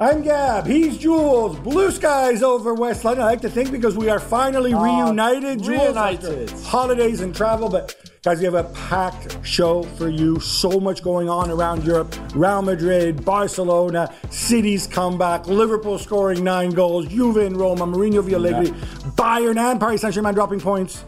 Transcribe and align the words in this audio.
I'm 0.00 0.22
Gab. 0.22 0.66
He's 0.66 0.96
Jules. 0.96 1.58
Blue 1.58 1.90
skies 1.90 2.42
over 2.42 2.72
West 2.72 3.04
London. 3.04 3.22
I 3.22 3.26
like 3.26 3.42
to 3.42 3.50
think 3.50 3.70
because 3.70 3.98
we 3.98 4.08
are 4.08 4.18
finally 4.18 4.72
uh, 4.72 4.82
reunited. 4.82 5.62
Jules, 5.62 5.88
reunited. 5.88 6.50
holidays 6.62 7.20
and 7.20 7.36
travel, 7.36 7.68
but 7.68 7.94
guys, 8.22 8.38
we 8.38 8.46
have 8.46 8.54
a 8.54 8.64
packed 8.64 9.36
show 9.46 9.82
for 9.82 10.08
you. 10.08 10.40
So 10.40 10.80
much 10.80 11.02
going 11.02 11.28
on 11.28 11.50
around 11.50 11.84
Europe. 11.84 12.14
Real 12.34 12.62
Madrid, 12.62 13.26
Barcelona, 13.26 14.10
City's 14.30 14.86
comeback, 14.86 15.46
Liverpool 15.46 15.98
scoring 15.98 16.42
nine 16.42 16.70
goals, 16.70 17.06
Juve 17.06 17.36
in 17.36 17.54
Roma, 17.54 17.86
Mourinho 17.86 18.24
via 18.24 18.36
Allegri, 18.36 18.68
Bayern 19.16 19.58
and 19.58 19.78
Paris 19.78 20.00
Saint-Germain 20.00 20.32
dropping 20.32 20.60
points. 20.60 21.04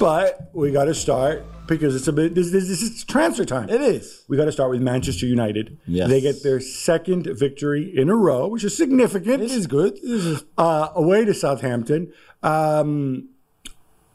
But 0.00 0.50
we 0.52 0.72
got 0.72 0.86
to 0.86 0.94
start 0.94 1.46
because 1.66 1.94
it's 1.96 2.08
a 2.08 2.12
bit. 2.12 2.34
This, 2.34 2.50
this, 2.50 2.68
this 2.68 2.82
is 2.82 3.04
transfer 3.04 3.44
time. 3.44 3.68
It 3.68 3.80
is. 3.80 4.24
We 4.28 4.36
got 4.36 4.44
to 4.46 4.52
start 4.52 4.70
with 4.70 4.80
Manchester 4.82 5.26
United. 5.26 5.78
Yes. 5.86 6.08
They 6.08 6.20
get 6.20 6.42
their 6.42 6.60
second 6.60 7.26
victory 7.38 7.92
in 7.96 8.08
a 8.08 8.14
row, 8.16 8.46
which 8.48 8.64
is 8.64 8.76
significant. 8.76 9.42
It 9.42 9.50
is 9.50 9.66
good. 9.66 9.94
This 10.02 10.24
is 10.24 10.44
Uh, 10.56 10.88
away 10.94 11.24
to 11.24 11.34
Southampton. 11.34 12.12
Um, 12.42 13.28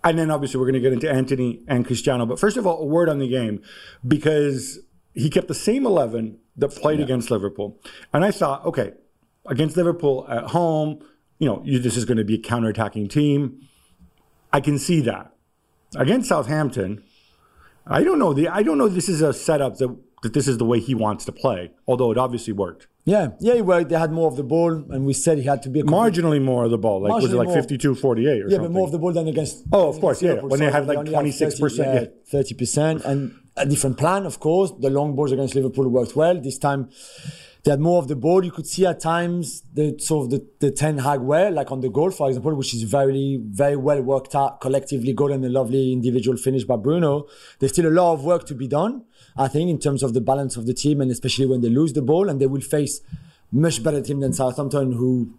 and 0.03 0.17
then 0.17 0.31
obviously 0.31 0.59
we're 0.59 0.65
going 0.65 0.73
to 0.75 0.79
get 0.79 0.93
into 0.93 1.11
Antony 1.11 1.61
and 1.67 1.85
Cristiano. 1.85 2.25
But 2.25 2.39
first 2.39 2.57
of 2.57 2.65
all, 2.65 2.81
a 2.81 2.85
word 2.85 3.07
on 3.09 3.19
the 3.19 3.27
game 3.27 3.61
because 4.07 4.79
he 5.13 5.29
kept 5.29 5.47
the 5.47 5.53
same 5.53 5.85
11 5.85 6.37
that 6.57 6.69
played 6.69 6.99
against 6.99 7.29
Liverpool. 7.29 7.79
And 8.13 8.25
I 8.25 8.31
thought, 8.31 8.65
okay, 8.65 8.93
against 9.45 9.77
Liverpool 9.77 10.25
at 10.29 10.45
home, 10.45 10.99
you 11.37 11.47
know, 11.47 11.61
you, 11.65 11.79
this 11.79 11.97
is 11.97 12.05
going 12.05 12.17
to 12.17 12.23
be 12.23 12.35
a 12.35 12.41
counterattacking 12.41 13.09
team. 13.09 13.67
I 14.53 14.59
can 14.59 14.79
see 14.79 15.01
that. 15.01 15.31
Against 15.95 16.29
Southampton, 16.29 17.03
I 17.85 18.03
don't 18.03 18.19
know. 18.19 18.33
The 18.33 18.47
I 18.47 18.63
don't 18.63 18.77
know. 18.77 18.87
This 18.87 19.09
is 19.09 19.21
a 19.21 19.33
setup 19.33 19.77
that 19.77 19.97
that 20.23 20.33
this 20.33 20.47
is 20.47 20.57
the 20.57 20.65
way 20.65 20.79
he 20.79 20.93
wants 20.95 21.25
to 21.25 21.31
play. 21.31 21.71
Although 21.87 22.11
it 22.11 22.17
obviously 22.17 22.53
worked. 22.53 22.87
yeah, 23.05 23.29
yeah. 23.39 23.61
Well, 23.61 23.83
they 23.83 23.97
had 23.97 24.11
more 24.11 24.27
of 24.27 24.35
the 24.35 24.43
ball, 24.43 24.71
and 24.71 25.05
we 25.05 25.13
said 25.13 25.39
he 25.39 25.45
had 25.45 25.63
to 25.63 25.69
be 25.69 25.79
a 25.79 25.83
Marginally 25.83 26.41
more 26.41 26.65
of 26.65 26.71
the 26.71 26.77
ball. 26.77 27.01
Like 27.01 27.21
was 27.21 27.33
it 27.33 27.35
like 27.35 27.47
more. 27.47 27.55
52 27.55 27.95
48 27.95 27.95
or 27.97 27.97
something? 27.97 28.51
Yeah, 28.51 28.55
something? 28.55 28.71
but 28.71 28.77
more 28.77 28.85
of 28.85 28.91
the 28.91 28.99
ball 28.99 29.13
than 29.13 29.27
against. 29.27 29.63
Oh, 29.71 29.89
of 29.89 29.99
course, 29.99 30.21
yeah. 30.21 30.33
When 30.33 30.59
they 30.59 30.69
had, 30.69 30.85
like, 30.85 30.99
26%, 30.99 31.77
yeah. 31.77 32.05
thirty 32.27 32.53
percent, 32.53 33.03
and 33.03 33.33
a 33.57 33.65
different 33.65 33.97
plan, 33.97 34.25
of 34.25 34.39
course. 34.39 34.71
The 34.79 34.89
long 34.89 35.15
balls 35.15 35.31
against 35.31 35.55
Liverpool 35.55 35.89
worked 35.89 36.15
well. 36.15 36.39
This 36.39 36.59
time, 36.59 36.89
they 37.63 37.71
had 37.71 37.79
more 37.79 37.99
of 37.99 38.07
the 38.07 38.15
ball. 38.15 38.43
You 38.43 38.51
could 38.51 38.65
see 38.65 38.85
at 38.85 38.99
times 38.99 39.63
the 39.73 39.95
sort 39.99 40.25
of 40.25 40.31
the, 40.31 40.47
the 40.59 40.71
Ten 40.71 40.97
Hag 40.97 41.19
way, 41.21 41.51
like 41.51 41.71
on 41.71 41.81
the 41.81 41.89
goal, 41.89 42.09
for 42.11 42.27
example, 42.27 42.55
which 42.55 42.73
is 42.73 42.83
very 42.83 43.39
very 43.43 43.75
well 43.75 44.01
worked 44.01 44.33
out 44.35 44.61
collectively 44.61 45.13
goal 45.13 45.31
and 45.31 45.45
a 45.45 45.49
lovely 45.49 45.93
individual 45.93 46.37
finish 46.37 46.63
by 46.63 46.75
Bruno. 46.75 47.27
There's 47.59 47.71
still 47.73 47.87
a 47.87 47.95
lot 48.01 48.13
of 48.13 48.23
work 48.23 48.45
to 48.47 48.55
be 48.55 48.67
done, 48.67 49.03
I 49.37 49.47
think, 49.47 49.69
in 49.69 49.79
terms 49.79 50.01
of 50.03 50.13
the 50.13 50.21
balance 50.21 50.57
of 50.57 50.65
the 50.65 50.73
team, 50.73 51.01
and 51.01 51.11
especially 51.11 51.45
when 51.45 51.61
they 51.61 51.69
lose 51.69 51.93
the 51.93 52.01
ball, 52.01 52.29
and 52.29 52.39
they 52.41 52.47
will 52.47 52.61
face 52.61 53.01
much 53.51 53.83
better 53.83 54.01
team 54.01 54.19
than 54.21 54.33
Southampton, 54.33 54.93
who 54.93 55.37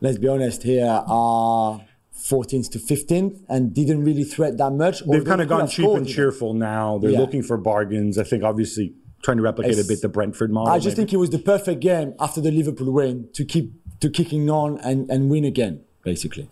let's 0.00 0.18
be 0.18 0.28
honest 0.28 0.64
here, 0.64 1.02
are 1.06 1.80
14th 2.14 2.70
to 2.72 2.78
15th 2.78 3.42
and 3.48 3.74
didn't 3.74 4.04
really 4.04 4.24
threat 4.24 4.56
that 4.58 4.70
much. 4.72 5.04
They've 5.06 5.24
kind 5.24 5.40
of 5.40 5.48
gone 5.48 5.66
cheap 5.68 5.88
and 5.88 6.06
cheerful 6.06 6.52
now. 6.54 6.98
They're 6.98 7.10
Yeah. 7.10 7.20
looking 7.20 7.42
for 7.42 7.56
bargains. 7.56 8.18
I 8.18 8.24
think 8.24 8.42
obviously 8.42 8.94
trying 9.24 9.38
to 9.38 9.42
replicate 9.42 9.78
a 9.78 9.84
bit 9.84 10.02
the 10.02 10.08
Brentford 10.08 10.52
model. 10.52 10.72
I 10.72 10.76
just 10.76 10.96
maybe. 10.96 10.96
think 10.96 11.12
it 11.14 11.16
was 11.16 11.30
the 11.30 11.38
perfect 11.38 11.80
game 11.80 12.14
after 12.20 12.40
the 12.40 12.52
Liverpool 12.52 12.92
win 12.92 13.28
to 13.32 13.44
keep 13.44 13.72
to 14.00 14.10
kicking 14.10 14.50
on 14.50 14.78
and, 14.80 15.10
and 15.10 15.30
win 15.30 15.44
again, 15.44 15.82
basically. 16.02 16.48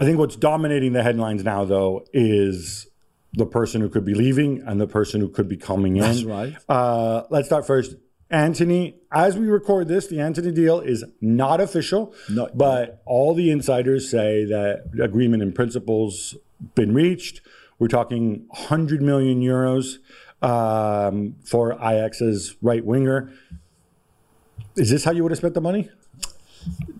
I 0.00 0.04
think 0.04 0.18
what's 0.18 0.36
dominating 0.36 0.92
the 0.92 1.02
headlines 1.02 1.44
now, 1.44 1.64
though, 1.64 2.04
is 2.12 2.88
the 3.34 3.46
person 3.46 3.80
who 3.80 3.88
could 3.88 4.04
be 4.04 4.14
leaving 4.14 4.62
and 4.66 4.80
the 4.80 4.86
person 4.86 5.20
who 5.20 5.28
could 5.28 5.48
be 5.48 5.56
coming 5.56 5.96
in. 5.96 6.02
That's 6.02 6.24
right. 6.24 6.56
Uh, 6.68 7.22
let's 7.30 7.46
start 7.46 7.66
first. 7.66 7.94
Antony, 8.30 8.96
as 9.10 9.38
we 9.38 9.46
record 9.46 9.88
this, 9.88 10.06
the 10.08 10.20
Antony 10.20 10.52
deal 10.52 10.80
is 10.80 11.04
not 11.20 11.60
official, 11.60 12.14
but 12.54 13.00
all 13.06 13.32
the 13.32 13.50
insiders 13.50 14.10
say 14.10 14.44
that 14.44 14.90
agreement 15.02 15.42
in 15.42 15.52
principles 15.52 16.36
been 16.74 16.92
reached. 16.92 17.40
We're 17.78 17.88
talking 17.88 18.44
100 18.48 19.00
million 19.00 19.40
euros 19.40 19.98
um, 20.42 21.36
for 21.44 21.72
Ajax's 21.72 22.56
right 22.62 22.84
winger. 22.84 23.32
Is 24.76 24.90
this 24.90 25.04
how 25.04 25.12
you 25.12 25.22
would 25.22 25.32
have 25.32 25.38
spent 25.38 25.54
the 25.54 25.60
money? 25.60 25.90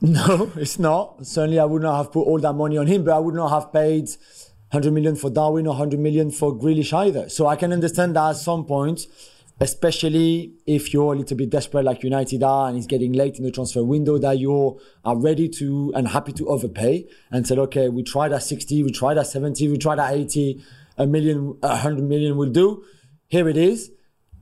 No, 0.01 0.53
it's 0.57 0.79
not. 0.79 1.27
Certainly, 1.27 1.59
I 1.59 1.65
would 1.65 1.83
not 1.83 1.97
have 1.97 2.13
put 2.13 2.23
all 2.23 2.39
that 2.39 2.53
money 2.53 2.79
on 2.79 2.87
him, 2.87 3.05
but 3.05 3.15
I 3.15 3.19
would 3.19 3.35
not 3.35 3.51
have 3.51 3.73
paid 3.73 4.09
100 4.71 4.93
million 4.93 5.17
for 5.17 5.31
Darwin 5.31 5.67
or 5.67 5.71
100 5.71 5.99
million 5.99 6.31
for 6.31 6.55
Grealish 6.55 6.93
either. 6.93 7.29
So 7.29 7.47
I 7.47 7.57
can 7.57 7.73
understand 7.73 8.17
that 8.17 8.31
at 8.31 8.37
some 8.37 8.65
point, 8.65 9.07
especially 9.61 10.53
if 10.67 10.93
you're 10.93 11.15
a 11.15 11.17
little 11.17 11.37
bit 11.37 11.51
desperate 11.51 11.85
like 11.85 12.03
United 12.03 12.43
are 12.43 12.69
and 12.69 12.77
it's 12.77 12.87
getting 12.87 13.13
late 13.13 13.39
in 13.39 13.45
the 13.45 13.51
transfer 13.51 13.83
window, 13.83 14.19
that 14.19 14.39
you 14.39 14.81
are 15.05 15.17
ready 15.17 15.49
to 15.49 15.93
and 15.97 16.09
happy 16.09 16.33
to 16.33 16.49
overpay 16.49 17.07
and 17.31 17.47
said, 17.47 17.59
okay, 17.59 17.89
we 17.89 18.03
tried 18.03 18.33
at 18.33 18.43
60, 18.43 18.85
we 18.85 18.93
tried 18.93 19.19
at 19.19 19.27
70, 19.27 19.69
we 19.69 19.79
tried 19.79 19.99
at 19.99 20.13
80, 20.13 20.63
a 20.99 21.07
million, 21.07 21.57
100 21.61 22.05
million 22.05 22.37
will 22.37 22.51
do. 22.51 22.85
Here 23.29 23.49
it 23.49 23.57
is. 23.57 23.91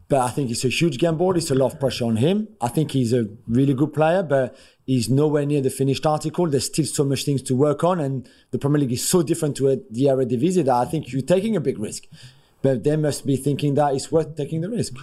But 0.08 0.20
I 0.20 0.28
think 0.30 0.52
it's 0.52 0.64
a 0.64 0.68
huge 0.68 0.98
gamble. 0.98 1.36
It's 1.36 1.50
a 1.50 1.54
lot 1.56 1.72
of 1.72 1.80
pressure 1.80 2.04
on 2.04 2.16
him. 2.18 2.46
I 2.60 2.68
think 2.68 2.92
he's 2.92 3.12
a 3.12 3.26
really 3.48 3.74
good 3.74 3.92
player, 3.92 4.22
but 4.22 4.56
he's 4.84 5.10
nowhere 5.10 5.44
near 5.44 5.60
the 5.60 5.70
finished 5.70 6.06
article. 6.06 6.46
There's 6.48 6.66
still 6.66 6.84
so 6.84 7.04
much 7.04 7.24
things 7.24 7.42
to 7.42 7.56
work 7.56 7.82
on, 7.82 7.98
and 7.98 8.28
the 8.52 8.58
Premier 8.58 8.78
League 8.82 8.92
is 8.92 9.06
so 9.08 9.24
different 9.24 9.56
to 9.56 9.68
a, 9.70 9.76
the 9.90 10.04
Eredivisie 10.04 10.64
that 10.64 10.68
I 10.74 10.84
think 10.84 11.10
you're 11.12 11.22
taking 11.22 11.56
a 11.56 11.60
big 11.60 11.80
risk. 11.80 12.04
But 12.62 12.84
they 12.84 12.96
must 12.96 13.26
be 13.26 13.36
thinking 13.36 13.74
that 13.74 13.94
it's 13.94 14.12
worth 14.12 14.36
taking 14.36 14.60
the 14.60 14.70
risk. 14.70 14.94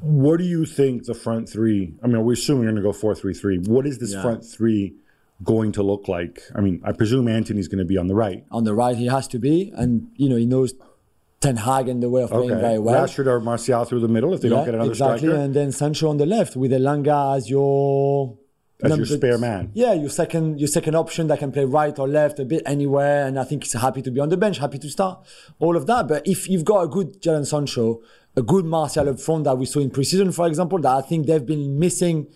What 0.00 0.38
do 0.38 0.44
you 0.44 0.64
think 0.64 1.04
the 1.04 1.14
front 1.14 1.46
three? 1.50 1.92
I 2.02 2.06
mean, 2.06 2.24
we're 2.24 2.32
assuming 2.32 2.62
you're 2.62 2.72
going 2.72 2.82
to 2.82 2.88
go 2.88 2.92
four 2.94 3.14
three 3.14 3.34
three. 3.34 3.58
What 3.58 3.86
is 3.86 3.98
this 3.98 4.14
Yeah. 4.14 4.22
front 4.22 4.46
three 4.46 4.94
going 5.44 5.72
to 5.72 5.82
look 5.82 6.08
like? 6.08 6.40
I 6.54 6.62
mean, 6.62 6.80
I 6.84 6.92
presume 6.92 7.28
Antony's 7.28 7.68
going 7.68 7.78
to 7.80 7.84
be 7.84 7.98
on 7.98 8.06
the 8.08 8.14
right. 8.14 8.46
On 8.50 8.64
the 8.64 8.72
right, 8.74 8.96
he 8.96 9.06
has 9.06 9.28
to 9.28 9.38
be, 9.38 9.72
and 9.76 10.08
you 10.16 10.30
know 10.30 10.36
he 10.36 10.46
knows 10.46 10.72
Ten 11.40 11.56
Hag 11.56 11.88
and 11.88 12.02
the 12.02 12.10
way 12.10 12.22
of 12.22 12.30
playing 12.30 12.52
Okay, 12.52 12.60
very 12.60 12.78
well. 12.78 13.06
Rashford 13.06 13.26
or 13.26 13.40
Martial 13.40 13.84
through 13.84 14.00
the 14.00 14.08
middle 14.08 14.34
if 14.34 14.40
they 14.40 14.48
don't 14.48 14.64
get 14.64 14.74
another 14.74 14.90
exactly, 14.90 15.28
striker 15.28 15.36
and 15.36 15.54
then 15.54 15.70
Sancho 15.70 16.08
on 16.08 16.16
the 16.16 16.26
left 16.26 16.56
with 16.56 16.72
Elanga 16.72 17.36
as 17.36 17.48
your 17.48 18.36
as 18.82 18.96
your 18.96 19.06
spare 19.06 19.38
man. 19.38 19.70
Yeah, 19.74 19.92
your 19.92 20.10
second 20.10 20.58
your 20.58 20.68
second 20.68 20.96
option 20.96 21.28
that 21.28 21.38
can 21.38 21.52
play 21.52 21.64
right 21.64 21.96
or 21.96 22.08
left 22.08 22.40
a 22.40 22.44
bit 22.44 22.62
anywhere, 22.66 23.26
and 23.26 23.38
I 23.38 23.44
think 23.44 23.62
he's 23.62 23.72
happy 23.74 24.02
to 24.02 24.10
be 24.10 24.18
on 24.18 24.30
the 24.30 24.36
bench, 24.36 24.58
happy 24.58 24.78
to 24.78 24.90
start, 24.90 25.24
all 25.60 25.76
of 25.76 25.86
that. 25.86 26.08
But 26.08 26.26
if 26.26 26.48
you've 26.48 26.64
got 26.64 26.82
a 26.82 26.88
good 26.88 27.22
Jadon 27.22 27.46
Sancho, 27.46 28.00
a 28.36 28.42
good 28.42 28.64
Martial 28.64 29.08
up 29.08 29.20
front 29.20 29.44
that 29.44 29.56
we 29.56 29.66
saw 29.66 29.78
in 29.78 29.90
preseason, 29.90 30.34
for 30.34 30.46
example, 30.48 30.80
that 30.80 30.96
I 30.96 31.02
think 31.02 31.26
they've 31.26 31.44
been 31.44 31.78
missing 31.78 32.26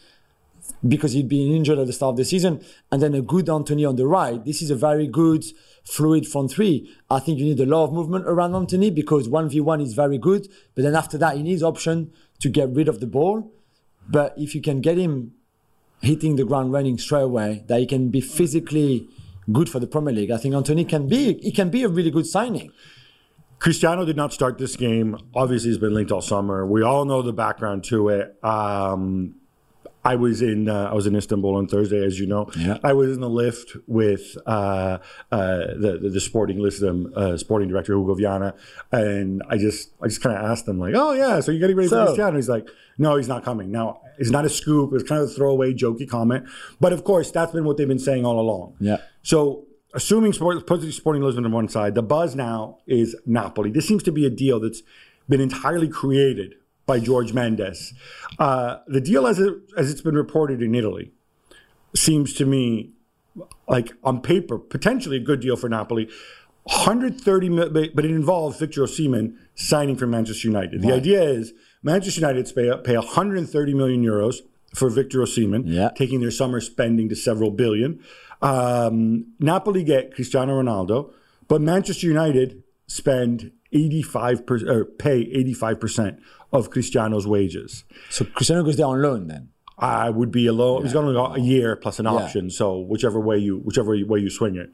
because 0.86 1.12
he'd 1.12 1.28
been 1.28 1.52
injured 1.52 1.78
at 1.78 1.86
the 1.86 1.92
start 1.92 2.10
of 2.10 2.16
the 2.16 2.24
season, 2.24 2.62
and 2.90 3.02
then 3.02 3.14
a 3.14 3.22
good 3.22 3.48
Antony 3.48 3.84
on 3.84 3.96
the 3.96 4.06
right. 4.06 4.44
This 4.44 4.62
is 4.62 4.70
a 4.70 4.76
very 4.76 5.06
good 5.06 5.44
fluid 5.84 6.26
front 6.26 6.50
three. 6.50 6.90
I 7.10 7.18
think 7.18 7.38
you 7.38 7.44
need 7.44 7.60
a 7.60 7.66
lot 7.66 7.84
of 7.84 7.92
movement 7.92 8.26
around 8.26 8.54
Antony 8.54 8.90
because 8.90 9.28
one 9.28 9.48
v 9.48 9.60
one 9.60 9.80
is 9.80 9.94
very 9.94 10.18
good, 10.18 10.48
but 10.74 10.82
then 10.82 10.94
after 10.94 11.18
that 11.18 11.36
he 11.36 11.42
needs 11.42 11.62
option 11.62 12.12
to 12.40 12.48
get 12.48 12.70
rid 12.70 12.88
of 12.88 13.00
the 13.00 13.06
ball. 13.06 13.52
But 14.08 14.34
if 14.36 14.54
you 14.54 14.60
can 14.60 14.80
get 14.80 14.98
him 14.98 15.34
hitting 16.00 16.36
the 16.36 16.44
ground 16.44 16.72
running 16.72 16.98
straight 16.98 17.22
away, 17.22 17.64
that 17.68 17.78
he 17.78 17.86
can 17.86 18.10
be 18.10 18.20
physically 18.20 19.08
good 19.50 19.68
for 19.68 19.80
the 19.80 19.86
Premier 19.86 20.12
League, 20.12 20.30
I 20.30 20.36
think 20.36 20.54
Antony 20.54 20.84
can 20.84 21.08
be 21.08 21.34
he 21.40 21.52
can 21.52 21.70
be 21.70 21.82
a 21.82 21.88
really 21.88 22.10
good 22.10 22.26
signing. 22.26 22.72
Cristiano 23.58 24.04
did 24.04 24.16
not 24.16 24.32
start 24.32 24.58
this 24.58 24.74
game. 24.74 25.16
Obviously, 25.36 25.70
he's 25.70 25.78
been 25.78 25.94
linked 25.94 26.10
all 26.10 26.20
summer. 26.20 26.66
We 26.66 26.82
all 26.82 27.04
know 27.04 27.22
the 27.22 27.32
background 27.32 27.84
to 27.84 28.08
it. 28.08 28.36
Um, 28.42 29.36
I 30.04 30.16
was 30.16 30.42
in 30.42 30.68
uh, 30.68 30.88
I 30.90 30.94
was 30.94 31.06
in 31.06 31.14
Istanbul 31.14 31.54
on 31.54 31.68
Thursday, 31.68 32.04
as 32.04 32.18
you 32.18 32.26
know. 32.26 32.50
Yeah. 32.58 32.78
I 32.82 32.92
was 32.92 33.12
in 33.14 33.20
the 33.20 33.28
lift 33.30 33.76
with 33.86 34.36
uh, 34.46 34.98
uh, 35.30 35.56
the, 35.76 35.98
the 36.02 36.08
the 36.10 36.20
sporting 36.20 36.58
Lisbon 36.58 37.12
uh, 37.14 37.36
sporting 37.36 37.68
director 37.68 37.94
Hugo 37.94 38.14
Viana, 38.14 38.54
and 38.90 39.42
I 39.48 39.58
just 39.58 39.90
I 40.02 40.08
just 40.08 40.20
kind 40.22 40.36
of 40.36 40.44
asked 40.44 40.66
him 40.66 40.78
like, 40.80 40.94
"Oh 40.96 41.12
yeah, 41.12 41.38
so 41.40 41.52
you 41.52 41.60
getting 41.60 41.76
ready 41.76 41.88
for 41.88 41.94
So- 41.96 42.04
Cristiano?" 42.06 42.36
He's 42.36 42.48
like, 42.48 42.68
"No, 42.98 43.16
he's 43.16 43.28
not 43.28 43.44
coming." 43.44 43.70
Now 43.70 44.00
it's 44.18 44.30
not 44.30 44.44
a 44.44 44.48
scoop. 44.48 44.92
It's 44.92 45.04
kind 45.08 45.22
of 45.22 45.28
a 45.30 45.32
throwaway, 45.32 45.72
jokey 45.72 46.08
comment, 46.08 46.46
but 46.80 46.92
of 46.92 47.04
course 47.04 47.30
that's 47.30 47.52
been 47.52 47.64
what 47.64 47.76
they've 47.76 47.88
been 47.88 47.98
saying 48.00 48.26
all 48.26 48.40
along. 48.40 48.74
Yeah. 48.80 48.96
So, 49.22 49.66
assuming 49.94 50.32
sport, 50.32 50.66
put 50.66 50.82
Sporting 50.92 51.22
Lisbon 51.22 51.44
on 51.46 51.52
one 51.52 51.68
side, 51.68 51.94
the 51.94 52.02
buzz 52.02 52.34
now 52.34 52.78
is 52.88 53.14
Napoli. 53.24 53.70
This 53.70 53.86
seems 53.86 54.02
to 54.02 54.12
be 54.12 54.26
a 54.26 54.30
deal 54.30 54.58
that's 54.58 54.82
been 55.28 55.40
entirely 55.40 55.88
created 55.88 56.56
by 56.92 56.98
Jorge 56.98 57.32
Mendes. 57.32 57.94
Uh, 58.38 58.76
the 58.86 59.00
deal, 59.00 59.26
as 59.26 59.38
it, 59.38 59.54
as 59.78 59.90
it's 59.90 60.02
been 60.02 60.14
reported 60.14 60.60
in 60.60 60.74
Italy, 60.74 61.10
seems 61.96 62.34
to 62.34 62.44
me 62.44 62.90
like 63.66 63.92
on 64.04 64.20
paper 64.20 64.58
potentially 64.58 65.16
a 65.16 65.20
good 65.20 65.40
deal 65.40 65.56
for 65.56 65.68
Napoli. 65.70 66.10
130 66.64 67.48
but 67.48 67.72
but 67.96 68.04
it 68.04 68.10
involves 68.10 68.58
Victor 68.58 68.82
Osimhen 68.82 69.36
signing 69.54 69.96
for 69.96 70.06
Manchester 70.06 70.48
United. 70.48 70.82
The 70.82 70.92
idea 70.92 71.22
is 71.22 71.54
Manchester 71.82 72.20
United 72.20 72.44
pay, 72.54 72.70
pay 72.84 72.96
130 72.96 73.74
million 73.74 74.04
euros 74.04 74.36
for 74.74 74.88
Victor 74.90 75.18
Osimhen, 75.20 75.62
Yeah. 75.66 75.90
taking 75.96 76.20
their 76.20 76.30
summer 76.30 76.60
spending 76.60 77.08
to 77.08 77.16
several 77.16 77.50
billion. 77.50 78.00
Um, 78.42 79.26
Napoli 79.40 79.82
get 79.82 80.14
Cristiano 80.14 80.60
Ronaldo, 80.62 81.10
but 81.48 81.60
Manchester 81.62 82.06
United 82.06 82.62
spend 82.86 83.50
85 83.72 84.46
per, 84.46 84.56
or 84.68 84.84
pay 84.84 85.18
85 85.22 85.80
percent 85.80 86.18
of 86.52 86.70
Cristiano's 86.70 87.26
wages. 87.26 87.84
So 88.10 88.24
Cristiano 88.24 88.62
goes 88.62 88.76
there 88.76 88.86
on 88.86 89.00
loan 89.02 89.26
then. 89.28 89.48
I 89.78 90.10
would 90.10 90.30
be 90.30 90.46
alone. 90.46 90.82
He's 90.82 90.92
going 90.92 91.06
to 91.06 91.12
go 91.12 91.26
a 91.26 91.40
year 91.40 91.76
plus 91.76 91.98
an 91.98 92.06
option. 92.06 92.50
So 92.50 92.78
whichever 92.78 93.18
way 93.18 93.38
you 93.38 93.58
whichever 93.58 93.96
way 94.04 94.20
you 94.20 94.30
swing 94.30 94.56
it, 94.56 94.70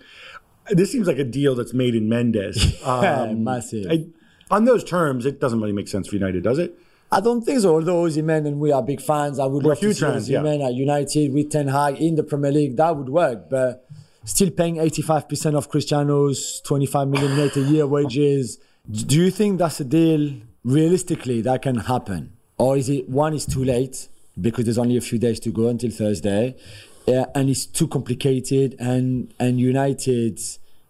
this 0.71 0.93
seems 0.93 1.07
like 1.07 1.19
a 1.19 1.25
deal 1.25 1.55
that's 1.55 1.73
made 1.73 1.95
in 1.95 2.09
Mendes. 2.09 2.83
Um, 2.85 3.45
Massive. 3.45 3.87
I- 3.91 4.07
on 4.51 4.65
those 4.65 4.83
terms, 4.83 5.27
it 5.27 5.41
doesn't 5.41 5.61
really 5.61 5.75
make 5.75 5.89
sense 5.89 6.09
for 6.09 6.15
United, 6.15 6.43
does 6.43 6.59
it? 6.59 6.79
I 7.13 7.21
don't 7.21 7.43
think 7.43 7.61
so. 7.61 7.75
Although 7.75 8.05
Osimhen 8.05 8.47
and 8.47 8.59
we 8.59 8.73
are 8.73 8.83
big 8.83 9.01
fans, 9.01 9.39
I 9.39 9.45
would 9.45 9.63
We're 9.63 9.71
love 9.71 9.81
to 9.81 9.95
see 9.95 10.01
fans, 10.01 10.29
yeah. 10.29 10.43
At 10.43 10.75
United 10.75 11.33
with 11.35 11.51
Ten 11.51 11.69
Hag 11.69 12.01
in 12.01 12.15
the 12.15 12.23
Premier 12.23 12.51
League. 12.51 12.77
That 12.77 12.97
would 12.97 13.09
work, 13.11 13.49
but 13.51 13.87
still 14.25 14.51
paying 14.51 14.77
85% 14.77 15.55
of 15.55 15.69
Cristiano's 15.69 16.61
25 16.63 17.09
million 17.09 17.37
net 17.37 17.57
a 17.57 17.61
year 17.61 17.87
wages. 17.87 18.59
Do 18.91 19.17
you 19.23 19.31
think 19.31 19.59
that's 19.59 19.81
a 19.81 19.85
deal 19.85 20.41
realistically 20.65 21.41
that 21.43 21.63
can 21.63 21.77
happen, 21.77 22.33
or 22.57 22.77
is 22.77 22.89
it 22.89 23.09
one 23.09 23.35
is 23.35 23.47
too 23.47 23.65
late 23.65 24.09
because 24.41 24.65
there's 24.65 24.79
only 24.79 24.97
a 24.97 25.01
few 25.01 25.19
days 25.19 25.41
to 25.41 25.51
go 25.51 25.69
until 25.69 25.91
Thursday, 25.91 26.57
and 27.07 27.51
it's 27.51 27.67
too 27.67 27.89
complicated, 27.89 28.77
and 28.79 29.33
and 29.39 29.61
United 29.61 30.41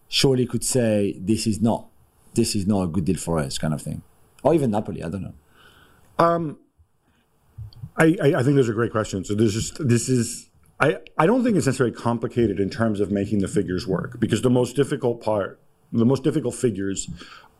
surely 0.08 0.46
could 0.46 0.64
say 0.64 1.18
this 1.20 1.46
is 1.46 1.60
not 1.60 1.88
this 2.34 2.54
is 2.54 2.66
not 2.66 2.82
a 2.82 2.86
good 2.86 3.04
deal 3.04 3.16
for 3.16 3.38
us, 3.38 3.58
kind 3.58 3.74
of 3.74 3.82
thing, 3.82 4.02
or 4.42 4.54
even 4.54 4.70
Napoli. 4.70 5.02
I 5.02 5.08
don't 5.08 5.22
know. 5.22 5.34
Um, 6.18 6.58
I, 7.96 8.16
I, 8.22 8.34
I 8.36 8.42
think 8.42 8.56
those 8.56 8.68
are 8.68 8.74
great 8.74 8.92
questions. 8.92 9.28
So 9.28 9.34
there's 9.34 9.54
just 9.54 9.86
this 9.86 10.08
is 10.08 10.48
I, 10.80 10.98
I 11.16 11.26
don't 11.26 11.42
think 11.42 11.56
it's 11.56 11.66
necessarily 11.66 11.94
complicated 11.94 12.60
in 12.60 12.70
terms 12.70 13.00
of 13.00 13.10
making 13.10 13.40
the 13.40 13.48
figures 13.48 13.86
work 13.86 14.20
because 14.20 14.42
the 14.42 14.50
most 14.50 14.76
difficult 14.76 15.20
part, 15.20 15.60
the 15.92 16.04
most 16.04 16.22
difficult 16.22 16.54
figures 16.54 17.08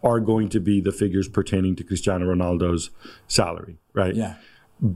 are 0.02 0.20
going 0.20 0.48
to 0.50 0.60
be 0.60 0.80
the 0.80 0.92
figures 0.92 1.28
pertaining 1.28 1.76
to 1.76 1.84
Cristiano 1.84 2.26
Ronaldo's 2.32 2.90
salary, 3.26 3.78
right? 3.94 4.14
Yeah. 4.14 4.36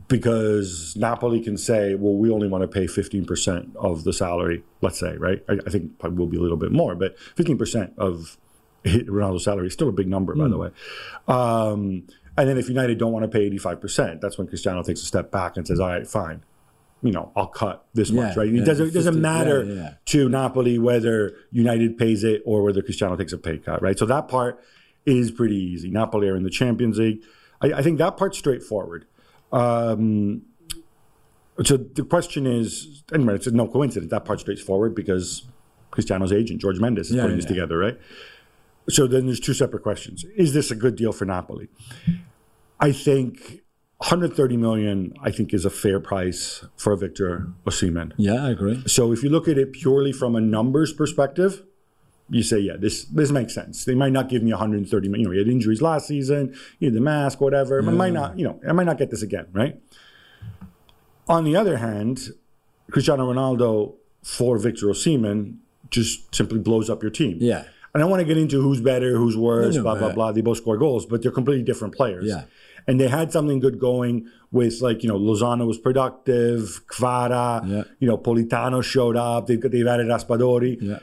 Because 0.07 0.95
Napoli 0.97 1.41
can 1.41 1.57
say, 1.57 1.97
well, 1.97 2.15
we 2.15 2.31
only 2.31 2.47
want 2.47 2.63
to 2.63 2.69
pay 2.69 2.87
15% 2.87 3.75
of 3.75 4.05
the 4.05 4.13
salary, 4.13 4.63
let's 4.81 4.99
say, 5.01 5.17
right? 5.17 5.43
I, 5.49 5.59
I 5.67 5.71
think 5.71 5.99
probably 5.99 6.19
will 6.19 6.29
be 6.29 6.37
a 6.37 6.41
little 6.41 6.57
bit 6.57 6.71
more, 6.71 6.95
but 6.95 7.17
15% 7.37 7.99
of 7.99 8.39
Ronaldo's 8.85 9.45
salary 9.45 9.67
is 9.67 9.73
still 9.73 9.89
a 9.89 9.93
big 9.93 10.07
number, 10.07 10.37
by 10.37 10.47
the 10.49 10.57
way. 10.57 10.71
Um, 11.27 12.07
and 12.37 12.49
then 12.49 12.59
if 12.59 12.69
United 12.69 12.99
don't 12.99 13.13
want 13.13 13.25
to 13.25 13.29
pay 13.29 13.51
85%, 13.51 14.21
that's 14.21 14.39
when 14.39 14.47
Cristiano 14.47 14.83
takes 14.85 15.03
a 15.03 15.07
step 15.07 15.33
back 15.33 15.57
and 15.57 15.67
says, 15.67 15.81
all 15.81 15.89
right, 15.89 16.07
fine. 16.07 16.45
You 17.03 17.11
know, 17.11 17.33
I'll 17.35 17.49
cut 17.49 17.85
this 17.93 18.13
much, 18.13 18.37
Yeah, 18.37 18.43
right? 18.43 18.53
yeah, 18.53 18.63
it 18.63 18.65
doesn't, 18.65 18.87
it 18.87 18.95
doesn't 18.95 19.15
50, 19.15 19.21
matter 19.21 19.65
yeah. 19.65 19.95
to 20.07 20.29
Napoli 20.29 20.79
whether 20.79 21.37
United 21.51 21.99
pays 21.99 22.23
it 22.23 22.43
or 22.47 22.63
whether 22.63 22.81
Cristiano 22.81 23.17
takes 23.17 23.33
a 23.33 23.39
pay 23.39 23.59
cut, 23.59 23.83
right? 23.83 23.99
So 23.99 24.07
that 24.07 24.29
part 24.29 24.63
is 25.07 25.31
pretty 25.31 25.57
easy. 25.57 25.91
Napoli 25.91 26.29
are 26.29 26.37
in 26.37 26.43
the 26.45 26.51
Champions 26.51 26.99
League. 26.99 27.23
I, 27.61 27.73
I 27.75 27.83
think 27.83 27.99
that 27.99 28.17
part's 28.17 28.39
straightforward. 28.39 29.07
Um, 29.53 30.43
so 31.65 31.77
the 31.77 32.05
question 32.05 32.47
is, 32.47 33.03
anyway, 33.13 33.35
it's 33.35 33.47
no 33.49 33.69
coincidence 33.69 34.11
that 34.11 34.25
part's 34.25 34.43
straightforward 34.43 34.95
because 34.95 35.45
Cristiano's 35.91 36.33
agent, 36.33 36.63
Jorge 36.63 36.79
Mendes, 36.79 37.11
is 37.11 37.17
Yeah, 37.17 37.23
putting 37.23 37.37
yeah, 37.37 37.43
this 37.43 37.51
yeah. 37.51 37.55
together, 37.61 37.79
right? 37.79 37.99
So 38.89 39.07
then 39.07 39.27
there's 39.27 39.41
two 39.41 39.55
separate 39.55 39.83
questions. 39.83 40.25
Is 40.37 40.55
this 40.55 40.71
a 40.71 40.75
good 40.75 40.97
deal 40.97 41.13
for 41.13 41.25
Napoli? 41.25 41.69
I 42.81 42.91
think 42.91 43.61
130 43.99 44.57
million, 44.57 45.13
I 45.23 45.31
think, 45.31 45.55
is 45.55 45.65
a 45.65 45.71
fair 45.71 46.01
price 46.01 46.65
for 46.77 46.97
Victor 46.97 47.49
Osimhen. 47.65 48.13
Yeah, 48.17 48.45
I 48.45 48.51
agree. 48.51 48.83
So 48.87 49.13
if 49.13 49.23
you 49.23 49.29
look 49.29 49.47
at 49.47 49.57
it 49.59 49.73
purely 49.73 50.11
from 50.13 50.35
a 50.35 50.41
numbers 50.41 50.93
perspective, 50.93 51.63
you 52.33 52.43
say, 52.43 52.59
yeah, 52.59 52.77
this 52.79 53.05
this 53.05 53.31
makes 53.31 53.55
sense. 53.55 53.85
They 53.85 53.95
might 53.95 54.13
not 54.13 54.29
give 54.29 54.43
me 54.43 54.51
130 54.53 55.09
million. 55.09 55.21
You 55.21 55.27
know, 55.29 55.33
he 55.33 55.39
had 55.39 55.49
injuries 55.49 55.83
last 55.83 56.07
season, 56.09 56.55
he 56.81 56.87
had 56.87 56.95
the 56.95 57.01
mask, 57.01 57.41
whatever. 57.41 57.79
I 57.79 57.91
might 57.93 58.13
not, 58.13 58.39
you 58.39 58.45
know, 58.45 58.59
I 58.67 58.73
might 58.73 58.87
not 58.87 58.99
get 58.99 59.11
this 59.11 59.23
again, 59.23 59.47
right? 59.53 59.79
On 61.29 61.45
the 61.45 61.57
other 61.57 61.77
hand, 61.77 62.31
Cristiano 62.91 63.33
Ronaldo 63.33 63.95
for 64.23 64.59
Victor 64.59 64.87
Osimhen 64.87 65.59
just 65.91 66.35
simply 66.35 66.59
blows 66.59 66.89
up 66.91 67.03
your 67.03 67.11
team. 67.11 67.37
Yeah. 67.41 67.65
And 67.95 68.01
I 68.03 68.05
don't 68.05 68.11
want 68.11 68.21
to 68.21 68.27
get 68.27 68.39
into 68.39 68.63
who's 68.63 68.81
better, 68.81 69.17
who's 69.19 69.37
worse, 69.37 69.75
No, 69.77 69.83
no, 69.83 69.83
blah, 69.83 69.95
blah, 69.99 70.13
blah. 70.13 70.33
They 70.33 70.41
both 70.41 70.57
score 70.57 70.79
goals, 70.79 71.05
but 71.05 71.23
they're 71.23 71.31
completely 71.31 71.63
different 71.65 71.95
players. 71.95 72.25
Yeah. 72.27 72.45
And 72.87 72.99
they 72.99 73.09
had 73.09 73.31
something 73.31 73.61
good 73.61 73.79
going 73.79 74.27
with, 74.51 74.81
like, 74.81 75.03
you 75.03 75.09
know, 75.11 75.19
Lozano 75.19 75.67
was 75.67 75.79
productive, 75.79 76.81
Kvara, 76.87 77.69
Yeah. 77.69 77.83
you 78.01 78.09
know, 78.09 78.17
Politano 78.17 78.83
showed 78.83 79.17
up, 79.17 79.47
they've, 79.47 79.61
they've 79.61 79.87
added 79.87 80.07
Raspadori. 80.07 80.79
Yeah. 80.81 80.99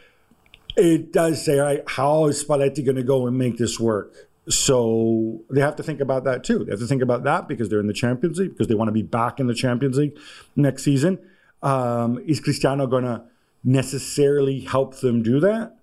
It 0.76 1.12
does 1.12 1.44
say, 1.44 1.82
how 1.88 2.28
is 2.28 2.44
Spalletti 2.44 2.84
going 2.86 2.96
to 2.96 3.04
go 3.04 3.28
and 3.28 3.38
make 3.38 3.58
this 3.58 3.80
work? 3.80 4.30
So 4.48 5.42
they 5.50 5.62
have 5.62 5.76
to 5.76 5.84
think 5.84 6.00
about 6.00 6.24
that 6.24 6.44
too. 6.44 6.64
They 6.64 6.72
have 6.72 6.80
to 6.80 6.88
think 6.88 7.02
about 7.02 7.24
that 7.24 7.48
because 7.48 7.70
they're 7.70 7.80
in 7.80 7.88
the 7.88 7.94
Champions 7.94 8.40
League, 8.40 8.52
because 8.52 8.68
they 8.68 8.76
want 8.76 8.88
to 8.88 8.94
be 8.94 9.04
back 9.04 9.40
in 9.40 9.48
the 9.48 9.54
Champions 9.54 9.98
League 9.98 10.18
next 10.56 10.84
season. 10.84 11.20
Um, 11.62 12.20
is 12.26 12.40
Cristiano 12.40 12.88
going 12.88 13.04
to 13.04 13.24
necessarily 13.64 14.62
help 14.62 15.00
them 15.02 15.22
do 15.22 15.40
that? 15.42 15.76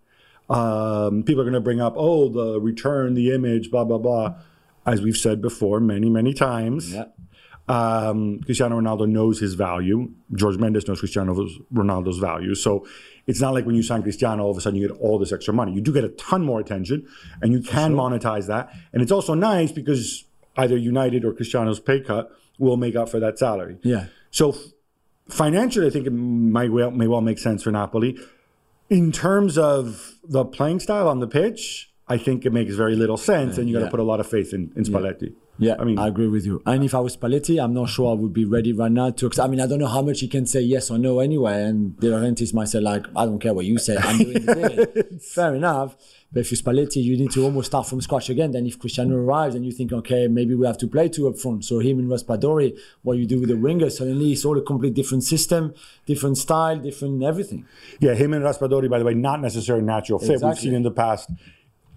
Um, 0.49 1.23
people 1.23 1.43
are 1.43 1.45
going 1.45 1.55
to 1.55 1.61
bring 1.61 1.81
up, 1.81 1.95
oh, 1.97 2.29
the 2.29 2.61
return, 2.61 3.15
the 3.15 3.33
image, 3.33 3.71
blah, 3.71 3.85
blah, 3.85 3.99
blah. 3.99 4.35
As 4.85 5.03
we've 5.03 5.17
said 5.17 5.43
before 5.43 5.81
many, 5.81 6.09
many 6.09 6.33
times. 6.33 6.95
Um, 7.69 8.41
Cristiano 8.45 8.81
Ronaldo 8.81 9.09
knows 9.09 9.41
his 9.41 9.55
value. 9.55 10.11
Jorge 10.39 10.59
Mendes 10.59 10.87
knows 10.87 11.01
Cristiano 11.01 11.35
Ronaldo's 11.73 12.19
value. 12.19 12.55
So 12.55 12.87
it's 13.27 13.41
not 13.41 13.55
like 13.55 13.67
when 13.67 13.75
you 13.75 13.83
sign 13.83 14.03
Cristiano, 14.03 14.45
all 14.45 14.53
of 14.53 14.57
a 14.57 14.61
sudden 14.61 14.79
you 14.79 14.87
get 14.87 14.97
all 14.99 15.19
this 15.19 15.33
extra 15.33 15.53
money. 15.53 15.73
You 15.73 15.81
do 15.81 15.93
get 15.93 16.05
a 16.05 16.11
ton 16.11 16.45
more 16.45 16.61
attention 16.61 17.07
and 17.43 17.53
you 17.53 17.61
can 17.61 17.95
monetize 17.95 18.47
that. 18.47 18.73
And 18.93 19.03
it's 19.03 19.11
also 19.11 19.35
nice 19.35 19.73
because 19.73 20.25
either 20.57 20.77
United 20.77 21.25
or 21.25 21.33
Cristiano's 21.33 21.81
pay 21.81 22.01
cut 22.01 22.31
will 22.59 22.77
make 22.77 22.95
up 22.95 23.09
for 23.09 23.21
that 23.21 23.39
salary. 23.39 23.79
Yeah. 23.83 24.07
So 24.31 24.51
f- 24.51 24.59
financially, 25.29 25.87
I 25.87 25.91
think 25.91 26.07
it 26.07 26.13
might 26.13 26.71
well, 26.71 26.91
may 26.91 27.07
well 27.07 27.21
make 27.21 27.39
sense 27.39 27.63
for 27.63 27.71
Napoli. 27.71 28.19
In 28.89 29.11
terms 29.11 29.59
of 29.59 30.15
the 30.23 30.45
playing 30.45 30.81
style 30.81 31.09
on 31.09 31.19
the 31.19 31.27
pitch, 31.27 31.91
I 32.09 32.19
think 32.19 32.47
it 32.47 32.53
makes 32.53 32.75
very 32.75 32.95
little 32.95 33.17
sense, 33.17 33.59
and 33.59 33.69
you 33.69 33.75
got 33.75 33.81
to 33.81 33.87
yeah. 33.87 33.91
put 33.91 34.01
a 34.01 34.05
lot 34.05 34.21
of 34.21 34.29
faith 34.29 34.55
in, 34.55 34.73
in 34.77 34.85
Spalletti. 34.85 35.23
Yeah, 35.23 35.29
I 35.81 35.85
mean, 35.85 35.99
I 35.99 36.09
agree 36.09 36.29
with 36.29 36.45
you. 36.45 36.63
And 36.67 36.85
if 36.85 36.95
I 36.95 37.01
was 37.01 37.17
Spalletti, 37.17 37.63
I'm 37.63 37.73
not 37.73 37.89
sure 37.89 38.11
I 38.11 38.15
would 38.15 38.33
be 38.33 38.45
ready 38.45 38.73
right 38.73 38.93
now 38.93 39.11
to. 39.11 39.31
I 39.41 39.49
mean, 39.49 39.61
I 39.61 39.67
don't 39.67 39.79
know 39.79 39.87
how 39.87 40.03
much 40.03 40.21
he 40.21 40.29
can 40.29 40.47
say 40.47 40.61
yes 40.61 40.91
or 40.91 40.99
no 40.99 41.21
anyway. 41.21 41.63
And 41.63 41.99
De 41.99 42.09
Laurentiis 42.09 42.53
might 42.53 42.69
say 42.69 42.81
like, 42.81 43.07
I 43.17 43.25
don't 43.25 43.39
care 43.39 43.55
what 43.55 43.65
you 43.65 43.79
say, 43.79 43.97
I'm 43.97 44.19
doing 44.19 44.45
the 44.45 45.09
deal. 45.11 45.19
Fair 45.35 45.55
enough. 45.55 45.97
But 46.33 46.41
if 46.41 46.51
you're 46.51 46.59
Spalletti, 46.59 47.03
you 47.03 47.17
need 47.17 47.31
to 47.33 47.45
almost 47.45 47.69
start 47.69 47.87
from 47.87 48.01
scratch 48.01 48.29
again. 48.29 48.51
Then 48.51 48.67
if 48.67 48.79
Cristiano 48.79 49.17
arrives 49.17 49.55
and 49.55 49.65
you 49.65 49.73
think, 49.73 49.93
okay, 49.93 50.29
maybe 50.29 50.55
we 50.55 50.67
have 50.67 50.77
to 50.79 50.89
play 50.89 51.09
two 51.09 51.29
up 51.29 51.39
front. 51.39 51.65
So 51.65 51.79
him 51.79 51.99
and 51.99 52.11
Raspadori, 52.11 52.77
what 53.03 53.17
you 53.17 53.27
do 53.27 53.41
with 53.41 53.49
the 53.49 53.57
winger, 53.57 53.89
suddenly 53.89 54.33
it's 54.33 54.45
all 54.45 54.59
a 54.59 54.63
complete 54.63 54.93
different 54.93 55.25
system, 55.25 55.73
different 56.05 56.37
style, 56.37 56.79
different 56.79 57.23
everything. 57.23 57.65
Yeah, 58.01 58.15
him 58.15 58.35
and 58.35 58.45
Raspadori, 58.45 58.91
by 58.91 58.99
the 58.99 59.05
way, 59.05 59.15
not 59.15 59.41
necessarily 59.41 59.85
natural 59.85 60.19
fit. 60.19 60.43
We've 60.43 60.59
seen 60.59 60.75
in 60.75 60.83
the 60.83 60.91
past, 60.91 61.31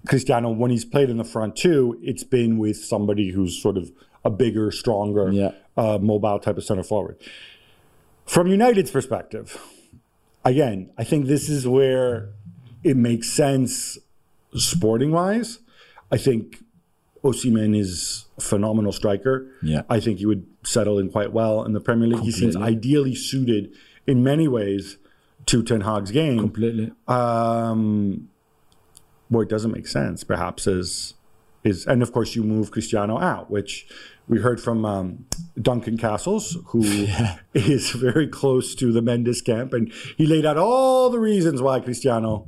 Cristiano, 0.08 0.50
when 0.51 0.72
he's 0.72 0.86
played 0.86 1.10
in 1.10 1.18
the 1.18 1.24
front 1.24 1.56
two, 1.56 2.00
it's 2.01 2.24
been 2.24 2.58
with 2.58 2.77
somebody 2.77 3.32
who's 3.32 3.62
sort 3.62 3.77
of 3.77 3.91
a 4.24 4.29
bigger, 4.29 4.72
stronger, 4.72 5.32
Yeah. 5.32 5.51
uh, 5.77 5.98
mobile 6.01 6.39
type 6.39 6.58
of 6.58 6.63
center 6.63 6.84
forward. 6.84 7.18
From 8.25 8.48
United's 8.48 8.91
perspective, 8.91 9.58
again, 10.46 10.89
I 10.98 11.03
think 11.03 11.25
this 11.25 11.50
is 11.50 11.68
where 11.68 12.29
it 12.84 12.96
makes 12.96 13.29
sense 13.29 13.98
sporting 14.56 15.12
wise. 15.12 15.60
I 16.12 16.18
think 16.18 16.63
Osimhen 17.24 17.77
is 17.77 18.25
a 18.38 18.41
phenomenal 18.41 18.91
striker. 18.94 19.48
Yeah. 19.62 19.82
I 19.89 20.00
think 20.00 20.20
he 20.20 20.25
would 20.25 20.46
settle 20.63 20.98
in 20.98 21.10
quite 21.12 21.34
well 21.34 21.63
in 21.65 21.74
the 21.74 21.82
Premier 21.82 22.08
League. 22.08 22.22
He 22.22 22.32
seems 22.32 22.56
ideally 22.56 23.15
suited 23.15 23.72
in 24.08 24.24
many 24.24 24.48
ways 24.48 24.98
to 25.48 25.62
Ten 25.63 25.82
Hag's 25.82 26.12
game. 26.12 26.39
Completely. 26.39 26.91
Um, 27.08 28.29
where 29.30 29.44
it 29.44 29.50
doesn't 29.50 29.72
make 29.72 29.88
sense, 29.88 30.24
perhaps, 30.24 30.68
is 30.68 31.14
is 31.64 31.86
and 31.86 32.02
of 32.02 32.12
course 32.12 32.36
you 32.36 32.44
move 32.44 32.72
Cristiano 32.72 33.20
out, 33.20 33.50
which 33.50 33.88
we 34.28 34.40
heard 34.40 34.62
from 34.62 34.86
um, 34.86 35.26
Duncan 35.60 35.98
Castles, 35.98 36.58
who 36.68 36.84
is 37.54 37.92
very 37.92 38.28
close 38.28 38.76
to 38.76 38.92
the 38.92 39.02
Mendes 39.02 39.42
camp, 39.42 39.74
and 39.74 39.92
he 40.18 40.26
laid 40.26 40.46
out 40.46 40.58
all 40.58 41.10
the 41.10 41.20
reasons 41.20 41.62
why 41.62 41.80
Cristiano 41.80 42.48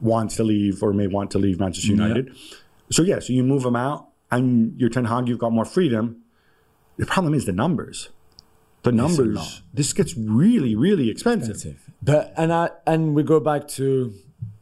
wants 0.00 0.36
to 0.36 0.44
leave 0.44 0.82
or 0.82 0.92
may 0.92 1.06
want 1.06 1.30
to 1.32 1.38
leave 1.38 1.58
Manchester 1.58 1.90
United. 1.90 2.34
So 2.90 3.02
yeah, 3.02 3.18
so 3.18 3.32
you 3.32 3.42
move 3.42 3.64
him 3.64 3.76
out, 3.76 4.08
and 4.30 4.78
you're 4.80 4.90
Ten 4.90 5.06
Hag, 5.06 5.28
you've 5.28 5.38
got 5.38 5.52
more 5.52 5.64
freedom. 5.64 6.22
The 6.96 7.06
problem 7.06 7.34
is 7.34 7.46
the 7.46 7.52
numbers. 7.52 8.10
The 8.82 8.92
numbers. 8.92 9.62
This 9.74 9.92
gets 9.92 10.16
really, 10.16 10.74
really 10.74 11.10
expensive. 11.10 11.56
But 12.02 12.32
and 12.36 12.52
I 12.52 12.70
and 12.86 13.14
we 13.14 13.22
go 13.22 13.38
back 13.38 13.68
to 13.68 14.14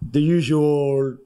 the 0.02 0.21
usual 0.21 1.17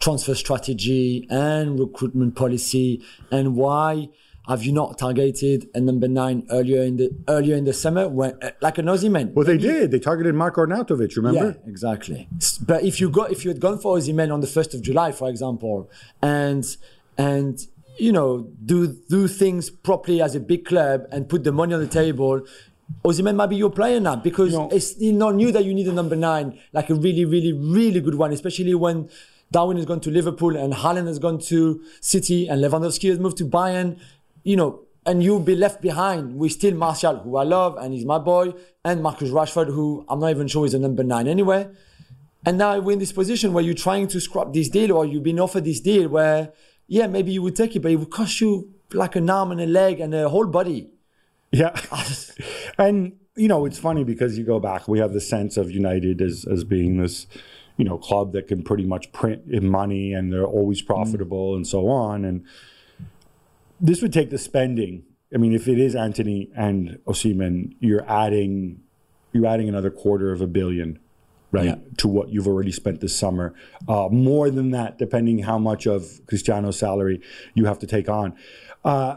transfer 0.00 0.34
strategy 0.34 1.26
and 1.30 1.78
recruitment 1.78 2.36
policy 2.36 3.02
and 3.30 3.56
why 3.56 4.08
have 4.48 4.62
you 4.62 4.72
not 4.72 4.96
targeted 4.96 5.68
a 5.74 5.80
number 5.80 6.08
nine 6.08 6.46
earlier 6.50 6.82
in 6.82 6.96
the 6.96 7.10
earlier 7.28 7.54
in 7.54 7.64
the 7.64 7.72
summer 7.74 8.08
when 8.08 8.32
uh, 8.42 8.50
like 8.62 8.78
an 8.78 8.86
Osimhen? 8.86 9.34
Well, 9.34 9.44
they 9.44 9.58
did. 9.58 9.90
They 9.90 9.98
targeted 9.98 10.34
Marko 10.34 10.64
Arnautovic. 10.64 11.14
Remember? 11.16 11.56
Yeah, 11.62 11.70
exactly. 11.70 12.28
But 12.66 12.82
if 12.82 12.98
you 12.98 13.10
go, 13.10 13.24
if 13.24 13.44
you 13.44 13.50
had 13.50 13.60
gone 13.60 13.78
for 13.78 13.98
Osimhen 13.98 14.32
on 14.32 14.40
the 14.40 14.46
first 14.46 14.72
of 14.72 14.80
July, 14.80 15.12
for 15.12 15.28
example, 15.28 15.90
and 16.22 16.64
and 17.18 17.58
you 17.98 18.10
know 18.10 18.48
do 18.64 18.96
do 19.10 19.28
things 19.28 19.68
properly 19.68 20.22
as 20.22 20.34
a 20.34 20.40
big 20.40 20.64
club 20.64 21.02
and 21.12 21.28
put 21.28 21.44
the 21.44 21.52
money 21.52 21.74
on 21.74 21.80
the 21.80 21.86
table, 21.86 22.40
Osimhen 23.04 23.36
might 23.36 23.48
be 23.50 23.56
your 23.56 23.70
player 23.70 24.00
now 24.00 24.16
because 24.16 24.54
No. 24.54 24.70
it's 24.72 24.98
you 24.98 25.12
not 25.12 25.34
new 25.34 25.52
that 25.52 25.66
you 25.66 25.74
need 25.74 25.88
a 25.88 25.92
number 25.92 26.16
nine, 26.16 26.58
like 26.72 26.88
a 26.88 26.94
really, 26.94 27.26
really, 27.26 27.52
really 27.52 28.00
good 28.00 28.14
one, 28.14 28.32
especially 28.32 28.74
when 28.74 29.10
Darwin 29.50 29.76
has 29.76 29.86
gone 29.86 30.00
to 30.00 30.10
Liverpool 30.10 30.56
and 30.56 30.72
Haaland 30.74 31.06
has 31.06 31.18
gone 31.18 31.38
to 31.40 31.82
City 32.00 32.48
and 32.48 32.62
Lewandowski 32.62 33.08
has 33.08 33.18
moved 33.18 33.38
to 33.38 33.44
Bayern. 33.44 33.98
You 34.44 34.56
know, 34.56 34.80
and 35.06 35.22
you'll 35.22 35.40
be 35.40 35.56
left 35.56 35.80
behind 35.80 36.36
with 36.36 36.52
still 36.52 36.74
Martial, 36.74 37.16
who 37.18 37.36
I 37.36 37.44
love 37.44 37.76
and 37.78 37.94
he's 37.94 38.04
my 38.04 38.18
boy, 38.18 38.52
and 38.84 39.02
Marcus 39.02 39.30
Rashford, 39.30 39.68
who 39.68 40.04
I'm 40.08 40.20
not 40.20 40.30
even 40.30 40.48
sure 40.48 40.66
is 40.66 40.74
a 40.74 40.78
number 40.78 41.02
nine 41.02 41.26
anyway. 41.26 41.68
And 42.44 42.58
now 42.58 42.78
we're 42.78 42.92
in 42.92 42.98
this 42.98 43.12
position 43.12 43.52
where 43.52 43.64
you're 43.64 43.74
trying 43.74 44.08
to 44.08 44.20
scrap 44.20 44.52
this 44.52 44.68
deal 44.68 44.92
or 44.92 45.04
you've 45.04 45.22
been 45.22 45.40
offered 45.40 45.64
this 45.64 45.80
deal 45.80 46.08
where, 46.08 46.52
yeah, 46.86 47.06
maybe 47.06 47.32
you 47.32 47.42
would 47.42 47.56
take 47.56 47.74
it, 47.74 47.80
but 47.80 47.90
it 47.90 47.96
would 47.96 48.10
cost 48.10 48.40
you 48.40 48.72
like 48.92 49.16
an 49.16 49.28
arm 49.28 49.50
and 49.50 49.60
a 49.60 49.66
leg 49.66 50.00
and 50.00 50.14
a 50.14 50.28
whole 50.28 50.46
body. 50.46 50.90
Yeah. 51.50 51.78
and, 52.78 53.16
you 53.36 53.48
know, 53.48 53.64
it's 53.64 53.78
funny 53.78 54.04
because 54.04 54.38
you 54.38 54.44
go 54.44 54.60
back, 54.60 54.88
we 54.88 54.98
have 54.98 55.12
the 55.12 55.20
sense 55.20 55.56
of 55.56 55.70
United 55.70 56.20
as, 56.20 56.44
as 56.50 56.64
being 56.64 56.98
this, 56.98 57.26
you 57.78 57.84
know, 57.84 57.96
club 57.96 58.32
that 58.32 58.46
can 58.48 58.62
pretty 58.62 58.84
much 58.84 59.10
print 59.12 59.42
in 59.48 59.66
money 59.66 60.12
and 60.12 60.30
they're 60.32 60.44
always 60.44 60.82
profitable 60.82 61.54
and 61.56 61.66
so 61.66 61.88
on. 61.88 62.24
And 62.24 62.44
this 63.80 64.02
would 64.02 64.12
take 64.12 64.28
the 64.30 64.36
spending. 64.38 65.04
I 65.32 65.38
mean, 65.38 65.54
if 65.54 65.68
it 65.68 65.78
is 65.78 65.94
Antony 65.94 66.50
and 66.56 66.98
Osimhen, 67.06 67.74
you're 67.80 68.04
adding 68.10 68.80
you're 69.32 69.46
adding 69.46 69.68
another 69.68 69.90
quarter 69.90 70.32
of 70.32 70.40
a 70.40 70.46
billion, 70.46 70.98
right, 71.52 71.66
Yeah. 71.66 71.76
to 71.98 72.08
what 72.08 72.30
you've 72.30 72.48
already 72.48 72.72
spent 72.72 73.00
this 73.00 73.14
summer. 73.14 73.54
Uh, 73.86 74.08
more 74.10 74.50
than 74.50 74.70
that, 74.70 74.98
depending 74.98 75.40
how 75.40 75.58
much 75.58 75.86
of 75.86 76.20
Cristiano's 76.26 76.78
salary 76.78 77.20
you 77.54 77.66
have 77.66 77.78
to 77.80 77.86
take 77.86 78.08
on. 78.08 78.34
Uh, 78.84 79.16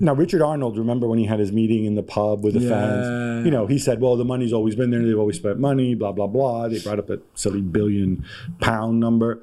now, 0.00 0.14
Richard 0.14 0.42
Arnold, 0.42 0.78
remember 0.78 1.08
when 1.08 1.18
he 1.18 1.24
had 1.26 1.38
his 1.40 1.52
meeting 1.52 1.84
in 1.84 1.94
the 1.94 2.02
pub 2.02 2.44
with 2.44 2.54
the 2.54 2.60
Yeah. 2.60 2.68
fans? 2.68 3.44
You 3.44 3.50
know, 3.50 3.66
he 3.66 3.78
said, 3.78 4.00
well, 4.00 4.16
the 4.16 4.24
money's 4.24 4.52
always 4.52 4.74
been 4.76 4.90
there. 4.90 5.04
They've 5.04 5.18
always 5.18 5.36
spent 5.36 5.58
money, 5.58 5.94
blah, 5.94 6.12
blah, 6.12 6.26
blah. 6.26 6.68
They 6.68 6.78
brought 6.80 6.98
up 6.98 7.10
a 7.10 7.18
silly 7.34 7.60
billion 7.60 8.24
pound 8.60 9.00
number. 9.00 9.40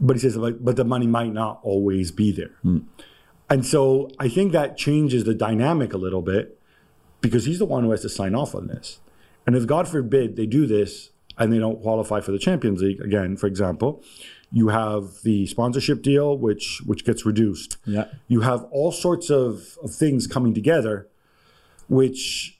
But 0.00 0.16
he 0.16 0.20
says, 0.20 0.36
but 0.38 0.76
the 0.76 0.84
money 0.84 1.06
might 1.06 1.32
not 1.32 1.60
always 1.62 2.10
be 2.12 2.30
there. 2.32 2.52
Hmm. 2.62 2.78
And 3.50 3.64
so 3.66 4.10
I 4.18 4.28
think 4.28 4.52
that 4.52 4.76
changes 4.76 5.24
the 5.24 5.34
dynamic 5.34 5.92
a 5.92 5.98
little 5.98 6.22
bit 6.22 6.58
because 7.20 7.46
he's 7.46 7.58
the 7.58 7.64
one 7.66 7.84
who 7.84 7.90
has 7.90 8.02
to 8.02 8.08
sign 8.08 8.34
off 8.34 8.54
on 8.54 8.66
this. 8.68 9.00
And 9.46 9.56
if 9.56 9.66
God 9.66 9.88
forbid 9.88 10.36
they 10.36 10.46
do 10.46 10.66
this 10.66 11.10
and 11.38 11.52
they 11.52 11.58
don't 11.58 11.80
qualify 11.80 12.20
for 12.20 12.32
the 12.32 12.38
Champions 12.38 12.82
League 12.82 13.00
again, 13.00 13.36
for 13.36 13.46
example, 13.46 14.02
you 14.50 14.68
have 14.68 15.22
the 15.22 15.46
sponsorship 15.46 16.02
deal, 16.02 16.36
which 16.36 16.80
which 16.86 17.04
gets 17.04 17.26
reduced. 17.26 17.76
Yeah. 17.84 18.06
You 18.28 18.40
have 18.40 18.64
all 18.70 18.92
sorts 18.92 19.30
of, 19.30 19.78
of 19.82 19.94
things 19.94 20.26
coming 20.26 20.54
together, 20.54 21.08
which 21.88 22.58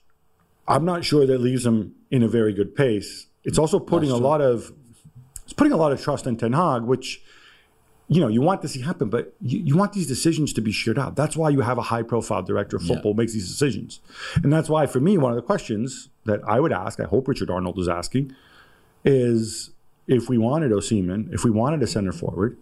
I'm 0.67 0.85
not 0.85 1.03
sure 1.03 1.25
that 1.25 1.39
leaves 1.39 1.63
them 1.63 1.95
in 2.11 2.23
a 2.23 2.27
very 2.27 2.53
good 2.53 2.75
pace. 2.75 3.27
It's 3.43 3.57
also 3.57 3.79
putting 3.79 4.11
a 4.11 4.17
lot 4.17 4.41
of 4.41 4.71
it's 5.43 5.53
putting 5.53 5.73
a 5.73 5.77
lot 5.77 5.91
of 5.91 6.01
trust 6.01 6.27
in 6.27 6.37
Ten 6.37 6.53
Hag, 6.53 6.83
which 6.83 7.23
you 8.07 8.21
know 8.21 8.27
you 8.27 8.41
want 8.41 8.61
to 8.61 8.67
see 8.67 8.81
happen, 8.81 9.09
but 9.09 9.33
you, 9.41 9.59
you 9.59 9.75
want 9.75 9.93
these 9.93 10.07
decisions 10.07 10.53
to 10.53 10.61
be 10.61 10.71
shared 10.71 10.99
out. 10.99 11.15
That's 11.15 11.35
why 11.35 11.49
you 11.49 11.61
have 11.61 11.79
a 11.79 11.83
high 11.83 12.03
profile 12.03 12.43
director 12.43 12.77
of 12.77 12.83
football 12.83 13.15
makes 13.15 13.33
these 13.33 13.47
decisions, 13.47 13.99
and 14.43 14.53
that's 14.53 14.69
why 14.69 14.85
for 14.85 14.99
me 14.99 15.17
one 15.17 15.31
of 15.31 15.37
the 15.37 15.41
questions 15.41 16.09
that 16.25 16.41
I 16.47 16.59
would 16.59 16.71
ask, 16.71 16.99
I 16.99 17.05
hope 17.05 17.27
Richard 17.27 17.49
Arnold 17.49 17.79
is 17.79 17.89
asking, 17.89 18.35
is 19.05 19.71
if 20.07 20.29
we 20.29 20.37
wanted 20.37 20.71
Osimhen, 20.71 21.31
if 21.33 21.43
we 21.43 21.51
wanted 21.51 21.81
a 21.83 21.87
center 21.87 22.11
forward, 22.11 22.57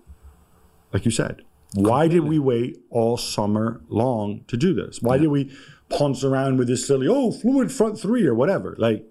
like 0.93 1.05
you 1.05 1.11
said, 1.11 1.41
why 1.73 2.07
did 2.07 2.21
we 2.21 2.39
wait 2.39 2.79
all 2.89 3.17
summer 3.17 3.81
long 3.89 4.43
to 4.47 4.57
do 4.57 4.73
this? 4.73 5.01
Why 5.01 5.17
did 5.17 5.27
we 5.27 5.51
ponce 5.89 6.23
around 6.23 6.57
with 6.57 6.67
this 6.67 6.87
silly, 6.87 7.07
oh, 7.09 7.31
fluid 7.31 7.71
front 7.71 7.99
three 7.99 8.25
or 8.25 8.33
whatever? 8.33 8.75
Like, 8.77 9.05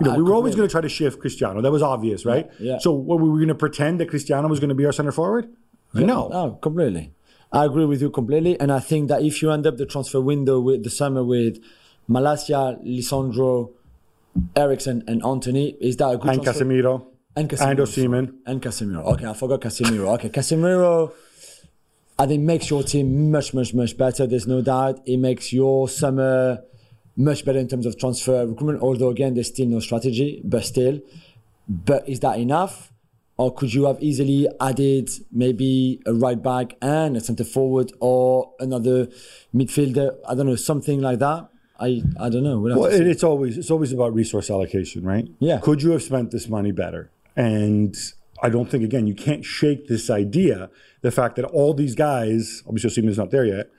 you 0.00 0.06
know, 0.06 0.16
we 0.16 0.22
were 0.22 0.32
always 0.32 0.54
going 0.54 0.66
to 0.66 0.72
try 0.72 0.80
to 0.80 0.88
shift 0.88 1.20
Cristiano. 1.20 1.60
That 1.60 1.70
was 1.70 1.82
obvious, 1.82 2.24
right? 2.24 2.48
Yeah, 2.58 2.72
yeah. 2.72 2.78
So, 2.78 2.92
what, 2.92 3.20
were 3.20 3.30
we 3.30 3.38
going 3.38 3.48
to 3.48 3.54
pretend 3.54 4.00
that 4.00 4.08
Cristiano 4.08 4.48
was 4.48 4.58
going 4.58 4.70
to 4.70 4.74
be 4.74 4.86
our 4.86 4.92
center 4.92 5.12
forward? 5.12 5.48
No. 5.92 6.28
No, 6.28 6.58
completely. 6.62 7.12
I 7.52 7.64
agree 7.64 7.84
with 7.84 8.00
you 8.00 8.10
completely. 8.10 8.58
And 8.58 8.72
I 8.72 8.80
think 8.80 9.08
that 9.08 9.22
if 9.22 9.42
you 9.42 9.50
end 9.50 9.66
up 9.66 9.76
the 9.76 9.86
transfer 9.86 10.20
window 10.20 10.60
with 10.60 10.84
the 10.84 10.90
summer 10.90 11.22
with 11.22 11.58
Malasia, 12.08 12.82
Lisandro, 12.84 13.72
Eriksen, 14.56 15.04
and 15.06 15.24
Antony, 15.24 15.76
is 15.80 15.96
that 15.96 16.08
a 16.10 16.16
good 16.16 16.30
And 16.30 16.42
transfer? 16.42 16.64
Casemiro. 16.64 17.06
And 17.36 17.48
Casemiro. 17.48 17.70
And 17.70 17.78
Osimhen. 17.78 18.34
And 18.46 18.62
Casemiro. 18.62 19.04
Okay, 19.14 19.26
I 19.26 19.32
forgot 19.34 19.60
Casemiro. 19.60 20.14
Okay, 20.14 20.28
Casemiro, 20.28 21.12
I 22.18 22.26
think 22.26 22.42
makes 22.42 22.68
your 22.70 22.82
team 22.82 23.30
much, 23.30 23.54
much, 23.54 23.72
much 23.72 23.96
better. 23.96 24.26
There's 24.26 24.46
no 24.46 24.60
doubt. 24.62 25.00
It 25.06 25.16
makes 25.18 25.52
your 25.52 25.88
summer 25.88 26.62
much 27.16 27.44
better 27.44 27.58
in 27.58 27.68
terms 27.68 27.86
of 27.86 27.98
transfer 27.98 28.46
recruitment. 28.46 28.82
Although 28.82 29.08
again, 29.08 29.34
there's 29.34 29.48
still 29.48 29.66
no 29.66 29.80
strategy, 29.80 30.42
but 30.44 30.64
still. 30.64 31.00
But 31.68 32.08
is 32.08 32.20
that 32.20 32.38
enough? 32.38 32.92
Or 33.36 33.54
could 33.54 33.72
you 33.72 33.86
have 33.86 34.02
easily 34.02 34.46
added 34.60 35.08
maybe 35.32 36.02
a 36.04 36.12
right 36.12 36.42
back 36.42 36.76
and 36.82 37.16
a 37.16 37.20
centre 37.20 37.44
forward 37.44 37.90
or 38.00 38.52
another 38.60 39.08
midfielder? 39.54 40.14
I 40.28 40.34
don't 40.34 40.46
know, 40.46 40.56
something 40.56 41.00
like 41.00 41.20
that. 41.20 41.48
I 41.80 42.02
I 42.18 42.28
don't 42.28 42.44
know. 42.44 42.58
We'll 42.58 42.78
Well, 42.78 42.90
it, 42.90 43.06
it's 43.06 43.24
always 43.24 43.58
it's 43.58 43.70
always 43.70 43.92
about 43.92 44.14
resource 44.14 44.50
allocation, 44.50 45.04
right? 45.04 45.26
Yeah. 45.38 45.58
Could 45.60 45.82
you 45.82 45.90
have 45.92 46.02
spent 46.02 46.30
this 46.30 46.48
money 46.48 46.72
better? 46.72 47.10
And 47.36 47.96
I 48.42 48.50
don't 48.50 48.70
think 48.70 48.84
again 48.84 49.06
you 49.06 49.14
can't 49.14 49.44
shake 49.44 49.88
this 49.88 50.10
idea, 50.10 50.70
the 51.00 51.10
fact 51.10 51.36
that 51.36 51.44
all 51.46 51.74
these 51.74 51.94
guys, 51.94 52.62
obviously 52.66 53.02
Osimhen's 53.02 53.18
not 53.18 53.30
there 53.30 53.44
yet, 53.44 53.70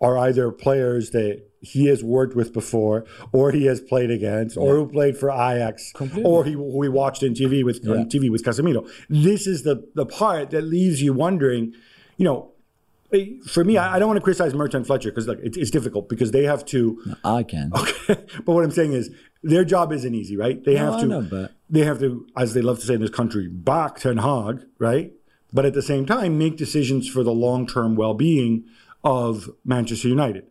are 0.00 0.16
either 0.18 0.50
players 0.50 1.10
that 1.10 1.42
he 1.60 1.86
has 1.86 2.02
worked 2.02 2.34
with 2.34 2.54
before, 2.54 3.04
or 3.32 3.52
he 3.52 3.66
has 3.66 3.80
played 3.80 4.10
against, 4.10 4.56
or 4.56 4.76
who 4.76 4.88
played 4.88 5.16
for 5.18 5.30
Ajax, 5.30 5.92
or 6.24 6.44
he 6.44 6.52
who 6.52 6.78
we 6.78 6.88
watched 6.88 7.22
in 7.22 7.34
TV 7.34 7.62
with 7.62 7.86
on 7.86 8.08
TV 8.08 8.30
with 8.30 8.42
Casemiro. 8.42 8.90
This 9.10 9.46
is 9.46 9.62
the 9.62 9.86
the 9.94 10.06
part 10.06 10.50
that 10.50 10.62
leaves 10.62 11.02
you 11.02 11.12
wondering, 11.12 11.74
you 12.16 12.24
know. 12.24 12.49
For 13.46 13.64
me, 13.64 13.76
I 13.76 13.96
I 13.96 13.98
don't 13.98 14.08
want 14.08 14.18
to 14.18 14.22
criticize 14.22 14.52
and 14.52 14.86
Fletcher 14.86 15.10
because 15.10 15.26
it's, 15.28 15.56
it's 15.56 15.70
difficult 15.70 16.08
because 16.08 16.30
they 16.30 16.44
have 16.44 16.64
to 16.66 17.16
I 17.24 17.42
can. 17.42 17.72
Okay, 17.76 18.24
but 18.44 18.52
what 18.52 18.64
I'm 18.64 18.70
saying 18.70 18.92
is 18.92 19.10
their 19.42 19.64
job 19.64 19.92
isn't 19.92 20.14
easy, 20.14 20.36
right? 20.36 20.62
They 20.64 20.76
have 20.76 20.94
I 20.94 21.00
to 21.02 21.06
know, 21.06 21.22
but- 21.22 21.52
they 21.68 21.84
have 21.84 22.00
to, 22.00 22.26
as 22.36 22.54
they 22.54 22.62
love 22.62 22.80
to 22.80 22.86
say 22.86 22.94
in 22.94 23.00
this 23.00 23.10
country, 23.10 23.48
back 23.48 23.98
Ten 23.98 24.18
Hag, 24.18 24.64
right? 24.78 25.12
But 25.52 25.64
at 25.64 25.74
the 25.74 25.82
same 25.82 26.06
time, 26.06 26.38
make 26.38 26.56
decisions 26.56 27.08
for 27.08 27.22
the 27.24 27.32
long 27.32 27.66
term 27.66 27.96
well 27.96 28.14
being 28.14 28.64
of 29.02 29.50
Manchester 29.64 30.08
United. 30.08 30.46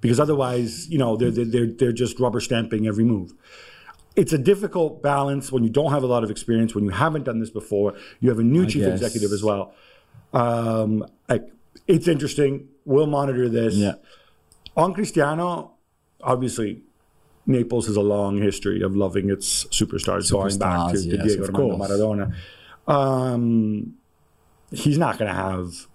Because 0.00 0.18
otherwise, 0.18 0.88
you 0.88 0.98
know, 0.98 1.16
they're, 1.16 1.30
they're, 1.30 1.44
they're, 1.44 1.66
they're 1.66 1.92
just 1.92 2.18
rubber 2.18 2.40
stamping 2.40 2.88
every 2.88 3.04
move. 3.04 3.32
It's 4.16 4.32
a 4.32 4.38
difficult 4.38 5.00
balance 5.02 5.52
when 5.52 5.62
you 5.62 5.70
don't 5.70 5.92
have 5.92 6.02
a 6.02 6.06
lot 6.06 6.24
of 6.24 6.30
experience, 6.30 6.74
when 6.74 6.84
you 6.84 6.90
haven't 6.90 7.22
done 7.22 7.38
this 7.38 7.50
before. 7.50 7.94
You 8.18 8.28
have 8.30 8.40
a 8.40 8.42
new 8.42 8.66
chief 8.66 8.82
guess. 8.82 8.94
executive 8.94 9.30
as 9.30 9.44
well. 9.44 9.74
Um, 10.32 11.06
like, 11.28 11.44
it's 11.86 12.08
interesting. 12.08 12.68
We'll 12.84 13.06
monitor 13.06 13.48
this. 13.48 13.74
Yeah. 13.74 13.94
On 14.76 14.94
Cristiano, 14.94 15.72
obviously, 16.22 16.82
Naples 17.46 17.86
has 17.86 17.96
a 17.96 18.02
long 18.02 18.40
history 18.40 18.82
of 18.82 18.96
loving 18.96 19.30
its 19.30 19.64
superstars, 19.66 20.30
going 20.30 20.58
back 20.58 20.92
to, 20.92 20.98
Superstars, 20.98 21.10
to 21.10 21.16
yes, 21.16 21.26
Diego 21.26 21.42
of 21.42 21.54
Armando 21.54 21.76
course. 21.76 21.90
Maradona. 21.90 22.34
Um, 22.86 23.94
he's 24.70 24.98
not 24.98 25.18
going 25.18 25.28
to 25.30 25.36
have 25.36 25.86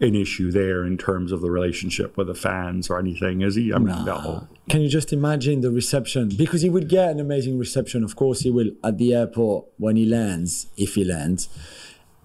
an 0.00 0.14
issue 0.14 0.50
there 0.50 0.84
in 0.84 0.98
terms 0.98 1.32
of 1.32 1.40
the 1.40 1.50
relationship 1.50 2.16
with 2.16 2.26
the 2.26 2.34
fans 2.34 2.90
or 2.90 2.98
anything, 2.98 3.42
is 3.42 3.54
he? 3.54 3.72
I 3.72 3.78
mean, 3.78 4.04
no. 4.04 4.48
Can 4.68 4.80
you 4.80 4.88
just 4.88 5.12
imagine 5.12 5.60
the 5.60 5.70
reception? 5.70 6.30
Because 6.36 6.62
he 6.62 6.68
would 6.68 6.88
get 6.88 7.10
an 7.10 7.20
amazing 7.20 7.58
reception. 7.58 8.02
Of 8.02 8.16
course, 8.16 8.40
he 8.40 8.50
will 8.50 8.70
at 8.82 8.98
the 8.98 9.14
airport 9.14 9.66
when 9.78 9.96
he 9.96 10.04
lands, 10.04 10.66
if 10.76 10.94
he 10.94 11.04
lands. 11.04 11.48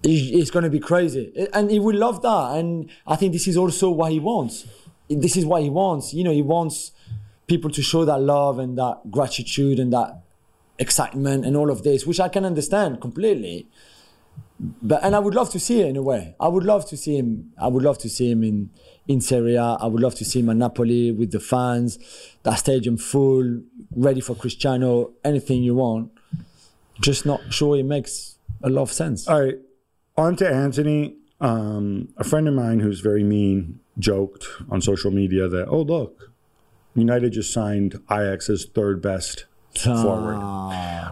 It's 0.02 0.50
going 0.50 0.64
to 0.64 0.70
be 0.70 0.80
crazy. 0.80 1.48
And 1.52 1.70
he 1.70 1.78
will 1.78 1.96
love 1.96 2.22
that. 2.22 2.56
And 2.56 2.90
I 3.06 3.16
think 3.16 3.32
this 3.32 3.46
is 3.46 3.56
also 3.56 3.90
what 3.90 4.12
he 4.12 4.20
wants. 4.20 4.66
This 5.08 5.36
is 5.36 5.44
what 5.44 5.62
he 5.62 5.70
wants. 5.70 6.14
You 6.14 6.24
know, 6.24 6.32
he 6.32 6.42
wants 6.42 6.92
people 7.46 7.70
to 7.70 7.82
show 7.82 8.04
that 8.04 8.18
love 8.20 8.58
and 8.58 8.78
that 8.78 9.10
gratitude 9.10 9.78
and 9.78 9.92
that 9.92 10.22
excitement 10.78 11.44
and 11.44 11.56
all 11.56 11.70
of 11.70 11.82
this, 11.82 12.06
which 12.06 12.20
I 12.20 12.28
can 12.28 12.44
understand 12.44 13.00
completely. 13.00 13.66
But 14.60 15.02
and 15.02 15.16
I 15.16 15.18
would 15.18 15.34
love 15.34 15.50
to 15.50 15.58
see 15.58 15.80
it 15.80 15.88
in 15.88 15.96
a 15.96 16.02
way. 16.02 16.34
I 16.38 16.48
would 16.48 16.64
love 16.64 16.86
to 16.90 16.96
see 16.96 17.16
him. 17.16 17.52
I 17.58 17.68
would 17.68 17.82
love 17.82 17.98
to 17.98 18.08
see 18.08 18.30
him 18.30 18.44
in 18.44 18.70
in 19.08 19.20
Serie 19.20 19.56
A. 19.56 19.78
I 19.80 19.86
would 19.86 20.02
love 20.02 20.14
to 20.16 20.24
see 20.24 20.40
him 20.40 20.50
at 20.50 20.56
Napoli 20.56 21.12
with 21.12 21.32
the 21.32 21.40
fans, 21.40 21.98
that 22.42 22.54
stadium 22.54 22.98
full, 22.98 23.62
ready 23.94 24.20
for 24.20 24.34
Cristiano. 24.34 25.12
Anything 25.24 25.62
you 25.62 25.74
want. 25.76 26.12
Just 27.00 27.24
not 27.24 27.40
sure 27.52 27.78
it 27.78 27.84
makes 27.84 28.36
a 28.62 28.68
lot 28.68 28.82
of 28.82 28.92
sense. 28.92 29.26
All 29.26 29.40
right. 29.40 29.58
On 30.20 30.36
to 30.36 30.46
Antony. 30.46 31.16
Um, 31.40 32.08
a 32.18 32.24
friend 32.24 32.46
of 32.46 32.52
mine 32.52 32.80
who's 32.80 33.00
very 33.00 33.24
mean 33.24 33.80
joked 33.98 34.46
on 34.70 34.82
social 34.82 35.10
media 35.10 35.48
that, 35.48 35.66
oh, 35.68 35.80
look, 35.80 36.30
United 36.94 37.32
just 37.32 37.50
signed 37.54 37.98
Ajax's 38.10 38.66
third 38.66 39.00
best 39.00 39.46
forward. 39.82 40.36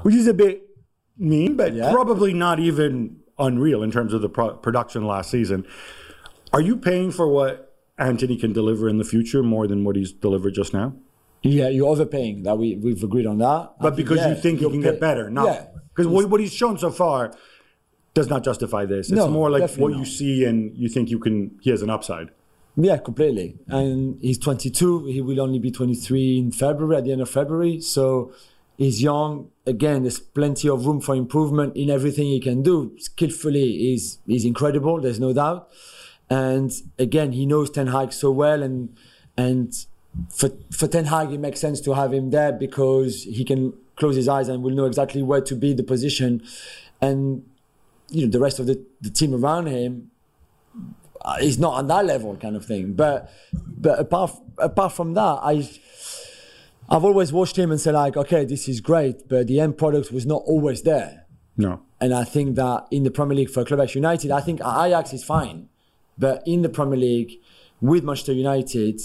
which 0.02 0.14
is 0.14 0.26
a 0.26 0.34
bit 0.34 0.62
mean, 1.16 1.56
but 1.56 1.72
Yeah. 1.72 1.90
probably 1.90 2.34
not 2.34 2.60
even 2.60 3.16
unreal 3.38 3.82
in 3.82 3.90
terms 3.90 4.12
of 4.12 4.20
the 4.20 4.28
pro- 4.28 4.54
production 4.56 5.06
last 5.06 5.30
season. 5.30 5.64
Are 6.52 6.60
you 6.60 6.76
paying 6.76 7.10
for 7.10 7.26
what 7.28 7.74
Antony 7.96 8.36
can 8.36 8.52
deliver 8.52 8.90
in 8.90 8.98
the 8.98 9.04
future 9.04 9.42
more 9.42 9.66
than 9.66 9.84
what 9.84 9.96
he's 9.96 10.12
delivered 10.12 10.52
just 10.52 10.74
now? 10.74 10.92
Yeah, 11.42 11.68
you're 11.68 11.88
overpaying. 11.88 12.42
That 12.42 12.58
we 12.58 12.76
we've 12.76 13.02
agreed 13.02 13.24
on 13.26 13.38
that. 13.38 13.44
I 13.46 13.68
But 13.80 13.96
because 13.96 14.18
yeah, 14.18 14.28
you 14.30 14.34
think 14.34 14.60
you 14.60 14.68
can 14.68 14.82
pay- 14.82 14.90
get 14.90 15.00
better, 15.00 15.30
not 15.30 15.46
Yeah. 15.46 15.64
because 15.94 16.06
what, 16.06 16.28
what 16.28 16.40
he's 16.40 16.52
shown 16.52 16.76
so 16.76 16.90
far 16.90 17.32
does 18.18 18.28
not 18.34 18.42
justify 18.50 18.82
this. 18.84 19.04
It's 19.10 19.16
No, 19.16 19.28
more 19.28 19.50
like 19.50 19.70
what 19.82 19.92
you 19.92 19.98
not. 19.98 20.06
see 20.18 20.44
and 20.48 20.58
you 20.82 20.88
think 20.94 21.04
you 21.14 21.18
can. 21.18 21.36
He 21.64 21.70
has 21.70 21.82
an 21.82 21.90
upside. 21.96 22.28
Yeah, 22.76 22.96
completely. 22.98 23.48
And 23.66 24.18
he's 24.20 24.38
22. 24.38 25.06
He 25.06 25.20
will 25.20 25.40
only 25.40 25.58
be 25.58 25.70
23 25.70 26.38
in 26.38 26.52
February, 26.52 26.96
at 26.98 27.04
the 27.04 27.12
end 27.12 27.20
of 27.20 27.30
February. 27.30 27.80
So 27.80 28.32
he's 28.76 29.02
young. 29.02 29.50
Again, 29.66 30.02
there's 30.02 30.20
plenty 30.20 30.68
of 30.68 30.86
room 30.86 31.00
for 31.00 31.14
improvement 31.16 31.76
in 31.76 31.90
everything 31.90 32.26
he 32.26 32.40
can 32.40 32.62
do. 32.62 32.76
Skillfully, 32.98 33.66
he's, 33.84 34.18
he's 34.26 34.44
incredible. 34.44 35.00
There's 35.00 35.18
no 35.18 35.32
doubt. 35.32 35.68
And 36.30 36.70
again, 36.98 37.32
he 37.32 37.46
knows 37.46 37.68
Ten 37.70 37.88
Hag 37.88 38.12
so 38.12 38.30
well. 38.30 38.62
And, 38.62 38.94
and 39.36 39.74
for, 40.30 40.50
for 40.70 40.86
Ten 40.86 41.06
Hag, 41.06 41.32
it 41.32 41.40
makes 41.40 41.58
sense 41.60 41.80
to 41.80 41.94
have 41.94 42.12
him 42.12 42.30
there 42.30 42.52
because 42.52 43.24
he 43.24 43.44
can 43.44 43.72
close 43.96 44.14
his 44.14 44.28
eyes 44.28 44.46
and 44.48 44.62
will 44.62 44.74
know 44.74 44.84
exactly 44.84 45.22
where 45.22 45.40
to 45.40 45.54
be 45.56 45.72
the 45.72 45.82
position. 45.82 46.42
And, 47.00 47.44
you 48.10 48.26
know, 48.26 48.30
the 48.30 48.40
rest 48.40 48.58
of 48.58 48.66
the, 48.66 48.84
the 49.00 49.10
team 49.10 49.34
around 49.34 49.66
him 49.66 50.10
uh, 51.20 51.36
he's 51.38 51.58
not 51.58 51.74
on 51.74 51.86
that 51.88 52.04
level 52.04 52.36
kind 52.36 52.56
of 52.56 52.64
thing. 52.64 52.92
But 52.94 53.30
but 53.52 53.98
apart 53.98 54.32
apart 54.58 54.92
from 54.92 55.14
that, 55.14 55.40
I 55.42 55.68
I've 56.88 57.04
always 57.04 57.32
watched 57.32 57.56
him 57.58 57.70
and 57.70 57.80
said 57.80 57.94
like, 57.94 58.16
okay, 58.16 58.44
this 58.44 58.68
is 58.68 58.80
great, 58.80 59.28
but 59.28 59.46
the 59.46 59.60
end 59.60 59.76
product 59.76 60.10
was 60.10 60.24
not 60.24 60.42
always 60.46 60.82
there. 60.82 61.26
No. 61.56 61.82
And 62.00 62.14
I 62.14 62.24
think 62.24 62.56
that 62.56 62.86
in 62.90 63.02
the 63.02 63.10
Premier 63.10 63.36
League 63.36 63.50
for 63.50 63.64
club 63.64 63.80
like 63.80 63.94
United, 63.94 64.30
I 64.30 64.40
think 64.40 64.60
Ajax 64.60 65.12
is 65.12 65.24
fine, 65.24 65.68
but 66.16 66.42
in 66.46 66.62
the 66.62 66.68
Premier 66.68 66.96
League 66.96 67.40
with 67.80 68.04
Manchester 68.04 68.32
United. 68.32 69.00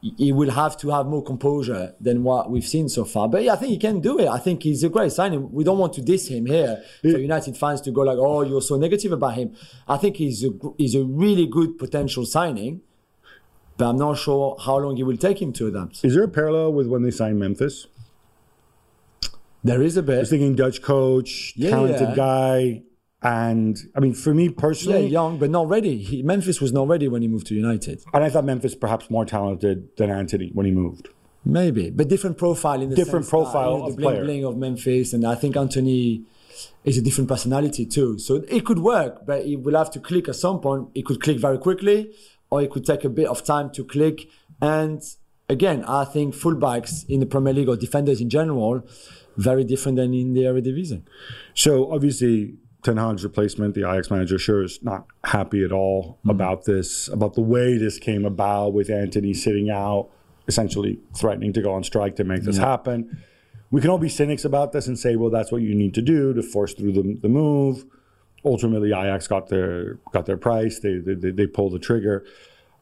He 0.00 0.30
will 0.30 0.50
have 0.50 0.76
to 0.78 0.90
have 0.90 1.06
more 1.06 1.24
composure 1.24 1.92
than 2.00 2.22
what 2.22 2.50
we've 2.52 2.64
seen 2.64 2.88
so 2.88 3.04
far. 3.04 3.28
But 3.28 3.42
yeah, 3.42 3.54
I 3.54 3.56
think 3.56 3.70
he 3.72 3.78
can 3.78 3.98
do 4.00 4.16
it. 4.20 4.28
I 4.28 4.38
think 4.38 4.62
he's 4.62 4.84
a 4.84 4.88
great 4.88 5.10
signing. 5.10 5.50
We 5.50 5.64
don't 5.64 5.78
want 5.78 5.92
to 5.94 6.02
diss 6.02 6.28
him 6.28 6.46
here 6.46 6.82
for 7.02 7.18
United 7.18 7.56
fans 7.56 7.80
to 7.80 7.90
go 7.90 8.02
like, 8.02 8.16
"Oh, 8.18 8.42
you're 8.42 8.62
so 8.62 8.76
negative 8.76 9.10
about 9.10 9.34
him." 9.34 9.56
I 9.88 9.96
think 9.96 10.16
he's 10.16 10.44
a 10.44 10.50
he's 10.76 10.94
a 10.94 11.02
really 11.02 11.46
good 11.46 11.78
potential 11.78 12.24
signing, 12.26 12.82
but 13.76 13.88
I'm 13.90 13.96
not 13.96 14.18
sure 14.18 14.56
how 14.60 14.78
long 14.78 14.96
it 14.98 15.02
will 15.02 15.16
take 15.16 15.42
him 15.42 15.52
to 15.54 15.66
adapt. 15.66 16.04
Is 16.04 16.14
there 16.14 16.22
a 16.22 16.28
parallel 16.28 16.74
with 16.74 16.86
when 16.86 17.02
they 17.02 17.10
signed 17.10 17.40
Memphis? 17.40 17.88
There 19.64 19.82
is 19.82 19.96
a 19.96 20.00
I 20.00 20.04
was 20.04 20.06
bit, 20.06 20.28
thinking 20.28 20.54
Dutch 20.54 20.80
coach, 20.80 21.54
Yeah, 21.56 21.70
talented 21.70 22.10
yeah. 22.10 22.14
guy, 22.14 22.82
and 23.22 23.78
I 23.96 24.00
mean 24.00 24.14
for 24.14 24.32
me 24.32 24.44
yeah, 24.46 24.50
personally, 24.56 25.06
young 25.08 25.38
but 25.38 25.50
not 25.50 25.68
ready. 25.68 25.98
He, 25.98 26.22
Memphis 26.22 26.60
was 26.60 26.72
not 26.72 26.88
ready 26.88 27.08
when 27.08 27.22
he 27.22 27.28
moved 27.28 27.46
to 27.48 27.54
United. 27.54 28.02
and 28.14 28.24
I 28.24 28.30
thought 28.30 28.44
Memphis 28.44 28.74
perhaps 28.74 29.10
more 29.10 29.24
talented 29.24 29.96
than 29.96 30.10
Antony 30.10 30.50
when 30.54 30.66
he 30.66 30.72
moved. 30.72 31.08
Maybe, 31.44 31.90
but 31.90 32.08
different 32.08 32.36
profile 32.36 32.82
in 32.82 32.90
the 32.90 32.96
Different 32.96 33.28
profile 33.28 33.52
that, 33.52 33.76
you 33.76 33.78
know, 33.78 33.86
of 33.86 33.96
the 33.96 34.02
bling 34.02 34.14
player. 34.14 34.24
bling 34.24 34.44
of 34.44 34.56
Memphis, 34.56 35.12
and 35.12 35.24
I 35.26 35.34
think 35.34 35.56
Antony 35.56 36.24
is 36.84 36.98
a 36.98 37.02
different 37.02 37.28
personality 37.28 37.86
too. 37.86 38.18
So 38.18 38.44
it 38.48 38.64
could 38.64 38.80
work, 38.80 39.24
but 39.26 39.44
it 39.44 39.56
will 39.56 39.76
have 39.76 39.90
to 39.92 40.00
click 40.00 40.28
at 40.28 40.36
some 40.36 40.60
point. 40.60 40.88
It 40.94 41.04
could 41.04 41.20
click 41.22 41.38
very 41.38 41.58
quickly, 41.58 42.12
or 42.50 42.62
it 42.62 42.70
could 42.70 42.84
take 42.84 43.04
a 43.04 43.08
bit 43.08 43.28
of 43.28 43.44
time 43.44 43.70
to 43.70 43.84
click. 43.84 44.28
And 44.60 45.02
again, 45.48 45.84
I 45.84 46.04
think 46.04 46.34
fullbacks 46.34 47.08
in 47.08 47.20
the 47.20 47.26
Premier 47.26 47.52
League 47.52 47.68
or 47.68 47.76
defenders 47.76 48.20
in 48.20 48.28
general, 48.28 48.86
very 49.36 49.64
different 49.64 49.96
than 49.96 50.12
in 50.14 50.34
the 50.34 50.42
Eredivisie. 50.42 51.02
So 51.54 51.92
obviously, 51.92 52.54
Ten 52.82 52.96
Hag's 52.96 53.24
replacement, 53.24 53.74
the 53.74 53.88
Ajax 53.88 54.10
manager, 54.10 54.38
sure 54.38 54.62
is 54.62 54.82
not 54.82 55.06
happy 55.24 55.64
at 55.64 55.72
all 55.72 56.18
about 56.28 56.64
this, 56.64 57.08
about 57.08 57.34
the 57.34 57.40
way 57.40 57.76
this 57.76 57.98
came 57.98 58.24
about 58.24 58.72
with 58.72 58.88
Antony 58.88 59.34
sitting 59.34 59.68
out, 59.68 60.10
essentially 60.46 61.00
threatening 61.16 61.52
to 61.54 61.60
go 61.60 61.72
on 61.72 61.82
strike 61.82 62.16
to 62.16 62.24
make 62.24 62.42
this 62.42 62.56
happen. 62.56 63.22
We 63.70 63.80
can 63.80 63.90
all 63.90 63.98
be 63.98 64.08
cynics 64.08 64.44
about 64.44 64.72
this 64.72 64.86
and 64.86 64.98
say, 64.98 65.16
well, 65.16 65.28
that's 65.28 65.50
what 65.52 65.60
you 65.62 65.74
need 65.74 65.92
to 65.94 66.02
do 66.02 66.32
to 66.32 66.42
force 66.42 66.72
through 66.72 66.92
the, 66.92 67.18
the 67.20 67.28
move. 67.28 67.84
Ultimately, 68.44 68.90
Ajax 68.90 69.26
got 69.26 69.48
their 69.48 69.94
got 70.12 70.26
their 70.26 70.36
price. 70.36 70.78
They 70.78 70.98
they, 70.98 71.14
they, 71.14 71.30
they 71.32 71.46
pulled 71.46 71.72
the 71.72 71.78
trigger. 71.80 72.24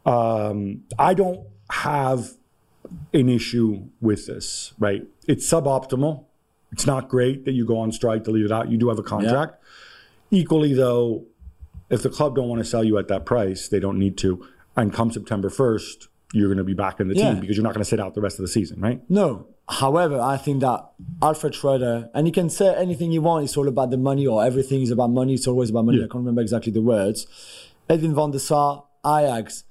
Um, 0.04 0.84
I 0.98 1.14
don't 1.14 1.46
have 1.70 2.32
an 3.12 3.28
issue 3.28 3.88
with 4.00 4.26
this, 4.26 4.74
right? 4.78 5.02
It's 5.26 5.50
suboptimal. 5.50 6.24
It's 6.72 6.86
not 6.86 7.08
great 7.08 7.46
that 7.46 7.52
you 7.52 7.64
go 7.64 7.78
on 7.78 7.90
strike 7.90 8.24
to 8.24 8.30
leave 8.30 8.44
it 8.44 8.52
out. 8.52 8.70
You 8.70 8.76
do 8.76 8.88
have 8.90 8.98
a 8.98 9.02
contract. 9.02 9.56
Equally, 10.30 10.72
though, 10.74 11.24
if 11.90 12.02
the 12.02 12.10
club 12.10 12.34
don't 12.36 12.48
want 12.48 12.60
to 12.60 12.64
sell 12.64 12.82
you 12.84 12.98
at 12.98 13.08
that 13.08 13.24
price, 13.24 13.68
they 13.68 13.78
don't 13.80 13.98
need 13.98 14.16
to. 14.18 14.44
And 14.76 14.92
come 14.92 15.10
September 15.10 15.48
1st, 15.48 16.08
you're 16.32 16.48
going 16.48 16.58
to 16.58 16.64
be 16.64 16.74
back 16.74 17.00
in 17.00 17.08
the 17.08 17.14
Yeah. 17.14 17.32
team 17.32 17.40
because 17.40 17.56
you're 17.56 17.64
not 17.64 17.72
going 17.74 17.84
to 17.84 17.88
sit 17.88 18.00
out 18.00 18.14
the 18.14 18.20
rest 18.20 18.38
of 18.38 18.42
the 18.42 18.48
season, 18.48 18.80
right? 18.80 19.00
No. 19.08 19.46
However, 19.68 20.20
I 20.20 20.36
think 20.36 20.60
that 20.60 20.84
Alfred 21.22 21.54
Schreuder, 21.54 22.08
and 22.14 22.26
he 22.26 22.32
can 22.32 22.50
say 22.50 22.74
anything 22.74 23.10
you 23.12 23.22
want, 23.22 23.44
it's 23.44 23.56
all 23.56 23.68
about 23.68 23.90
the 23.90 23.96
money, 23.96 24.26
or 24.26 24.44
everything 24.44 24.82
is 24.82 24.90
about 24.90 25.10
money, 25.10 25.34
it's 25.34 25.46
always 25.46 25.70
about 25.70 25.84
money. 25.86 25.98
Yeah. 25.98 26.04
I 26.04 26.08
can't 26.08 26.16
remember 26.22 26.40
exactly 26.42 26.72
the 26.72 26.82
words. 26.82 27.26
Edwin 27.88 28.14
van 28.14 28.30
der 28.32 28.38
Sar, 28.38 28.84
Ajax, 29.04 29.64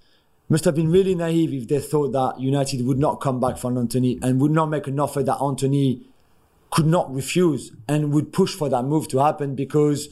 must 0.50 0.64
have 0.66 0.76
been 0.76 0.92
really 0.92 1.16
naive 1.16 1.54
if 1.54 1.68
they 1.68 1.80
thought 1.80 2.12
that 2.14 2.40
United 2.40 2.86
would 2.86 3.00
not 3.00 3.20
come 3.22 3.40
back 3.40 3.58
for 3.58 3.78
Antony 3.78 4.20
and 4.22 4.40
would 4.40 4.52
not 4.52 4.68
make 4.68 4.88
an 4.88 5.00
offer 5.00 5.24
that 5.24 5.42
Antony 5.42 6.02
could 6.72 6.86
not 6.86 7.14
refuse 7.14 7.72
and 7.88 8.12
would 8.14 8.32
push 8.34 8.54
for 8.54 8.70
that 8.70 8.84
move 8.84 9.08
to 9.10 9.20
happen 9.20 9.56
because 9.56 10.08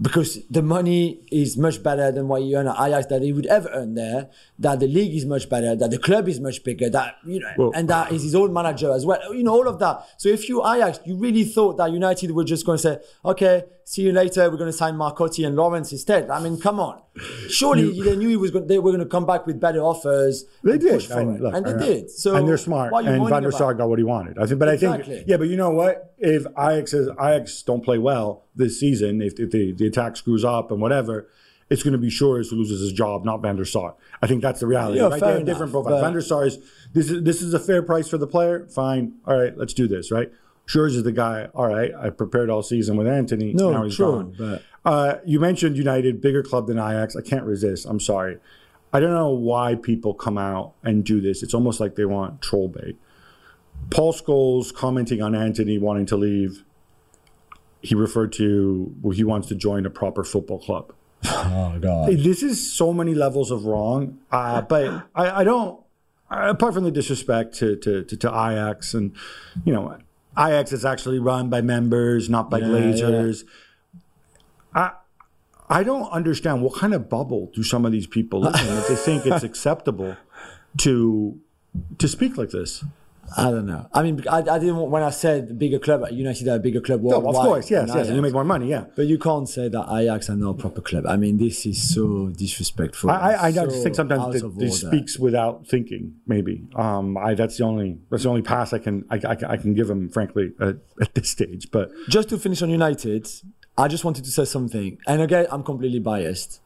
because 0.00 0.44
the 0.50 0.62
money 0.62 1.20
is 1.32 1.56
much 1.56 1.82
better 1.82 2.12
than 2.12 2.28
what 2.28 2.42
you 2.42 2.56
earn 2.56 2.68
at 2.68 2.74
Ajax 2.78 3.06
that 3.06 3.22
he 3.22 3.32
would 3.32 3.46
ever 3.46 3.68
earn 3.72 3.94
there, 3.94 4.28
that 4.58 4.80
the 4.80 4.86
league 4.86 5.14
is 5.14 5.24
much 5.24 5.48
better, 5.48 5.74
that 5.74 5.90
the 5.90 5.98
club 5.98 6.28
is 6.28 6.38
much 6.40 6.62
bigger, 6.64 6.90
that 6.90 7.16
you 7.26 7.40
know, 7.40 7.52
Well- 7.56 7.72
and 7.74 7.88
that 7.88 8.12
is 8.12 8.22
his 8.22 8.34
own 8.34 8.52
manager 8.52 8.92
as 8.92 9.06
well. 9.06 9.18
You 9.34 9.42
know, 9.42 9.52
all 9.54 9.68
of 9.68 9.78
that. 9.78 10.04
So 10.18 10.28
if 10.28 10.48
you 10.48 10.60
Ajax, 10.66 11.00
you 11.06 11.16
really 11.16 11.44
thought 11.44 11.76
that 11.78 11.90
United 11.92 12.30
were 12.32 12.44
just 12.44 12.66
going 12.66 12.78
to 12.78 12.82
say, 12.82 12.98
okay, 13.24 13.64
see 13.86 14.02
you 14.02 14.12
later, 14.12 14.50
we're 14.50 14.56
going 14.56 14.70
to 14.70 14.76
sign 14.76 14.94
Marcotti 14.94 15.46
and 15.46 15.54
Laurens 15.54 15.92
instead. 15.92 16.28
I 16.28 16.40
mean, 16.40 16.60
come 16.60 16.80
on. 16.80 17.00
Surely 17.48 18.02
they 18.02 18.16
knew 18.16 18.28
he 18.28 18.36
was 18.36 18.50
going, 18.50 18.66
they 18.66 18.80
were 18.80 18.90
going 18.90 19.02
to 19.02 19.08
come 19.08 19.24
back 19.24 19.46
with 19.46 19.60
better 19.60 19.78
offers. 19.78 20.44
They 20.64 20.76
did, 20.76 20.94
push 20.94 21.06
for 21.06 21.24
look, 21.24 21.54
and 21.54 21.64
they 21.64 21.72
uh, 21.72 21.78
did. 21.78 22.10
So 22.10 22.34
and 22.34 22.48
they're 22.48 22.58
smart. 22.58 22.92
you 23.04 23.10
And 23.10 23.28
Van 23.28 23.44
der? 23.44 23.52
Sar 23.52 23.74
got 23.74 23.88
what 23.88 23.98
he 23.98 24.04
wanted. 24.04 24.38
I 24.38 24.46
think, 24.46 24.58
but 24.58 24.68
I 24.68 24.76
think, 24.76 25.24
yeah, 25.26 25.36
but 25.36 25.48
you 25.48 25.56
know 25.56 25.70
what? 25.70 26.14
If 26.18 26.46
Ajax 26.58 26.92
is, 26.92 27.08
Ajax 27.10 27.62
don't 27.62 27.82
play 27.82 27.98
well 27.98 28.44
this 28.56 28.78
season, 28.80 29.22
if, 29.22 29.38
if 29.38 29.52
the, 29.52 29.72
the 29.72 29.86
attack 29.86 30.16
screws 30.16 30.44
up 30.44 30.72
and 30.72 30.80
whatever, 30.80 31.28
it's 31.70 31.84
going 31.84 31.92
to 31.92 31.98
be 31.98 32.10
Shores 32.10 32.50
who 32.50 32.56
loses 32.56 32.80
his 32.80 32.92
job, 32.92 33.24
not 33.24 33.40
Van 33.40 33.54
der 33.54 33.64
Sar. 33.64 33.94
I 34.20 34.26
think 34.26 34.42
that's 34.42 34.60
the 34.60 34.66
reality. 34.66 34.98
Yeah, 34.98 35.06
right? 35.06 35.20
they 35.20 35.26
have 35.26 35.46
different 35.46 35.70
enough, 35.72 35.84
profiles. 35.84 36.00
Van 36.00 36.12
der 36.12 36.20
Sar 36.20 36.44
is 36.44 36.58
this 36.92 37.08
is 37.08 37.22
this 37.22 37.40
is 37.40 37.54
a 37.54 37.60
fair 37.60 37.82
price 37.82 38.08
for 38.08 38.18
the 38.18 38.26
player. 38.26 38.66
Fine, 38.66 39.14
all 39.26 39.38
right, 39.38 39.56
let's 39.56 39.74
do 39.74 39.86
this. 39.86 40.10
Right. 40.10 40.32
Shores 40.66 40.96
is 40.96 41.04
the 41.04 41.12
guy. 41.12 41.48
All 41.54 41.68
right, 41.68 41.92
I 41.98 42.10
prepared 42.10 42.50
all 42.50 42.62
season 42.62 42.96
with 42.96 43.06
Antony. 43.06 43.52
No, 43.54 43.70
now 43.70 43.84
he's 43.84 43.96
true, 43.96 44.06
gone. 44.06 44.34
but- 44.36 44.62
Uh, 44.84 45.18
you 45.24 45.40
mentioned 45.40 45.76
United, 45.76 46.20
bigger 46.20 46.42
club 46.42 46.66
than 46.68 46.78
Ajax. 46.78 47.16
I 47.16 47.20
can't 47.20 47.44
resist. 47.44 47.86
I'm 47.86 47.98
sorry. 48.00 48.38
I 48.92 49.00
don't 49.00 49.10
know 49.12 49.30
why 49.30 49.74
people 49.74 50.14
come 50.14 50.38
out 50.38 50.74
and 50.84 51.04
do 51.04 51.20
this. 51.20 51.42
It's 51.42 51.54
almost 51.54 51.80
like 51.80 51.96
they 51.96 52.04
want 52.04 52.40
troll 52.40 52.68
bait. 52.68 52.96
Paul 53.90 54.12
Scholes 54.12 54.72
commenting 54.72 55.20
on 55.22 55.34
Antony 55.34 55.78
wanting 55.78 56.06
to 56.06 56.16
leave. 56.16 56.64
He 57.82 57.94
referred 57.94 58.32
to 58.34 58.94
well, 59.02 59.12
he 59.12 59.22
wants 59.24 59.48
to 59.48 59.54
join 59.54 59.86
a 59.86 59.90
proper 59.90 60.24
football 60.24 60.58
club. 60.60 60.92
Oh, 61.24 61.78
God. 61.80 62.10
This 62.10 62.42
is 62.42 62.72
so 62.72 62.92
many 62.92 63.14
levels 63.14 63.50
of 63.50 63.64
wrong. 63.66 64.18
Uh, 64.30 64.62
but 64.62 65.06
I, 65.14 65.40
I 65.40 65.44
don't. 65.44 65.80
Apart 66.30 66.74
from 66.74 66.84
the 66.84 66.90
disrespect 66.90 67.54
to, 67.58 67.76
to, 67.76 68.02
to, 68.04 68.16
to 68.16 68.28
Ajax, 68.28 68.94
and 68.94 69.12
you 69.64 69.72
know, 69.72 69.96
Ajax 70.38 70.72
is 70.72 70.84
actually 70.84 71.18
run 71.18 71.48
by 71.48 71.60
members, 71.60 72.28
not 72.28 72.50
by 72.50 72.58
Yeah, 72.58 72.66
Glazers. 72.66 73.44
I 74.74 74.92
I 75.68 75.82
don't 75.82 76.08
understand 76.10 76.62
what 76.62 76.74
kind 76.74 76.94
of 76.94 77.08
bubble 77.08 77.50
do 77.54 77.62
some 77.62 77.84
of 77.84 77.92
these 77.92 78.06
people 78.06 78.40
live 78.40 78.54
in 78.54 78.76
if 78.76 78.88
they 78.88 78.94
think 78.94 79.26
it's 79.26 79.42
acceptable 79.50 80.16
to 80.78 81.40
to 81.98 82.08
speak 82.08 82.36
like 82.36 82.50
this. 82.50 82.84
I 83.36 83.50
don't 83.50 83.66
know. 83.66 83.88
I 83.92 84.02
mean, 84.02 84.22
I, 84.28 84.38
I 84.38 84.58
didn't 84.58 84.90
when 84.90 85.02
I 85.02 85.10
said 85.10 85.58
bigger 85.58 85.78
club, 85.78 86.04
United 86.10 86.48
are 86.48 86.56
a 86.56 86.58
bigger 86.58 86.80
club 86.80 87.02
No, 87.02 87.26
of 87.26 87.34
course, 87.34 87.70
yes, 87.70 87.90
yes, 87.94 88.08
you 88.08 88.20
make 88.22 88.32
more 88.32 88.44
money, 88.44 88.68
yeah. 88.68 88.84
But 88.94 89.06
you 89.06 89.18
can't 89.18 89.48
say 89.48 89.68
that 89.68 89.86
Ajax 89.92 90.30
are 90.30 90.36
not 90.36 90.50
a 90.50 90.54
proper 90.54 90.80
club. 90.80 91.06
I 91.06 91.16
mean, 91.16 91.38
this 91.38 91.66
is 91.66 91.94
so 91.94 92.28
disrespectful. 92.28 93.10
I, 93.10 93.32
I, 93.32 93.46
I 93.46 93.52
so 93.52 93.66
just 93.66 93.82
think 93.82 93.94
sometimes 93.96 94.40
that 94.40 94.58
this 94.58 94.80
speaks 94.80 95.18
without 95.18 95.66
thinking. 95.66 96.16
Maybe 96.26 96.66
um, 96.76 97.16
I 97.16 97.34
that's 97.34 97.58
the 97.58 97.64
only 97.64 97.98
that's 98.10 98.24
the 98.24 98.28
only 98.28 98.42
pass 98.42 98.72
I 98.72 98.78
can 98.78 99.04
I, 99.10 99.16
I, 99.16 99.36
I 99.48 99.56
can 99.56 99.74
give 99.74 99.90
him, 99.90 100.08
frankly, 100.08 100.52
at, 100.60 100.76
at 101.00 101.14
this 101.14 101.30
stage. 101.30 101.70
But 101.70 101.90
Just 102.08 102.28
to 102.30 102.38
finish 102.38 102.62
on 102.62 102.70
United, 102.70 103.28
I 103.78 103.88
just 103.88 104.04
wanted 104.04 104.24
to 104.24 104.30
say 104.30 104.44
something. 104.44 104.98
And 105.06 105.22
again, 105.22 105.46
I'm 105.50 105.62
completely 105.62 106.00
biased, 106.00 106.60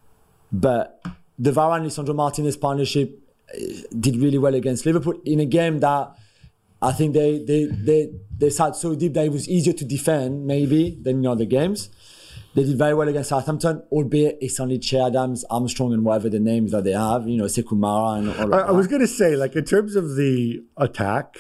but 0.53 1.05
the 1.39 1.51
Varane 1.51 1.85
Lisandro 1.87 2.15
Martinez 2.15 2.57
partnership 2.57 3.19
eh, 3.55 3.83
did 3.99 4.17
really 4.17 4.39
well 4.39 4.55
against 4.55 4.85
Liverpool 4.87 5.15
in 5.25 5.41
a 5.41 5.47
game 5.47 5.81
that 5.81 6.15
I 6.83 6.93
think 6.93 7.15
they 7.15 7.39
they 7.45 7.65
they 7.67 8.11
they 8.39 8.51
sat 8.51 8.77
so 8.77 8.95
deep 8.95 9.15
that 9.15 9.27
it 9.27 9.33
was 9.33 9.49
easier 9.49 9.73
to 9.75 9.85
defend 9.85 10.47
maybe 10.47 10.99
than 11.03 11.19
in 11.19 11.27
other 11.27 11.45
games. 11.45 11.91
They 12.55 12.65
did 12.65 12.77
very 12.77 12.95
well 12.95 13.07
against 13.07 13.29
Southampton, 13.29 13.83
albeit 13.93 14.39
it's 14.41 14.59
only 14.59 14.79
Che 14.79 14.99
Adams, 14.99 15.45
Armstrong, 15.51 15.93
and 15.93 16.05
whatever 16.05 16.29
the 16.29 16.41
names 16.41 16.73
that 16.73 16.83
they 16.83 16.93
have, 16.93 17.29
you 17.29 17.37
know, 17.37 17.45
Sekumara 17.45 18.19
and 18.19 18.29
all 18.31 18.47
of 18.47 18.53
I, 18.53 18.57
that. 18.57 18.69
I 18.69 18.73
was 18.73 18.89
gonna 18.89 19.07
say, 19.07 19.37
like 19.37 19.55
in 19.55 19.65
terms 19.65 19.95
of 19.95 20.17
the 20.17 20.65
attack, 20.77 21.37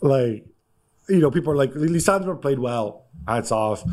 Like, 0.00 0.46
you 1.08 1.18
know, 1.18 1.30
people 1.30 1.52
are 1.52 1.56
like, 1.56 1.72
Lisandro 1.74 2.40
played 2.40 2.58
well. 2.58 3.06
Hats 3.26 3.52
off. 3.52 3.84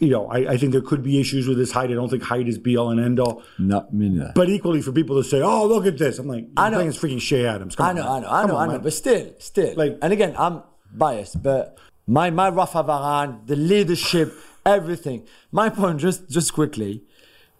You 0.00 0.08
know, 0.10 0.26
I, 0.28 0.52
I 0.52 0.56
think 0.56 0.72
there 0.72 0.80
could 0.80 1.02
be 1.02 1.20
issues 1.20 1.46
with 1.46 1.58
his 1.58 1.70
height. 1.72 1.90
I 1.90 1.94
don't 1.94 2.08
think 2.08 2.22
height 2.22 2.48
is 2.48 2.58
be 2.58 2.76
all 2.76 2.90
and 2.90 2.98
end 3.00 3.20
all. 3.20 3.42
No, 3.58 3.86
me 3.92 4.08
neither. 4.08 4.32
But 4.34 4.48
equally, 4.48 4.80
for 4.82 4.92
people 4.92 5.16
to 5.22 5.28
say, 5.28 5.40
"Oh, 5.42 5.66
look 5.66 5.86
at 5.86 5.98
this," 5.98 6.18
I'm 6.18 6.26
like, 6.26 6.46
I 6.56 6.66
I 6.66 6.70
know. 6.70 6.78
know. 6.78 6.90
Playing 6.92 7.18
freaking 7.18 7.20
Che 7.20 7.46
Adams. 7.46 7.76
Come 7.76 7.86
I 7.86 7.92
know, 7.92 8.02
man. 8.04 8.10
I 8.12 8.20
know, 8.20 8.28
I 8.28 8.46
know, 8.46 8.56
on, 8.56 8.62
I 8.62 8.66
know. 8.66 8.72
man. 8.72 8.82
But 8.82 8.92
still, 8.94 9.34
still. 9.38 9.74
Like- 9.76 9.98
and 10.02 10.12
again, 10.12 10.34
I'm 10.38 10.62
biased, 10.92 11.42
but 11.42 11.78
my 12.06 12.30
my 12.30 12.48
Rafa 12.48 12.82
Varane, 12.82 13.46
the 13.46 13.56
leadership, 13.56 14.32
everything. 14.64 15.26
My 15.52 15.68
point, 15.68 16.00
just 16.00 16.28
just 16.30 16.52
quickly, 16.54 17.02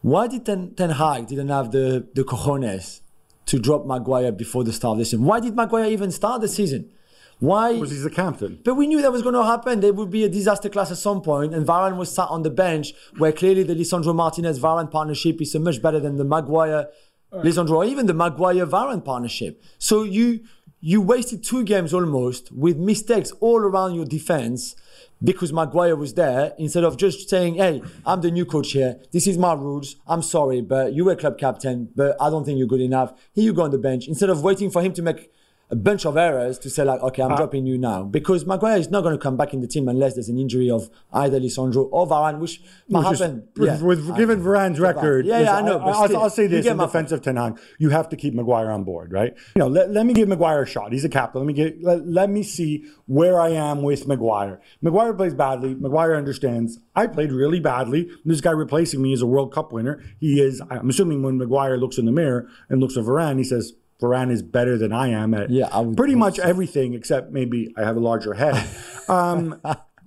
why 0.02 0.26
did 0.26 0.46
Ten, 0.46 0.74
Ten 0.74 0.90
Hag 0.90 1.26
didn't 1.26 1.48
have 1.48 1.70
the 1.72 2.06
the 2.14 2.24
cojones 2.24 3.00
to 3.46 3.58
drop 3.58 3.84
Maguire 3.86 4.32
before 4.32 4.64
the 4.64 4.72
start 4.72 4.92
of 4.94 4.98
the 5.00 5.04
season? 5.04 5.24
Why 5.24 5.40
did 5.40 5.54
Maguire 5.54 5.86
even 5.90 6.10
start 6.10 6.40
the 6.40 6.48
season? 6.48 6.90
Why? 7.44 7.74
Because 7.74 7.90
he's 7.90 8.04
the 8.04 8.10
captain. 8.10 8.60
But 8.64 8.74
we 8.74 8.86
knew 8.86 9.02
that 9.02 9.12
was 9.12 9.22
going 9.22 9.34
to 9.34 9.44
happen. 9.44 9.80
There 9.80 9.92
would 9.92 10.10
be 10.10 10.24
a 10.24 10.28
disaster 10.28 10.68
class 10.68 10.90
at 10.90 10.98
some 10.98 11.20
point, 11.20 11.54
and 11.54 11.66
Varane 11.66 11.96
was 11.96 12.10
sat 12.10 12.28
on 12.28 12.42
the 12.42 12.50
bench, 12.50 12.94
where 13.18 13.32
clearly 13.32 13.62
the 13.62 13.74
Lisandro 13.74 14.14
Martinez 14.14 14.58
Varane 14.58 14.90
partnership 14.90 15.40
is 15.42 15.52
so 15.52 15.58
much 15.58 15.82
better 15.82 16.00
than 16.00 16.16
the 16.16 16.24
Maguire 16.24 16.88
Lisandro, 17.32 17.76
or 17.76 17.84
even 17.84 18.06
the 18.06 18.14
Maguire 18.14 18.66
Varane 18.66 19.04
partnership. 19.04 19.62
So 19.78 20.02
you 20.02 20.40
you 20.80 21.00
wasted 21.00 21.42
two 21.42 21.64
games 21.64 21.94
almost 21.94 22.52
with 22.52 22.76
mistakes 22.76 23.32
all 23.40 23.58
around 23.58 23.94
your 23.94 24.04
defense 24.04 24.76
because 25.22 25.50
Maguire 25.50 25.96
was 25.96 26.12
there 26.12 26.52
instead 26.58 26.84
of 26.84 26.96
just 26.96 27.28
saying, 27.30 27.54
"Hey, 27.54 27.82
I'm 28.04 28.20
the 28.20 28.30
new 28.30 28.44
coach 28.44 28.72
here. 28.72 29.00
This 29.10 29.26
is 29.26 29.38
my 29.38 29.54
rules. 29.54 29.96
I'm 30.06 30.22
sorry, 30.22 30.60
but 30.60 30.92
you 30.92 31.06
were 31.06 31.16
club 31.16 31.38
captain, 31.38 31.88
but 31.96 32.16
I 32.20 32.28
don't 32.30 32.44
think 32.44 32.58
you're 32.58 32.66
good 32.66 32.82
enough. 32.82 33.14
Here 33.32 33.44
you 33.44 33.52
go 33.52 33.62
on 33.62 33.70
the 33.70 33.78
bench." 33.78 34.06
Instead 34.08 34.30
of 34.30 34.42
waiting 34.42 34.70
for 34.70 34.82
him 34.82 34.92
to 34.92 35.02
make 35.02 35.30
a 35.70 35.76
bunch 35.76 36.04
of 36.04 36.16
errors 36.16 36.58
to 36.58 36.68
say 36.68 36.84
like, 36.84 37.00
okay, 37.00 37.22
I'm 37.22 37.32
ah. 37.32 37.36
dropping 37.36 37.66
you 37.66 37.78
now 37.78 38.04
because 38.04 38.44
Maguire 38.46 38.76
is 38.76 38.90
not 38.90 39.00
going 39.00 39.14
to 39.14 39.22
come 39.22 39.36
back 39.36 39.54
in 39.54 39.60
the 39.60 39.66
team 39.66 39.88
unless 39.88 40.14
there's 40.14 40.28
an 40.28 40.38
injury 40.38 40.70
of 40.70 40.90
either 41.12 41.40
Lisandro 41.40 41.88
or 41.90 42.06
Varane, 42.06 42.38
which 42.38 42.60
might 42.88 43.08
Which 43.08 43.18
happen. 43.18 43.48
with, 43.56 43.80
Yeah. 43.80 43.82
with 43.82 44.16
given 44.16 44.42
Varane's 44.42 44.78
record, 44.78 45.26
Yeah, 45.26 45.40
yeah, 45.40 45.56
I 45.56 45.62
know. 45.62 45.78
but 45.78 45.88
I'll, 45.88 46.16
I'll 46.16 46.30
say 46.30 46.46
this 46.46 46.66
in 46.66 46.76
defense 46.76 47.12
of 47.12 47.22
Ten 47.22 47.36
Hag: 47.36 47.58
you 47.78 47.90
have 47.90 48.08
to 48.10 48.16
keep 48.16 48.34
Maguire 48.34 48.70
on 48.70 48.84
board, 48.84 49.12
right? 49.12 49.34
You 49.56 49.60
know, 49.60 49.68
let, 49.68 49.90
let 49.90 50.04
me 50.06 50.12
give 50.12 50.28
Maguire 50.28 50.62
a 50.62 50.66
shot. 50.66 50.92
He's 50.92 51.04
a 51.04 51.08
captain. 51.08 51.40
Let 51.40 51.46
me 51.46 51.54
get 51.54 51.82
let, 51.82 52.06
let 52.06 52.30
me 52.30 52.42
see 52.42 52.84
where 53.06 53.40
I 53.40 53.50
am 53.50 53.82
with 53.82 54.06
Maguire. 54.06 54.60
Maguire 54.82 55.14
plays 55.14 55.34
badly. 55.34 55.74
Maguire 55.74 56.14
understands. 56.14 56.78
I 56.94 57.06
played 57.06 57.32
really 57.32 57.60
badly. 57.60 58.10
This 58.24 58.40
guy 58.40 58.50
replacing 58.50 59.00
me 59.00 59.12
is 59.12 59.22
a 59.22 59.26
World 59.26 59.52
Cup 59.52 59.72
winner. 59.72 60.02
He 60.20 60.40
is. 60.40 60.60
I'm 60.70 60.90
assuming 60.90 61.22
when 61.22 61.38
Maguire 61.38 61.78
looks 61.78 61.96
in 61.98 62.04
the 62.04 62.12
mirror 62.12 62.48
and 62.68 62.80
looks 62.80 62.96
at 62.96 63.04
Varane, 63.04 63.38
he 63.38 63.44
says. 63.44 63.72
Varane 64.00 64.30
is 64.30 64.42
better 64.42 64.76
than 64.76 64.92
I 64.92 65.08
am 65.08 65.34
at 65.34 65.50
Yeah, 65.50 65.78
would 65.78 65.96
pretty 65.96 66.14
much 66.14 66.38
everything 66.38 66.94
except 66.94 67.32
maybe 67.32 67.72
I 67.76 67.82
have 67.82 67.96
a 67.96 68.00
larger 68.00 68.34
head. 68.34 68.66
Um, 69.06 69.60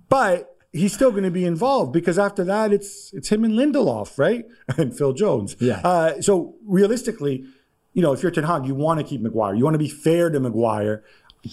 but 0.09 0.57
he's 0.73 0.91
still 0.91 1.11
going 1.11 1.23
to 1.23 1.29
be 1.29 1.45
involved 1.45 1.93
because 1.93 2.17
after 2.17 2.43
that, 2.45 2.73
it's 2.73 3.13
it's 3.13 3.29
him 3.29 3.43
and 3.43 3.53
Lindelof, 3.53 4.17
right, 4.17 4.43
and 4.77 4.97
Phil 4.97 5.13
Jones. 5.13 5.55
Yeah. 5.59 5.81
Uh, 5.83 6.19
so 6.19 6.55
realistically, 6.65 7.45
you 7.93 8.01
know, 8.01 8.11
if 8.13 8.23
you're 8.23 8.31
Ten 8.31 8.45
Hag, 8.45 8.65
you 8.65 8.73
want 8.73 8.99
to 8.99 9.05
keep 9.05 9.21
Maguire. 9.21 9.53
You 9.53 9.63
want 9.63 9.75
to 9.75 9.79
be 9.79 9.87
fair 9.87 10.31
to 10.31 10.39
Maguire, 10.39 11.03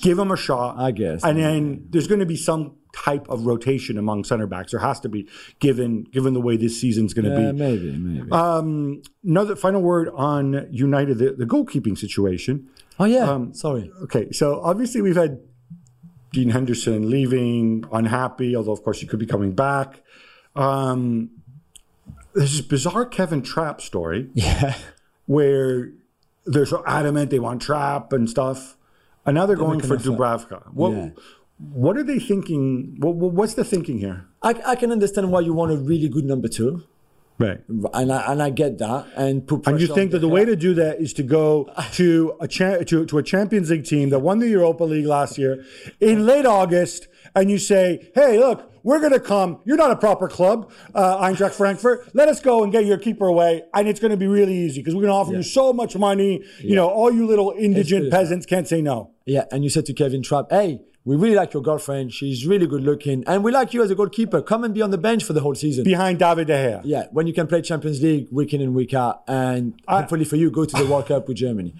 give 0.00 0.18
him 0.18 0.30
a 0.30 0.38
shot. 0.38 0.78
I 0.78 0.90
guess. 0.90 1.22
And 1.22 1.38
then 1.38 1.86
there's 1.90 2.06
going 2.06 2.20
to 2.20 2.26
be 2.26 2.36
some 2.36 2.76
type 2.94 3.28
of 3.28 3.44
rotation 3.46 3.98
among 3.98 4.24
center 4.24 4.46
backs. 4.46 4.70
There 4.70 4.80
has 4.80 5.00
to 5.00 5.08
be, 5.08 5.28
given 5.58 6.04
given 6.04 6.32
the 6.34 6.40
way 6.40 6.56
this 6.56 6.80
season's 6.80 7.12
going 7.14 7.24
to 7.24 7.30
Yeah, 7.40 7.52
be. 7.52 7.58
maybe, 7.58 7.92
maybe. 7.92 8.30
Um, 8.30 9.02
another 9.24 9.56
final 9.56 9.82
word 9.82 10.08
on 10.14 10.68
United, 10.70 11.18
the, 11.18 11.32
the 11.32 11.44
goalkeeping 11.46 11.98
situation. 11.98 12.68
oh 13.00 13.04
yeah, 13.06 13.24
um, 13.30 13.52
sorry. 13.54 13.90
Okay, 14.04 14.30
so 14.30 14.60
obviously 14.62 15.00
we've 15.02 15.16
had 15.16 15.40
Dean 16.32 16.50
Henderson 16.50 17.10
leaving, 17.10 17.84
unhappy, 17.92 18.54
although 18.56 18.72
of 18.72 18.82
course 18.82 19.00
he 19.00 19.06
could 19.06 19.18
be 19.20 19.26
coming 19.26 19.54
back. 19.54 20.00
Um, 20.56 21.30
there's 22.34 22.52
this 22.52 22.60
bizarre 22.60 23.06
Kevin 23.06 23.42
Trapp 23.42 23.80
story 23.80 24.28
Yeah, 24.34 24.74
where 25.26 25.90
they're 26.46 26.66
so 26.66 26.82
adamant 26.86 27.30
they 27.30 27.38
want 27.38 27.62
Trapp 27.62 28.12
and 28.12 28.28
stuff, 28.28 28.76
and 29.26 29.34
now 29.34 29.46
they're 29.46 29.56
going 29.56 29.80
for 29.80 29.96
Dubravka. 29.96 30.72
What 30.72 30.92
Yeah. 30.92 31.10
What 31.58 31.96
are 31.96 32.02
they 32.02 32.18
thinking? 32.18 32.96
What, 32.98 33.14
what- 33.16 33.32
what's 33.32 33.54
the 33.54 33.64
thinking 33.64 33.98
here? 33.98 34.26
I, 34.42 34.54
I 34.66 34.76
can 34.76 34.90
understand 34.92 35.30
why 35.30 35.40
you 35.40 35.54
want 35.54 35.72
a 35.72 35.76
really 35.76 36.08
good 36.08 36.24
number 36.24 36.48
two, 36.48 36.82
Right. 37.38 37.60
and 37.94 38.12
I 38.12 38.32
and 38.32 38.42
I 38.42 38.50
get 38.50 38.78
that, 38.78 39.06
and 39.16 39.46
put. 39.46 39.66
And 39.66 39.80
you 39.80 39.86
think 39.88 40.10
that 40.12 40.18
the 40.20 40.28
way 40.28 40.44
to 40.44 40.54
do 40.56 40.74
that 40.74 41.00
is 41.00 41.12
to 41.14 41.22
go 41.22 41.70
to 41.92 42.34
a 42.40 42.46
cha- 42.48 42.78
to, 42.78 43.06
to 43.06 43.18
a 43.18 43.22
Champions 43.22 43.70
League 43.70 43.84
team 43.84 44.10
that 44.10 44.20
won 44.20 44.38
the 44.38 44.48
Europa 44.48 44.84
League 44.84 45.06
last 45.06 45.38
year 45.38 45.64
in 46.00 46.26
late 46.26 46.46
August, 46.46 47.08
and 47.34 47.50
you 47.50 47.58
say, 47.58 48.10
"Hey, 48.14 48.38
look, 48.38 48.70
we're 48.82 49.00
going 49.00 49.12
to 49.12 49.20
come. 49.20 49.58
You're 49.64 49.78
not 49.78 49.90
a 49.90 49.96
proper 49.96 50.28
club, 50.28 50.70
uh, 50.94 51.18
Eintracht 51.24 51.52
Frankfurt. 51.54 52.14
Let 52.14 52.28
us 52.28 52.40
go 52.40 52.62
and 52.62 52.70
get 52.70 52.84
your 52.84 52.98
keeper 52.98 53.26
away, 53.26 53.62
and 53.72 53.88
it's 53.88 53.98
going 54.00 54.10
to 54.12 54.16
be 54.18 54.26
really 54.28 54.54
easy 54.56 54.80
because 54.80 54.94
we're 54.94 55.02
going 55.02 55.12
to 55.12 55.16
offer 55.16 55.32
you 55.32 55.42
so 55.42 55.72
much 55.72 55.96
money. 55.96 56.44
You 56.60 56.74
know, 56.76 56.88
all 56.88 57.10
you 57.10 57.26
little 57.26 57.54
indigent 57.56 58.10
peasants 58.10 58.44
can't 58.46 58.68
say 58.68 58.82
no." 58.82 59.12
Yeah, 59.26 59.44
and 59.50 59.64
you 59.64 59.70
said 59.70 59.86
to 59.86 59.92
Kevin 59.94 60.22
Trapp, 60.22 60.50
"Hey, 60.50 60.82
we 61.04 61.16
really 61.16 61.34
like 61.36 61.52
your 61.52 61.62
girlfriend. 61.62 62.12
She's 62.12 62.46
really 62.46 62.66
good 62.66 62.82
looking, 62.82 63.24
and 63.26 63.44
we 63.44 63.52
like 63.52 63.74
you 63.74 63.82
as 63.82 63.90
a 63.90 63.94
goalkeeper. 63.94 64.40
Come 64.42 64.64
and 64.64 64.72
be 64.74 64.82
on 64.82 64.90
the 64.90 64.98
bench 64.98 65.22
for 65.24 65.32
the 65.34 65.40
whole 65.40 65.54
season." 65.54 65.84
Behind 65.84 66.18
David 66.18 66.46
De 66.46 66.54
Gea. 66.54 66.80
Yeah, 66.84 67.06
when 67.12 67.26
you 67.26 67.32
can 67.34 67.46
play 67.46 67.60
Champions 67.62 68.02
League 68.02 68.28
week 68.30 68.54
in 68.54 68.60
and 68.60 68.74
week 68.74 68.94
out, 68.94 69.22
and 69.28 69.74
hopefully 69.86 70.24
for 70.24 70.36
you, 70.36 70.50
go 70.50 70.64
to 70.64 70.76
the 70.76 70.86
World 70.86 71.06
Cup 71.06 71.28
with 71.28 71.36
Germany. 71.36 71.74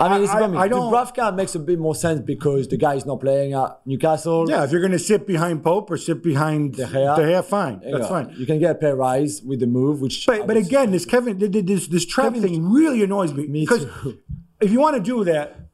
I 0.00 0.08
mean, 0.14 0.22
it's 0.22 0.32
I-. 0.32 0.44
I 0.56 0.68
don't- 0.68 0.92
Dubravka 0.92 1.34
makes 1.34 1.56
a 1.56 1.58
bit 1.58 1.76
more 1.76 1.92
sense 1.96 2.20
because 2.20 2.68
the 2.68 2.76
guy 2.76 2.94
is 2.94 3.04
not 3.04 3.18
playing 3.18 3.52
at 3.54 3.80
Newcastle. 3.84 4.48
Yeah, 4.48 4.62
if 4.62 4.70
you're 4.70 4.80
going 4.80 4.92
to 4.92 4.98
sit 5.00 5.26
behind 5.26 5.64
Pope 5.64 5.90
or 5.90 5.96
sit 5.96 6.22
behind 6.22 6.74
De 6.76 6.84
Gea. 6.86 7.16
De 7.16 7.22
Gea, 7.22 7.44
fine, 7.44 7.80
that's 7.82 7.98
know, 7.98 8.06
fine. 8.08 8.32
You 8.38 8.46
can 8.46 8.60
get 8.60 8.70
a 8.70 8.74
pay 8.76 8.92
rise 8.92 9.42
with 9.42 9.58
the 9.58 9.66
move, 9.66 10.00
which. 10.00 10.24
But 10.24 10.46
but 10.46 10.56
again, 10.56 10.92
this 10.92 11.04
Kevin 11.04 11.36
th- 11.40 11.50
th- 11.50 11.66
this 11.66 11.88
this 11.88 12.06
Trapp 12.06 12.34
Kevin- 12.34 12.42
thing 12.48 12.70
really 12.70 13.02
annoys 13.02 13.34
me, 13.34 13.48
Me 13.48 13.60
because 13.62 13.86
too. 14.04 14.18
if 14.60 14.70
you 14.70 14.78
want 14.78 14.94
to 14.94 15.02
do 15.02 15.24
that, 15.24 15.67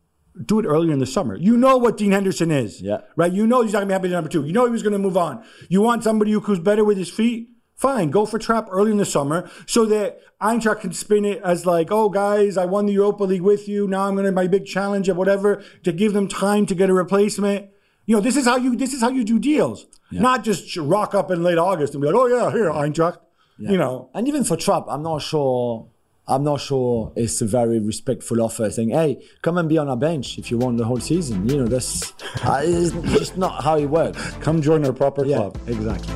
do 0.45 0.59
it 0.59 0.67
earlier 0.67 0.93
in 0.93 0.99
the 0.99 1.07
summer. 1.07 1.37
You 1.37 1.57
know 1.57 1.77
what 1.77 1.97
Dean 1.97 2.11
Henderson 2.13 2.51
is, 2.51 2.81
Yeah. 2.83 2.99
right? 3.17 3.33
You 3.33 3.47
know 3.47 3.63
he's 3.63 3.73
not 3.73 3.81
gonna 3.81 3.87
be 3.89 3.93
happy 3.93 4.09
to 4.09 4.15
number 4.15 4.29
two. 4.31 4.45
You 4.45 4.53
know 4.53 4.65
he 4.65 4.71
was 4.73 4.83
gonna 4.83 4.99
move 4.99 5.17
on. 5.17 5.43
You 5.69 5.81
want 5.81 6.03
somebody 6.03 6.33
who's 6.33 6.59
better 6.59 6.85
with 6.85 6.99
his 6.99 7.09
feet. 7.11 7.51
Fine, 7.77 8.11
go 8.11 8.25
for 8.25 8.39
Trapp 8.39 8.69
early 8.71 8.93
in 8.93 8.99
the 8.99 9.05
summer 9.05 9.49
so 9.67 9.85
that 9.87 10.21
Eintracht 10.41 10.81
can 10.81 10.93
spin 10.93 11.25
it 11.25 11.41
as 11.43 11.67
like, 11.67 11.89
oh 11.91 12.09
guys, 12.09 12.57
I 12.57 12.65
won 12.67 12.87
the 12.87 12.93
Europa 12.93 13.25
League 13.25 13.43
with 13.43 13.69
you. 13.69 13.87
Now 13.89 14.07
I'm 14.09 14.15
gonna 14.17 14.33
my 14.33 14.47
big 14.47 14.65
challenge 14.67 15.09
of 15.09 15.17
whatever 15.17 15.63
to 15.83 15.93
give 15.93 16.13
them 16.13 16.29
time 16.29 16.67
to 16.67 16.75
get 16.75 16.89
a 16.91 16.95
replacement. 16.95 17.67
You 18.07 18.17
know, 18.17 18.21
this 18.21 18.37
is 18.37 18.45
how 18.45 18.57
you 18.57 18.77
this 18.77 18.93
is 18.93 19.01
how 19.01 19.09
you 19.11 19.25
do 19.25 19.39
deals, 19.39 19.87
not 20.11 20.45
just 20.45 20.77
rock 20.77 21.15
up 21.15 21.31
in 21.31 21.43
late 21.43 21.59
August 21.59 21.95
and 21.95 22.01
be 22.03 22.07
like, 22.09 22.17
oh 22.17 22.27
yeah, 22.27 22.51
here 22.53 22.71
Eintracht. 22.71 23.19
You 23.59 23.77
know, 23.77 24.11
And 24.15 24.27
even 24.27 24.43
for 24.43 24.57
Trapp, 24.57 24.87
I'm 24.89 25.03
not 25.05 25.19
sure. 25.23 25.87
I'm 26.27 26.43
not 26.43 26.61
sure 26.61 27.13
it's 27.17 27.43
a 27.43 27.47
very 27.47 27.79
respectful 27.81 28.41
offer 28.41 28.71
saying, 28.71 28.91
"Hey, 28.91 29.23
come 29.43 29.59
and 29.59 29.69
be 29.69 29.77
on 29.79 29.89
our 29.89 29.97
bench 29.97 30.39
if 30.39 30.51
you 30.51 30.57
want 30.59 30.79
the 30.79 30.85
whole 30.85 31.01
season." 31.01 31.47
You 31.49 31.59
know, 31.59 31.67
that's 31.67 32.13
uh, 32.45 32.63
it's 32.65 32.93
just 33.19 33.37
not 33.37 33.63
how 33.63 33.77
it 33.77 33.87
works. 33.87 34.33
come 34.41 34.63
join 34.63 34.85
our 34.87 34.93
proper 34.93 35.25
Yeah, 35.27 35.37
club. 35.37 35.59
exactly. 35.67 36.15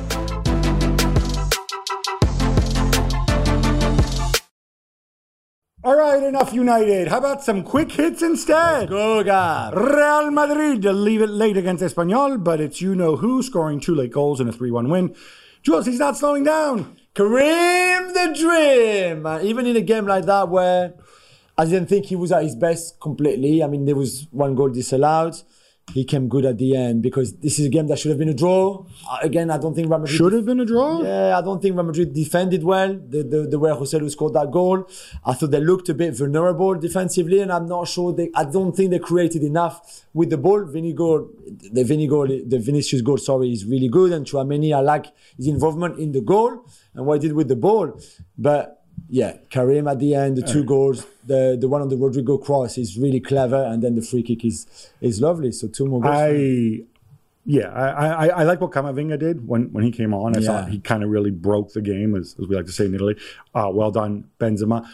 All 5.81 5.95
right, 5.95 6.21
enough 6.21 6.53
United. 6.53 7.07
How 7.07 7.19
about 7.19 7.41
some 7.41 7.63
quick 7.63 7.91
hits 7.93 8.21
instead? 8.21 8.89
Go, 8.89 9.23
Gab. 9.23 9.73
Real 9.75 10.29
Madrid 10.29 10.81
to 10.81 10.91
leave 10.91 11.21
it 11.21 11.29
late 11.29 11.55
against 11.55 11.81
Espanyol, 11.81 12.43
but 12.43 12.59
it's 12.59 12.81
you 12.81 12.95
know 12.95 13.15
who 13.15 13.41
scoring 13.41 13.79
two 13.79 13.95
late 13.95 14.11
goals 14.11 14.41
in 14.41 14.49
a 14.49 14.51
3 14.51 14.71
1 14.71 14.89
win. 14.89 15.15
Jules, 15.63 15.85
he's 15.85 15.99
not 15.99 16.17
slowing 16.17 16.43
down. 16.43 16.97
Kareem 17.15 17.88
the 18.27 18.33
Dream. 18.33 19.27
Even 19.47 19.65
in 19.65 19.75
a 19.75 19.81
game 19.81 20.05
like 20.05 20.25
that 20.25 20.49
where 20.49 20.93
I 21.57 21.65
didn't 21.65 21.87
think 21.87 22.05
he 22.05 22.15
was 22.15 22.31
at 22.31 22.43
his 22.43 22.55
best 22.55 22.99
completely. 22.99 23.63
I 23.63 23.67
mean, 23.67 23.85
there 23.85 23.95
was 23.95 24.27
one 24.31 24.55
goal 24.55 24.69
disallowed. 24.69 25.35
He 25.93 26.03
came 26.05 26.27
good 26.27 26.45
at 26.45 26.57
the 26.57 26.75
end 26.75 27.01
because 27.01 27.33
this 27.37 27.59
is 27.59 27.65
a 27.65 27.69
game 27.69 27.87
that 27.87 27.97
should 27.99 28.09
have 28.09 28.19
been 28.19 28.29
a 28.29 28.33
draw. 28.33 28.85
Uh, 29.09 29.17
again, 29.21 29.49
I 29.49 29.57
don't 29.57 29.73
think 29.73 29.89
Real 29.89 29.99
Madrid 29.99 30.17
Should 30.17 30.33
have 30.33 30.45
been 30.45 30.59
a 30.59 30.65
draw. 30.65 31.01
Yeah, 31.01 31.37
I 31.37 31.41
don't 31.41 31.61
think 31.61 31.75
Real 31.75 31.83
Madrid 31.83 32.13
defended 32.13 32.63
well. 32.63 32.93
The, 32.93 33.23
the, 33.23 33.47
the 33.49 33.59
way 33.59 33.71
Joselu 33.71 34.09
scored 34.11 34.33
that 34.33 34.51
goal, 34.51 34.87
I 35.25 35.33
thought 35.33 35.51
they 35.51 35.59
looked 35.59 35.89
a 35.89 35.93
bit 35.93 36.15
vulnerable 36.15 36.75
defensively, 36.75 37.39
and 37.39 37.51
I'm 37.51 37.67
not 37.67 37.87
sure 37.87 38.13
they. 38.13 38.29
I 38.35 38.45
don't 38.45 38.75
think 38.75 38.91
they 38.91 38.99
created 38.99 39.43
enough 39.43 40.05
with 40.13 40.29
the 40.29 40.37
ball. 40.37 40.63
Vinny 40.65 40.93
goal, 40.93 41.29
the 41.71 41.83
Vinny 41.83 42.07
goal, 42.07 42.27
the 42.27 42.59
Vinicius 42.59 43.01
goal, 43.01 43.17
sorry, 43.17 43.51
is 43.51 43.65
really 43.65 43.89
good, 43.89 44.11
and 44.11 44.25
Tchouameni, 44.25 44.75
I 44.75 44.81
like 44.81 45.07
his 45.37 45.47
involvement 45.47 45.99
in 45.99 46.11
the 46.11 46.21
goal 46.21 46.65
and 46.93 47.05
what 47.05 47.21
he 47.21 47.27
did 47.27 47.35
with 47.35 47.47
the 47.47 47.55
ball. 47.55 47.99
But 48.37 48.78
yeah, 49.09 49.37
Karim 49.49 49.87
at 49.87 49.99
the 49.99 50.13
end, 50.15 50.37
the 50.37 50.43
two 50.43 50.63
goals, 50.63 51.05
the 51.25 51.57
the 51.59 51.67
one 51.67 51.81
on 51.81 51.89
the 51.89 51.95
Rodrygo 51.95 52.37
cross 52.43 52.77
is 52.77 52.97
really 52.97 53.19
clever, 53.19 53.61
and 53.63 53.81
then 53.83 53.95
the 53.95 54.01
free 54.01 54.23
kick 54.23 54.45
is 54.45 54.67
is 55.01 55.19
lovely. 55.21 55.51
So 55.51 55.67
two 55.67 55.85
more 55.87 56.01
goals. 56.01 56.15
I, 56.15 56.83
yeah, 57.45 57.69
I, 57.69 58.07
I, 58.07 58.27
I 58.27 58.43
like 58.43 58.61
what 58.61 58.71
Camavinga 58.71 59.17
did 59.17 59.47
when, 59.47 59.71
when 59.73 59.83
he 59.83 59.91
came 59.91 60.13
on. 60.13 60.35
I 60.35 60.39
Yeah. 60.39 60.47
thought 60.47 60.69
he 60.69 60.79
kind 60.79 61.03
of 61.03 61.09
really 61.09 61.31
broke 61.31 61.73
the 61.73 61.81
game, 61.81 62.15
as, 62.15 62.35
as 62.39 62.47
we 62.47 62.55
like 62.55 62.65
to 62.67 62.71
say 62.71 62.85
in 62.85 62.93
Italy. 62.93 63.15
Uh, 63.55 63.69
well 63.73 63.89
done, 63.89 64.25
Benzema. 64.39 64.87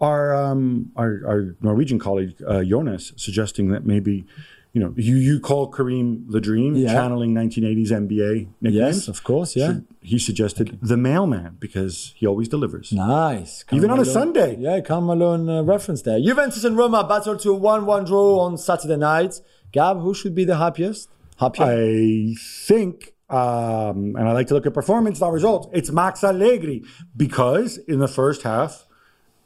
our 0.00 0.34
um, 0.34 0.90
our, 0.96 1.20
our 1.26 1.56
Norwegian 1.60 1.98
colleague 2.00 2.34
uh, 2.46 2.64
Jonas 2.64 3.12
suggesting 3.16 3.68
that 3.70 3.86
maybe. 3.86 4.24
You 4.72 4.80
know, 4.80 4.94
you, 4.96 5.16
you 5.16 5.40
call 5.40 5.68
Kareem 5.70 6.30
the 6.30 6.40
Dream, 6.40 6.76
Yeah. 6.76 6.92
channeling 6.92 7.34
1980s 7.34 7.90
NBA 7.90 8.46
nicknames. 8.60 8.74
Yes, 8.74 9.08
of 9.08 9.24
course. 9.24 9.56
Yeah. 9.56 9.78
He 10.00 10.18
suggested 10.18 10.78
the 10.80 10.96
mailman 10.96 11.56
because 11.58 12.12
he 12.16 12.24
always 12.26 12.48
delivers. 12.48 12.92
Nice. 12.92 13.64
Even 13.72 13.90
on 13.90 13.98
a 13.98 14.04
Sunday. 14.04 14.56
Yeah, 14.60 14.78
Karl 14.80 15.00
Malone 15.00 15.48
uh, 15.48 15.62
reference 15.62 16.02
there. 16.02 16.20
Juventus 16.20 16.62
and 16.62 16.76
Roma 16.76 17.02
battle 17.02 17.36
to 17.36 17.50
a 17.50 17.54
1 17.56 17.84
1 17.84 18.04
draw 18.04 18.38
on 18.40 18.56
Saturday 18.56 18.96
night. 18.96 19.40
Gab, 19.72 20.00
who 20.00 20.14
should 20.14 20.34
be 20.36 20.44
the 20.44 20.56
happiest? 20.56 21.08
Happier? 21.38 21.64
I 21.66 22.34
think, 22.66 23.14
um, 23.28 24.14
and 24.16 24.28
I 24.28 24.32
like 24.32 24.46
to 24.48 24.54
look 24.54 24.66
at 24.66 24.74
performance, 24.74 25.20
not 25.20 25.32
results. 25.32 25.66
It's 25.72 25.90
Max 25.90 26.22
Allegri 26.22 26.84
because 27.16 27.76
in 27.78 27.98
the 27.98 28.08
first 28.08 28.42
half, 28.42 28.86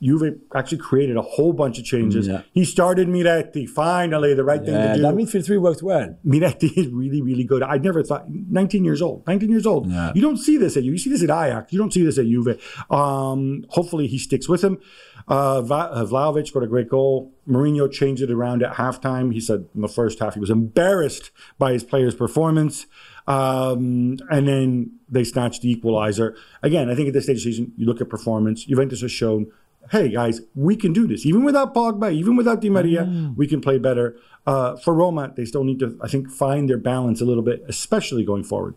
Juve 0.03 0.39
actually 0.55 0.79
created 0.79 1.17
a 1.17 1.23
whole 1.23 1.53
bunch 1.53 1.79
of 1.79 1.85
changes. 1.85 2.29
Yeah. 2.29 2.43
He 2.53 2.65
started 2.65 3.09
Miretti, 3.09 3.69
finally 3.69 4.35
the 4.35 4.45
right 4.45 4.61
yeah, 4.61 4.67
thing 4.67 4.75
to 4.75 4.95
do. 4.97 5.03
that 5.03 5.15
midfield 5.15 5.47
three 5.47 5.59
worked 5.59 5.83
well. 5.83 6.17
Miretti 6.27 6.77
is 6.77 6.89
really, 6.89 7.23
really 7.23 7.45
good. 7.45 7.63
I 7.63 7.79
never 7.79 8.03
thought 8.03 8.29
19 8.29 8.85
years 8.85 9.01
old. 9.01 9.27
19 9.27 9.51
years 9.51 9.67
old. 9.67 9.91
Yeah. 9.91 10.13
You 10.15 10.23
don't 10.23 10.37
see 10.37 10.57
this 10.57 10.77
at 10.77 10.85
you. 10.85 10.93
You 10.93 10.99
see 10.99 11.11
this 11.11 11.23
at 11.23 11.31
Ajax. 11.31 11.73
You 11.73 11.79
don't 11.79 11.93
see 11.93 12.05
this 12.05 12.19
at 12.19 12.27
Juve. 12.27 12.61
Um, 12.91 13.65
hopefully 13.71 14.07
he 14.07 14.19
sticks 14.19 14.49
with 14.49 14.63
him. 14.63 14.79
Uh, 15.27 15.61
uh, 15.61 16.05
got 16.05 16.63
a 16.63 16.67
great 16.67 16.89
goal. 16.89 17.33
Mourinho 17.49 17.91
changed 17.91 18.23
it 18.23 18.31
around 18.31 18.63
at 18.63 18.75
halftime. 18.75 19.33
He 19.33 19.41
said 19.41 19.67
in 19.75 19.81
the 19.81 19.89
first 19.89 20.19
half 20.19 20.35
he 20.35 20.41
was 20.41 20.51
embarrassed 20.51 21.31
by 21.59 21.73
his 21.73 21.85
players' 21.85 22.15
performance. 22.15 22.87
Um, 23.27 24.19
and 24.31 24.47
then 24.47 24.99
they 25.09 25.25
snatched 25.25 25.63
the 25.63 25.71
equalizer. 25.71 26.37
Again, 26.63 26.91
I 26.91 26.95
think 26.95 27.09
at 27.09 27.15
this 27.15 27.25
stage 27.25 27.39
of 27.39 27.45
the 27.45 27.53
season, 27.53 27.73
you 27.77 27.87
look 27.87 28.01
at 28.01 28.09
performance. 28.09 28.65
Juventus 28.65 29.01
has 29.01 29.13
shown, 29.13 29.51
hey 29.91 30.09
guys, 30.09 30.41
we 30.55 30.77
can 30.77 30.93
do 30.93 31.07
this. 31.07 31.25
Even 31.27 31.45
without 31.45 31.75
Pogba, 31.75 32.13
even 32.13 32.37
without 32.37 32.61
Di 32.61 32.71
Maria, 32.71 33.33
we 33.37 33.47
can 33.47 33.61
play 33.61 33.79
better. 33.79 34.17
Uh, 34.47 34.77
for 34.77 34.95
Roma, 34.95 35.33
they 35.35 35.45
still 35.45 35.65
need 35.65 35.79
to, 35.79 35.99
I 36.03 36.09
think, 36.09 36.31
find 36.31 36.69
their 36.69 36.79
balance 36.79 37.21
a 37.21 37.25
little 37.25 37.43
bit, 37.43 37.65
especially 37.69 38.25
going 38.25 38.45
forward. 38.45 38.75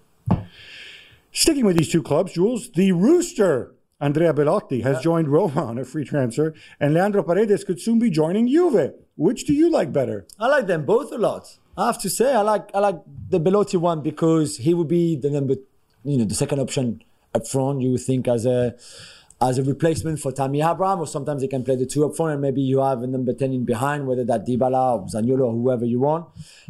Sticking 1.31 1.65
with 1.65 1.77
these 1.77 1.89
two 1.91 2.01
clubs, 2.01 2.33
Jules, 2.33 2.69
the 2.71 2.91
Rooster, 2.93 3.73
Andrea 3.99 4.33
Belotti, 4.33 4.81
has 4.81 5.01
joined 5.01 5.27
Roma 5.27 5.65
on 5.65 5.77
a 5.77 5.85
free 5.85 6.05
transfer, 6.05 6.53
and 6.79 6.93
Leandro 6.93 7.23
Paredes 7.23 7.63
could 7.63 7.81
soon 7.81 7.99
be 7.99 8.09
joining 8.09 8.47
Juve. 8.47 8.93
Which 9.15 9.45
do 9.45 9.53
you 9.53 9.69
like 9.69 9.91
better? 9.91 10.25
I 10.39 10.47
like 10.47 10.67
them 10.67 10.85
both 10.85 11.11
a 11.11 11.17
lot. 11.17 11.57
I 11.77 11.87
have 11.87 11.99
to 12.01 12.09
say, 12.09 12.33
I 12.33 12.41
like 12.41 12.69
I 12.73 12.79
like 12.79 12.99
the 13.29 13.39
Belotti 13.39 13.77
one 13.77 14.01
because 14.01 14.57
he 14.57 14.73
would 14.73 14.87
be 14.87 15.15
the 15.15 15.29
number, 15.29 15.55
you 16.03 16.17
know, 16.17 16.25
the 16.25 16.35
second 16.35 16.59
option 16.59 17.03
up 17.35 17.47
front. 17.47 17.81
You 17.81 17.91
would 17.91 18.01
think 18.01 18.27
as 18.27 18.45
a 18.45 18.75
as 19.39 19.57
a 19.57 19.63
replacement 19.63 20.19
for 20.19 20.31
Tammy 20.31 20.61
Abraham, 20.61 20.99
or 20.99 21.07
sometimes 21.07 21.41
they 21.41 21.47
can 21.47 21.63
play 21.63 21.75
the 21.75 21.85
two 21.85 22.05
up 22.05 22.15
front, 22.15 22.33
and 22.33 22.41
maybe 22.41 22.61
you 22.61 22.79
have 22.79 23.03
a 23.03 23.07
number 23.07 23.33
ten 23.33 23.53
in 23.53 23.65
behind, 23.65 24.07
whether 24.07 24.23
that 24.25 24.45
Dybala 24.45 25.01
or 25.01 25.05
Zaniolo 25.07 25.47
or 25.47 25.53
whoever 25.53 25.85
you 25.85 25.99
want. 25.99 26.27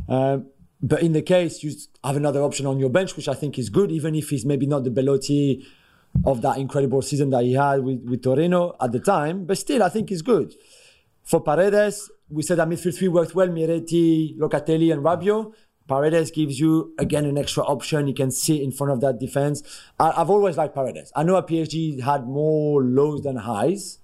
Um, 0.09 0.47
but 0.81 1.01
in 1.01 1.13
the 1.13 1.21
case, 1.21 1.63
you 1.63 1.73
have 2.03 2.17
another 2.17 2.41
option 2.41 2.65
on 2.65 2.77
your 2.77 2.89
bench, 2.89 3.15
which 3.15 3.27
I 3.27 3.33
think 3.33 3.57
is 3.57 3.69
good, 3.69 3.91
even 3.91 4.15
if 4.15 4.29
he's 4.29 4.45
maybe 4.45 4.67
not 4.67 4.83
the 4.83 4.91
Belotti 4.91 5.65
of 6.25 6.41
that 6.41 6.57
incredible 6.57 7.01
season 7.01 7.29
that 7.31 7.43
he 7.43 7.53
had 7.53 7.83
with, 7.83 8.03
with 8.03 8.21
Torino 8.23 8.75
at 8.79 8.91
the 8.91 8.99
time. 8.99 9.45
But 9.45 9.57
still, 9.57 9.81
I 9.81 9.89
think 9.89 10.09
he's 10.09 10.21
good. 10.21 10.53
For 11.23 11.41
Paredes, 11.41 12.09
we 12.29 12.43
said 12.43 12.57
that 12.57 12.67
midfield 12.67 12.97
three 12.97 13.07
worked 13.07 13.33
well, 13.33 13.47
Miretti, 13.47 14.37
Locatelli, 14.37 14.91
and 14.93 15.03
Rabiot. 15.03 15.53
Paredes 15.87 16.31
gives 16.31 16.59
you, 16.59 16.93
again, 16.97 17.25
an 17.25 17.37
extra 17.37 17.63
option. 17.63 18.07
You 18.07 18.13
can 18.13 18.31
sit 18.31 18.61
in 18.61 18.71
front 18.71 18.91
of 18.91 19.01
that 19.01 19.19
defense. 19.19 19.63
I, 19.99 20.11
I've 20.17 20.29
always 20.29 20.57
liked 20.57 20.75
Paredes. 20.75 21.11
I 21.15 21.23
know 21.23 21.37
at 21.37 21.47
PSG 21.47 22.01
had 22.01 22.25
more 22.27 22.83
lows 22.83 23.21
than 23.23 23.37
highs, 23.37 23.99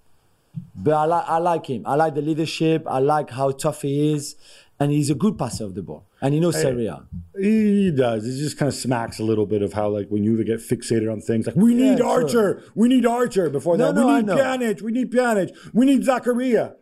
but 0.75 0.93
I, 0.93 1.05
like 1.05 1.25
I 1.27 1.37
like 1.39 1.65
him. 1.65 1.83
I 1.85 1.95
like 1.95 2.15
the 2.15 2.21
leadership. 2.21 2.83
I 2.87 2.99
like 2.99 3.31
how 3.31 3.51
tough 3.51 3.81
he 3.81 4.13
is. 4.13 4.35
And 4.79 4.91
he's 4.91 5.09
a 5.09 5.15
good 5.15 5.37
passer 5.37 5.65
of 5.65 5.75
the 5.75 5.83
ball. 5.83 6.03
And 6.21 6.33
he 6.33 6.39
knows 6.39 6.59
Serie 6.59 6.87
A. 6.87 7.03
He 7.39 7.91
does. 7.91 8.25
It 8.25 8.37
just 8.41 8.57
kind 8.57 8.67
of 8.67 8.73
smacks 8.73 9.19
a 9.19 9.23
little 9.23 9.45
bit 9.45 9.61
of 9.61 9.73
how, 9.73 9.89
like, 9.89 10.07
when 10.09 10.23
Juve 10.23 10.45
get 10.45 10.59
fixated 10.59 11.11
on 11.11 11.21
things 11.21 11.45
like, 11.45 11.55
we 11.55 11.73
need 11.73 11.91
Yeah, 11.91 11.97
sure. 11.97 12.07
Arthur, 12.23 12.63
we 12.73 12.87
need 12.87 13.05
Arthur. 13.05 13.49
Before 13.49 13.77
No, 13.77 13.91
that, 13.91 13.99
no, 13.99 14.07
we 14.07 14.13
need. 14.21 14.27
Pjanic, 14.27 14.81
we 14.81 14.91
need 14.91 15.11
Pjanic, 15.11 15.55
we 15.73 15.85
need 15.85 16.01
Zakaria. 16.01 16.75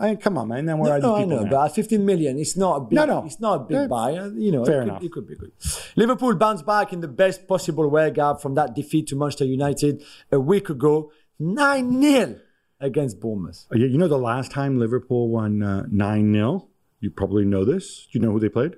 I 0.00 0.08
mean, 0.08 0.16
come 0.18 0.38
on, 0.38 0.48
man. 0.48 0.64
Then 0.66 0.78
where 0.78 0.92
are 0.94 1.00
No, 1.00 1.16
these 1.16 1.22
I 1.24 1.26
know, 1.26 1.42
now? 1.42 1.50
but 1.50 1.68
15 1.74 2.04
million, 2.06 2.38
it's 2.38 2.56
not 2.56 2.76
a 2.76 2.80
big. 2.82 2.92
No, 2.96 3.04
no. 3.04 3.24
it's 3.26 3.40
not 3.40 3.54
a 3.62 3.64
big 3.64 3.88
buy. 3.88 4.14
uh, 4.16 4.28
You 4.28 4.52
know, 4.52 4.64
Fair 4.64 4.80
it, 4.80 4.84
enough. 4.84 4.98
Could, 5.00 5.06
it 5.06 5.12
could 5.12 5.26
be 5.26 5.34
good. 5.34 5.52
Liverpool 5.96 6.34
bounced 6.36 6.64
back 6.64 6.92
in 6.92 7.00
the 7.00 7.08
best 7.08 7.48
possible 7.48 7.88
way, 7.90 8.10
Gab, 8.12 8.40
from 8.40 8.54
that 8.54 8.74
defeat 8.74 9.08
to 9.08 9.16
Manchester 9.16 9.44
United 9.44 10.02
a 10.30 10.38
week 10.38 10.68
ago, 10.70 11.10
nine 11.38 12.00
0 12.00 12.36
against 12.80 13.18
Bournemouth. 13.20 13.66
Uh, 13.72 13.76
You 13.78 13.98
know, 13.98 14.06
the 14.08 14.18
last 14.18 14.52
time 14.52 14.78
Liverpool 14.78 15.28
won 15.28 15.62
uh, 15.62 15.86
9 15.90 16.32
0, 16.32 16.68
you 17.00 17.10
probably 17.10 17.44
know 17.44 17.64
this. 17.64 18.06
Do 18.12 18.18
you 18.18 18.24
know 18.24 18.30
who 18.32 18.38
they 18.40 18.48
played? 18.48 18.76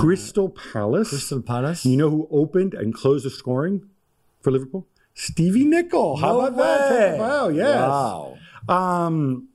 Crystal 0.00 0.48
Palace. 0.48 1.08
Uh, 1.08 1.10
Crystal 1.10 1.42
Palace. 1.42 1.84
You 1.84 1.96
know 1.96 2.10
who 2.10 2.28
opened 2.30 2.74
and 2.74 2.94
closed 2.94 3.24
the 3.26 3.30
scoring 3.30 3.88
for 4.40 4.50
Liverpool? 4.50 4.86
Stevie 5.14 5.64
Nicol. 5.66 6.16
How 6.16 6.32
No 6.34 6.40
about 6.46 6.56
that? 6.88 7.18
Wow, 7.18 7.48
yes. 7.48 7.76
Wow. 7.88 8.38
Um, 8.68 9.48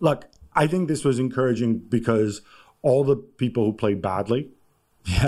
look, 0.00 0.26
I 0.54 0.66
think 0.66 0.88
this 0.88 1.04
was 1.04 1.18
encouraging 1.18 1.78
because 1.78 2.42
all 2.82 3.04
the 3.04 3.16
people 3.16 3.64
who 3.66 3.72
played 3.72 4.00
badly 4.02 4.50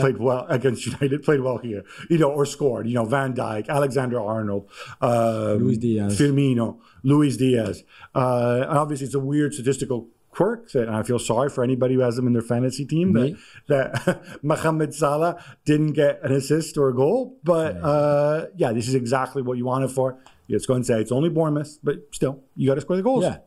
played 0.00 0.18
well 0.18 0.44
against 0.48 0.84
United, 0.86 1.22
played 1.22 1.40
well 1.40 1.58
here, 1.58 1.84
you 2.10 2.18
know, 2.18 2.30
or 2.32 2.44
scored. 2.44 2.86
You 2.88 2.94
know, 2.94 3.04
Van 3.04 3.32
Dijk, 3.34 3.68
Alexander 3.68 4.20
Arnold, 4.20 4.68
um, 5.00 5.58
Luis 5.58 5.78
Diaz. 5.78 6.18
Firmino, 6.18 6.78
Luis 7.04 7.36
Diaz. 7.36 7.84
Uh, 8.14 8.64
and 8.68 8.76
obviously, 8.78 9.06
it's 9.06 9.14
a 9.14 9.20
weird 9.20 9.54
statistical 9.54 10.08
quirk, 10.30 10.70
that- 10.72 10.88
and 10.88 10.96
I 10.96 11.02
feel 11.04 11.18
sorry 11.20 11.48
for 11.48 11.62
anybody 11.62 11.94
who 11.94 12.00
has 12.00 12.16
them 12.16 12.26
in 12.26 12.32
their 12.32 12.42
fantasy 12.42 12.84
team 12.86 13.12
Me. 13.12 13.36
that 13.68 14.04
that 14.06 14.20
Mohamed 14.42 14.94
Salah 14.94 15.42
didn't 15.64 15.92
get 15.92 16.20
an 16.24 16.32
assist 16.32 16.76
or 16.76 16.88
a 16.88 16.94
goal. 16.94 17.36
But 17.44 17.76
uh, 17.76 18.46
yeah, 18.56 18.72
this 18.72 18.88
is 18.88 18.94
exactly 18.96 19.42
what 19.42 19.58
you 19.58 19.64
wanted 19.64 19.90
for. 19.92 20.18
Let's 20.48 20.66
go 20.66 20.74
and 20.74 20.84
say 20.84 21.00
it's 21.00 21.12
only 21.12 21.28
Bournemouth, 21.28 21.78
but 21.84 21.96
still, 22.12 22.42
you 22.56 22.66
got 22.66 22.76
to 22.76 22.80
score 22.80 22.96
the 22.96 23.02
goals. 23.02 23.22
Yeah. 23.24 23.38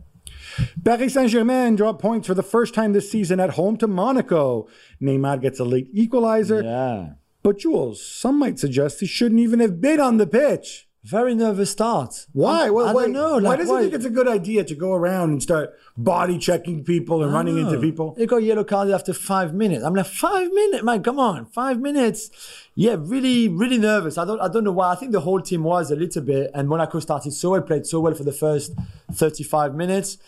Paris 0.84 1.14
Saint 1.14 1.30
Germain 1.30 1.76
drop 1.76 2.02
points 2.02 2.28
for 2.28 2.34
the 2.34 2.44
first 2.44 2.74
time 2.74 2.94
this 2.94 3.12
season 3.12 3.40
at 3.40 3.52
home 3.52 3.78
to 3.78 3.88
Monaco. 3.88 4.68
Neymar 5.02 5.42
gets 5.42 5.60
a 5.60 5.64
late 5.64 5.90
equalizer. 5.94 6.62
Yeah. 6.64 7.14
But 7.44 7.60
Jules, 7.60 8.06
some 8.06 8.38
might 8.38 8.60
suggest 8.60 9.00
he 9.00 9.08
shouldn't 9.08 9.42
even 9.42 9.60
have 9.60 9.82
been 9.82 10.00
on 10.00 10.18
the 10.18 10.28
pitch. 10.28 10.88
Very 11.04 11.34
nervous 11.34 11.72
start. 11.72 12.28
Why? 12.32 12.70
Well, 12.70 12.88
I 12.88 12.94
wait, 12.94 13.04
don't 13.06 13.14
know. 13.14 13.40
why 13.40 13.56
does 13.56 13.68
he 13.68 13.76
think 13.76 13.94
it's 13.96 14.06
a 14.06 14.10
good 14.12 14.28
idea 14.28 14.64
to 14.64 14.76
go 14.76 14.94
around 14.94 15.32
and 15.32 15.42
start 15.42 15.74
body 15.98 16.38
checking 16.38 16.84
people 16.84 17.24
and 17.24 17.34
running 17.34 17.58
into 17.58 17.80
people? 17.80 18.14
He 18.20 18.28
got 18.28 18.44
yellow 18.44 18.64
carded 18.64 18.94
after 18.94 19.12
five 19.12 19.52
minutes. 19.52 19.84
I'm 19.84 19.96
like, 19.96 20.06
five 20.06 20.52
minutes, 20.54 20.84
man, 20.84 21.02
come 21.02 21.18
on, 21.18 21.48
five 21.48 21.80
minutes. 21.80 22.30
Yeah, 22.76 22.98
really, 23.00 23.48
really 23.48 23.80
nervous. 23.80 24.20
I 24.20 24.26
don't, 24.26 24.40
I 24.40 24.48
don't 24.48 24.64
know 24.64 24.72
why. 24.72 24.92
I 24.92 24.96
think 24.96 25.12
the 25.12 25.22
whole 25.22 25.42
team 25.42 25.64
was 25.64 25.90
a 25.90 25.96
little 25.96 26.22
bit, 26.22 26.52
and 26.54 26.70
Monaco 26.70 27.00
started 27.00 27.34
so 27.34 27.50
well, 27.52 27.64
played 27.64 27.88
so 27.88 28.00
well 28.00 28.14
for 28.14 28.24
the 28.24 28.32
first 28.32 28.72
35 29.12 29.74
minutes, 29.74 30.20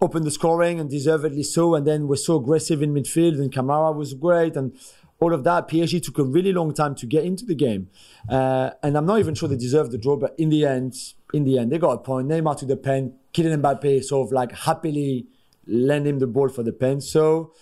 opened 0.00 0.26
the 0.26 0.32
scoring 0.32 0.80
and 0.80 0.90
deservedly 0.90 1.44
so, 1.44 1.76
and 1.76 1.86
then 1.86 2.08
was 2.08 2.26
so 2.26 2.36
aggressive 2.36 2.82
in 2.82 2.92
midfield, 2.92 3.38
and 3.40 3.52
Kamara 3.52 3.94
was 3.94 4.14
great, 4.14 4.56
and 4.56 4.76
all 5.20 5.34
of 5.34 5.44
that. 5.44 5.68
PSG 5.68 6.02
took 6.02 6.18
a 6.18 6.24
really 6.24 6.52
long 6.52 6.72
time 6.72 6.94
to 6.96 7.06
get 7.06 7.24
into 7.24 7.44
the 7.44 7.54
game, 7.54 7.88
uh, 8.28 8.70
and 8.82 8.96
I'm 8.96 9.06
not 9.06 9.18
even 9.18 9.34
sure 9.34 9.48
they 9.48 9.56
deserved 9.56 9.90
the 9.90 9.98
draw, 9.98 10.16
but 10.16 10.34
in 10.38 10.48
the 10.48 10.64
end, 10.64 10.94
in 11.32 11.44
the 11.44 11.58
end, 11.58 11.72
they 11.72 11.78
got 11.78 11.90
a 11.92 11.98
point. 11.98 12.28
Neymar 12.28 12.56
to 12.58 12.66
the 12.66 12.76
pen, 12.76 13.14
Kylian 13.34 13.60
Mbappe 13.60 14.04
sort 14.04 14.28
of 14.28 14.32
like 14.32 14.52
happily 14.52 15.26
lend 15.66 16.06
him 16.06 16.18
the 16.18 16.26
ball 16.26 16.48
for 16.48 16.62
the 16.62 16.72
pen. 16.72 17.00
So 17.00 17.52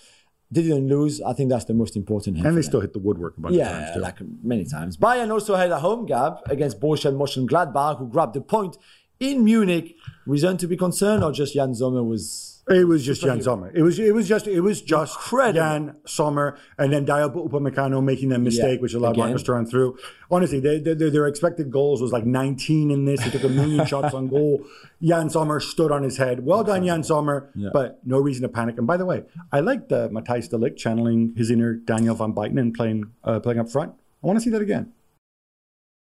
they 0.50 0.62
didn't 0.62 0.88
lose. 0.88 1.20
I 1.20 1.32
think 1.32 1.50
that's 1.50 1.64
the 1.64 1.74
most 1.74 1.96
important. 1.96 2.38
And 2.38 2.56
they 2.56 2.62
still 2.62 2.80
hit 2.80 2.92
the 2.92 3.00
woodwork 3.00 3.36
a 3.36 3.40
bunch 3.40 3.56
of 3.56 3.62
times 3.66 3.94
too. 3.94 4.00
like 4.00 4.16
many 4.42 4.64
times. 4.64 4.96
Bayern 4.96 5.30
also 5.32 5.56
had 5.56 5.70
a 5.70 5.80
home 5.80 6.06
gap 6.06 6.42
against 6.48 6.80
Borussia 6.80 7.12
Mönchengladbach, 7.12 7.98
who 7.98 8.08
grabbed 8.08 8.34
the 8.34 8.40
point 8.40 8.76
in 9.18 9.44
Munich. 9.44 9.96
Reason 10.26 10.56
to 10.58 10.66
be 10.66 10.76
concerned, 10.76 11.24
or 11.24 11.32
just 11.32 11.54
Yann 11.54 11.74
Sommer 11.74 12.04
was 12.04 12.55
It 12.68 12.88
was 12.88 13.06
just 13.06 13.22
Yann 13.22 13.40
Sommer. 13.40 13.70
It 13.72 13.82
was 13.82 13.96
it 14.00 14.12
was 14.12 14.26
just 14.26 14.48
it 14.48 14.60
was 14.60 14.82
just 14.82 15.14
Incredible. 15.16 15.56
Yann 15.60 15.96
Sommer 16.04 16.58
and 16.78 16.92
then 16.92 17.06
Dayot 17.06 17.32
Upamecano 17.48 18.02
making 18.02 18.30
that 18.30 18.40
mistake, 18.40 18.78
Yeah, 18.78 18.82
which 18.82 18.92
allowed 18.92 19.10
again. 19.12 19.26
Marcus 19.28 19.44
Thuram 19.44 19.70
through. 19.70 19.96
Honestly, 20.32 20.58
they, 20.58 20.80
they, 20.80 20.94
their- 20.94 21.10
their 21.10 21.26
expected 21.28 21.70
goals 21.70 22.02
was 22.02 22.10
like 22.10 22.26
19 22.26 22.90
in 22.90 23.04
this. 23.04 23.20
He 23.22 23.30
took 23.30 23.44
a 23.44 23.48
million 23.48 23.86
shots 23.92 24.12
on 24.14 24.26
goal. 24.26 24.64
Yann 24.98 25.30
Sommer 25.30 25.60
stood 25.60 25.92
on 25.92 26.02
his 26.02 26.16
head. 26.16 26.44
Well 26.44 26.64
done, 26.64 26.82
Yann 26.82 27.04
Sommer. 27.04 27.50
But 27.72 28.00
no 28.04 28.18
reason 28.18 28.42
to 28.42 28.48
panic. 28.48 28.78
And 28.78 28.86
by 28.86 28.96
the 28.96 29.04
way, 29.06 29.22
I 29.52 29.60
like 29.60 29.88
the 29.88 30.08
Matthijs 30.08 30.50
de 30.50 30.56
Ligt 30.56 30.76
channeling 30.76 31.34
his 31.36 31.52
inner 31.52 31.74
Daniel 31.74 32.16
van 32.16 32.32
Buyten 32.32 32.58
and 32.58 32.74
playing 32.74 33.04
uh, 33.22 33.38
playing 33.38 33.60
up 33.60 33.70
front. 33.70 33.92
I 34.24 34.26
want 34.26 34.38
to 34.38 34.42
see 34.42 34.50
that 34.50 34.60
again. 34.62 34.92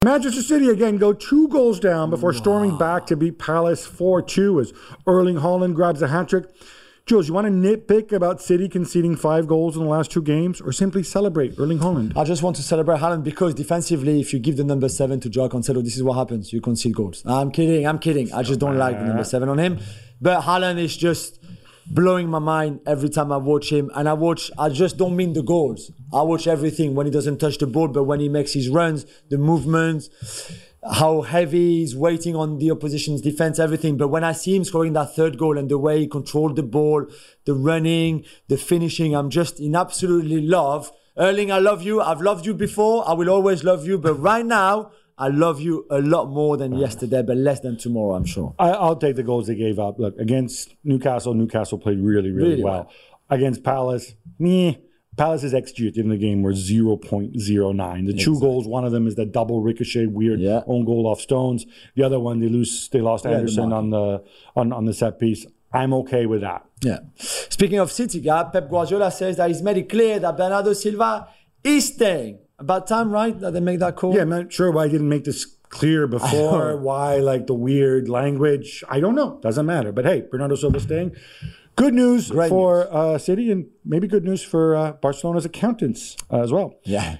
Manchester 0.05 0.43
City 0.43 0.69
again 0.69 0.97
go 0.97 1.11
two 1.11 1.47
goals 1.47 1.79
down 1.79 2.11
before 2.11 2.31
storming 2.31 2.77
back 2.77 3.07
to 3.07 3.17
beat 3.17 3.39
Palace 3.39 3.87
4 3.87 4.21
2 4.21 4.59
as 4.59 4.71
Erling 5.07 5.37
Haaland 5.37 5.73
grabs 5.73 6.03
a 6.03 6.07
hat 6.07 6.29
trick. 6.29 6.45
Jules, 7.07 7.27
you 7.27 7.33
want 7.33 7.47
to 7.47 7.51
nitpick 7.51 8.11
about 8.11 8.39
City 8.39 8.69
conceding 8.69 9.15
five 9.15 9.47
goals 9.47 9.75
in 9.75 9.81
the 9.81 9.89
last 9.89 10.11
two 10.11 10.21
games, 10.21 10.61
or 10.61 10.71
simply 10.71 11.01
celebrate 11.01 11.57
Erling 11.57 11.79
Haaland? 11.79 12.15
I 12.15 12.25
just 12.25 12.43
want 12.43 12.55
to 12.57 12.61
celebrate 12.61 12.99
Haaland 12.99 13.23
because 13.23 13.55
defensively, 13.55 14.21
if 14.21 14.33
you 14.33 14.39
give 14.39 14.55
the 14.57 14.63
number 14.63 14.87
seven 14.87 15.19
to 15.21 15.29
Joao 15.29 15.49
Cancelo, 15.49 15.83
this 15.83 15.95
is 15.95 16.03
what 16.03 16.13
happens. 16.13 16.53
You 16.53 16.61
concede 16.61 16.93
goals. 16.93 17.23
I'm 17.25 17.49
kidding. 17.49 17.87
I'm 17.87 17.97
kidding. 17.97 18.31
I 18.31 18.43
just 18.43 18.59
don't 18.59 18.77
like 18.77 18.99
the 18.99 19.05
number 19.05 19.23
seven 19.23 19.49
on 19.49 19.57
him. 19.57 19.79
But 20.21 20.43
Haaland 20.43 20.77
is 20.77 20.95
just 20.95 21.43
blowing 21.89 22.29
my 22.29 22.39
mind 22.39 22.81
every 22.85 23.09
time 23.09 23.31
I 23.31 23.37
watch 23.37 23.71
him. 23.71 23.89
And 23.95 24.07
I 24.07 24.13
watch, 24.13 24.51
I 24.57 24.69
just 24.69 24.97
don't 24.97 25.15
mean 25.15 25.33
the 25.33 25.43
goals. 25.43 25.91
I 26.13 26.21
watch 26.21 26.47
everything 26.47 26.95
when 26.95 27.05
he 27.05 27.11
doesn't 27.11 27.39
touch 27.39 27.57
the 27.57 27.67
ball, 27.67 27.87
but 27.87 28.03
when 28.03 28.19
he 28.19 28.29
makes 28.29 28.53
his 28.53 28.69
runs, 28.69 29.05
the 29.29 29.37
movements, 29.37 30.09
how 30.89 31.21
heavy 31.21 31.79
he's 31.79 31.95
waiting 31.95 32.35
on 32.35 32.59
the 32.59 32.71
opposition's 32.71 33.21
defense, 33.21 33.59
everything. 33.59 33.97
But 33.97 34.09
when 34.09 34.23
I 34.23 34.31
see 34.31 34.55
him 34.55 34.63
scoring 34.63 34.93
that 34.93 35.15
third 35.15 35.37
goal 35.37 35.57
and 35.57 35.69
the 35.69 35.77
way 35.77 35.99
he 35.99 36.07
controlled 36.07 36.55
the 36.55 36.63
ball, 36.63 37.05
the 37.45 37.53
running, 37.53 38.25
the 38.47 38.57
finishing, 38.57 39.15
I'm 39.15 39.29
just 39.29 39.59
in 39.59 39.75
absolutely 39.75 40.41
love. 40.41 40.91
Erling, 41.17 41.51
I 41.51 41.57
love 41.57 41.81
you. 41.81 41.99
I've 41.99 42.21
loved 42.21 42.45
you 42.45 42.53
before. 42.53 43.07
I 43.09 43.13
will 43.13 43.29
always 43.29 43.63
love 43.63 43.87
you. 43.87 43.97
But 43.97 44.13
right 44.15 44.45
now, 44.45 44.91
I 45.19 45.29
love 45.29 45.59
you 45.59 45.85
a 45.89 45.99
lot 45.99 46.29
more 46.29 46.57
than 46.57 46.75
yesterday, 46.75 47.23
but 47.23 47.37
less 47.37 47.59
than 47.61 47.77
tomorrow, 47.77 48.13
I'm 48.15 48.25
sure. 48.25 48.53
I, 48.59 48.69
I'll 48.69 48.95
take 48.95 49.15
the 49.15 49.23
goals 49.23 49.47
they 49.47 49.55
gave 49.55 49.79
up. 49.79 49.97
Look, 49.99 50.17
against 50.19 50.75
Newcastle, 50.83 51.33
Newcastle 51.33 51.79
played 51.79 51.99
really, 51.99 52.29
really, 52.31 52.49
Really 52.51 52.63
well. 52.63 52.73
well. 52.73 52.91
Against 53.29 53.63
Palace, 53.63 54.13
meh. 54.39 54.75
Palace's 55.17 55.51
XG 55.53 55.87
at 55.87 55.95
the 55.95 56.01
end 56.01 56.11
of 56.13 56.19
the 56.19 56.23
game 56.23 56.43
were 56.43 56.53
0.09. 56.53 58.05
The 58.05 58.13
two 58.13 58.39
goals, 58.39 58.67
one 58.67 58.85
of 58.85 58.91
them 58.91 59.07
is 59.07 59.15
the 59.15 59.25
double 59.25 59.61
ricochet, 59.61 60.05
weird 60.05 60.39
Yeah. 60.39 60.61
own 60.67 60.85
goal 60.85 61.07
off 61.07 61.19
stones. 61.19 61.65
The 61.95 62.03
other 62.03 62.19
one, 62.19 62.39
they 62.39 62.47
lose, 62.49 62.87
they 62.89 63.01
lost 63.01 63.23
the 63.23 63.29
Andersen 63.31 63.73
on 63.73 63.89
the 63.89 64.23
on, 64.55 64.71
on 64.71 64.85
the 64.85 64.93
set 64.93 65.19
piece. 65.19 65.45
I'm 65.73 65.93
okay 65.95 66.27
with 66.27 66.41
that. 66.41 66.65
Yeah. 66.83 66.99
Speaking 67.15 67.79
of 67.79 67.91
City, 67.91 68.21
Pep 68.21 68.69
Guardiola 68.69 69.11
says 69.11 69.37
that 69.37 69.47
he's 69.49 69.61
made 69.63 69.77
it 69.77 69.89
clear 69.89 70.19
that 70.19 70.37
Bernardo 70.37 70.73
Silva 70.73 71.27
is 71.63 71.87
staying. 71.87 72.37
About 72.59 72.87
time, 72.87 73.11
right? 73.11 73.39
That 73.39 73.51
they 73.53 73.59
make 73.59 73.79
that 73.79 73.95
call. 73.95 74.15
Yeah, 74.15 74.21
I'm 74.23 74.29
not 74.29 74.51
sure 74.51 74.71
why 74.71 74.85
I 74.85 74.87
didn't 74.87 75.09
make 75.09 75.25
this 75.25 75.45
clear 75.69 76.07
before. 76.17 76.77
why, 76.77 77.17
like 77.17 77.45
the 77.47 77.53
weird 77.53 78.09
language? 78.09 78.83
I 78.89 78.99
don't 78.99 79.15
know. 79.15 79.39
Doesn't 79.41 79.65
matter. 79.65 79.91
But 79.91 80.05
hey, 80.05 80.23
Bernardo 80.29 80.55
Silva 80.55 80.79
staying. 80.79 81.15
Good 81.75 81.93
news 81.93 82.31
Great 82.31 82.49
for 82.49 82.91
Uh, 82.91 83.19
City, 83.19 83.51
and 83.51 83.67
maybe 83.85 84.07
good 84.07 84.23
news 84.23 84.41
for 84.43 84.75
uh, 84.75 84.93
Barcelona's 84.93 85.45
accountants 85.45 86.17
uh, 86.31 86.41
as 86.41 86.51
well. 86.51 86.79
Yeah. 86.83 87.17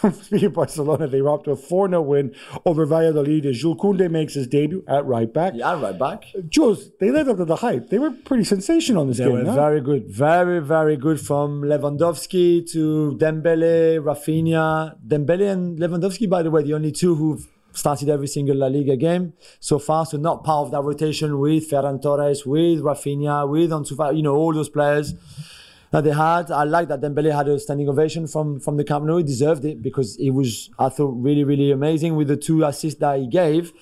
Speaking 0.22 0.50
Barcelona, 0.50 1.06
they 1.06 1.20
were 1.22 1.34
up 1.34 1.44
to 1.44 1.50
a 1.52 1.56
4 1.56 1.88
0 1.88 2.00
win 2.02 2.34
over 2.64 2.86
Valladolid 2.86 3.46
as 3.46 3.58
Jules 3.58 3.76
Koundé 3.78 4.10
makes 4.10 4.34
his 4.34 4.46
debut 4.46 4.82
at 4.88 5.04
right 5.04 5.32
back. 5.32 5.52
Yeah, 5.56 5.80
right 5.80 5.98
back. 5.98 6.24
Uh, 6.36 6.40
Jules, 6.48 6.90
they 7.00 7.10
lived 7.10 7.28
up 7.28 7.36
to 7.38 7.44
the 7.44 7.56
hype. 7.56 7.90
They 7.90 7.98
were 7.98 8.10
pretty 8.10 8.44
sensational 8.44 9.02
in 9.02 9.08
this 9.08 9.18
They 9.18 9.24
game. 9.24 9.32
were 9.34 9.42
no? 9.42 9.54
very 9.54 9.80
good. 9.80 10.06
Very, 10.08 10.60
very 10.60 10.96
good 10.96 11.20
from 11.20 11.62
Lewandowski 11.62 12.70
to 12.72 13.16
Dembele, 13.18 13.98
Raphinha. 14.02 14.96
Dembele 15.06 15.52
and 15.52 15.78
Lewandowski, 15.78 16.28
by 16.28 16.42
the 16.42 16.50
way, 16.50 16.62
the 16.62 16.74
only 16.74 16.92
two 16.92 17.14
who've 17.14 17.46
started 17.72 18.08
every 18.08 18.26
single 18.26 18.56
La 18.56 18.66
Liga 18.66 18.96
game 18.96 19.32
so 19.60 19.78
far. 19.78 20.04
So 20.06 20.16
not 20.16 20.44
part 20.44 20.66
of 20.66 20.70
that 20.72 20.82
rotation 20.82 21.38
with 21.38 21.70
Ferran 21.70 22.02
Torres, 22.02 22.44
with 22.44 22.80
Raphinha, 22.80 23.48
with 23.48 23.70
Ansu 23.70 23.92
Fati, 23.92 24.16
you 24.16 24.22
know, 24.22 24.34
all 24.34 24.52
those 24.52 24.68
players 24.68 25.14
that 25.90 26.04
they 26.04 26.12
had. 26.12 26.50
I 26.50 26.64
like 26.64 26.88
that 26.88 27.00
Dembele 27.00 27.34
had 27.34 27.48
a 27.48 27.58
standing 27.58 27.88
ovation 27.88 28.26
from, 28.26 28.60
from 28.60 28.76
the 28.76 28.84
Camp 28.84 29.04
Nou. 29.04 29.18
He 29.18 29.24
deserved 29.24 29.64
it 29.64 29.82
because 29.82 30.16
he 30.16 30.30
was, 30.30 30.70
I 30.78 30.88
thought, 30.88 31.14
really, 31.16 31.44
really 31.44 31.70
amazing 31.70 32.16
with 32.16 32.28
the 32.28 32.36
two 32.36 32.64
assists 32.64 33.00
that 33.00 33.18
he 33.18 33.26
gave. 33.26 33.72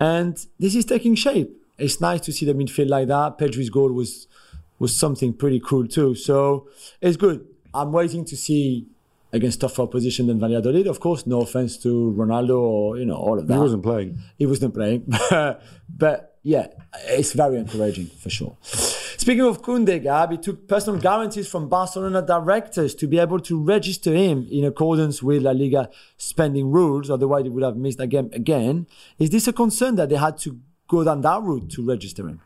And 0.00 0.44
this 0.58 0.74
is 0.74 0.84
taking 0.84 1.14
shape. 1.14 1.54
It's 1.76 2.00
nice 2.00 2.20
to 2.22 2.32
see 2.32 2.46
the 2.46 2.54
midfield 2.54 2.88
like 2.88 3.08
that. 3.08 3.38
Pedri's 3.38 3.70
goal 3.70 3.92
was 3.92 4.26
was 4.78 4.96
something 4.96 5.32
pretty 5.32 5.60
cool 5.60 5.86
too. 5.86 6.14
So 6.14 6.68
it's 7.00 7.16
good. 7.16 7.46
I'm 7.74 7.92
waiting 7.92 8.24
to 8.26 8.36
see 8.36 8.86
against 9.32 9.60
tougher 9.60 9.82
opposition 9.82 10.26
than 10.26 10.40
Valladolid. 10.40 10.86
Of 10.86 11.00
course, 11.00 11.26
no 11.26 11.42
offense 11.42 11.76
to 11.78 12.14
Ronaldo 12.16 12.58
or 12.58 12.98
you 12.98 13.04
know 13.04 13.16
all 13.16 13.38
of 13.38 13.46
that. 13.46 13.54
He 13.54 13.60
wasn't 13.60 13.82
playing. 13.82 14.18
He 14.38 14.46
wasn't 14.46 14.74
playing, 14.74 15.04
but 15.88 16.37
yeah, 16.48 16.66
it's 17.18 17.32
very 17.32 17.56
encouraging 17.58 18.06
for 18.06 18.30
sure. 18.30 18.56
Speaking 18.62 19.44
of 19.44 19.60
Koundé, 19.60 20.02
Gab, 20.02 20.30
he 20.30 20.38
took 20.38 20.66
personal 20.66 20.98
guarantees 20.98 21.46
from 21.46 21.68
Barcelona 21.68 22.22
directors 22.22 22.94
to 22.94 23.06
be 23.06 23.18
able 23.18 23.40
to 23.40 23.54
register 23.74 24.12
him 24.14 24.46
in 24.50 24.64
accordance 24.64 25.22
with 25.22 25.42
La 25.42 25.50
Liga 25.50 25.90
spending 26.16 26.70
rules. 26.70 27.10
Otherwise, 27.10 27.44
he 27.44 27.50
would 27.50 27.62
have 27.62 27.76
missed 27.76 27.98
the 27.98 28.06
game 28.06 28.30
again. 28.32 28.86
Is 29.18 29.28
this 29.30 29.46
a 29.46 29.52
concern 29.52 29.96
that 29.96 30.08
they 30.08 30.16
had 30.16 30.38
to 30.38 30.58
go 30.88 31.04
down 31.04 31.20
that 31.20 31.42
route 31.42 31.68
to 31.72 31.84
register 31.84 32.26
him? 32.26 32.40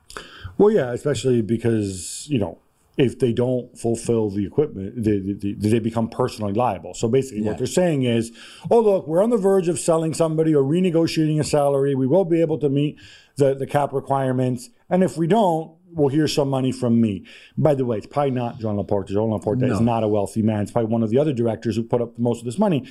Well, 0.58 0.72
yeah, 0.72 0.92
especially 0.92 1.40
because 1.42 2.26
you 2.28 2.38
know 2.40 2.58
if 2.98 3.18
they 3.18 3.32
don't 3.32 3.66
fulfill 3.78 4.28
the 4.28 4.44
equipment, 4.44 5.02
they, 5.02 5.18
they, 5.18 5.52
they 5.72 5.78
become 5.78 6.08
personally 6.08 6.52
liable. 6.52 6.92
So 6.94 7.08
basically, 7.08 7.42
Yeah. 7.42 7.50
what 7.50 7.58
they're 7.58 7.66
saying 7.82 8.02
is, 8.02 8.32
"Oh, 8.70 8.80
look, 8.80 9.06
we're 9.08 9.22
on 9.22 9.30
the 9.30 9.38
verge 9.38 9.68
of 9.68 9.78
selling 9.78 10.12
somebody 10.12 10.54
or 10.54 10.62
renegotiating 10.62 11.38
a 11.40 11.44
salary. 11.44 11.94
We 11.94 12.06
will 12.06 12.26
be 12.26 12.40
able 12.42 12.58
to 12.58 12.68
meet 12.68 12.98
the 13.36 13.54
the 13.54 13.66
cap 13.66 13.92
requirements, 13.92 14.70
and 14.88 15.02
if 15.02 15.16
we 15.16 15.26
don't." 15.26 15.72
We'll 15.94 16.08
hear 16.08 16.26
some 16.26 16.48
money 16.48 16.72
from 16.72 17.02
me. 17.02 17.26
By 17.54 17.74
the 17.74 17.84
way, 17.84 17.98
it's 17.98 18.06
probably 18.06 18.30
not 18.30 18.58
Joan 18.58 18.78
Laporta. 18.78 19.08
Joan 19.08 19.28
Laporta 19.38 19.70
is 19.70 19.78
not 19.78 20.02
a 20.02 20.08
wealthy 20.08 20.40
man. 20.40 20.62
It's 20.62 20.70
probably 20.70 20.90
one 20.90 21.02
of 21.02 21.10
the 21.10 21.18
other 21.18 21.34
directors 21.34 21.76
who 21.76 21.82
put 21.82 22.00
up 22.00 22.18
most 22.18 22.38
of 22.38 22.46
this 22.46 22.58
money. 22.58 22.88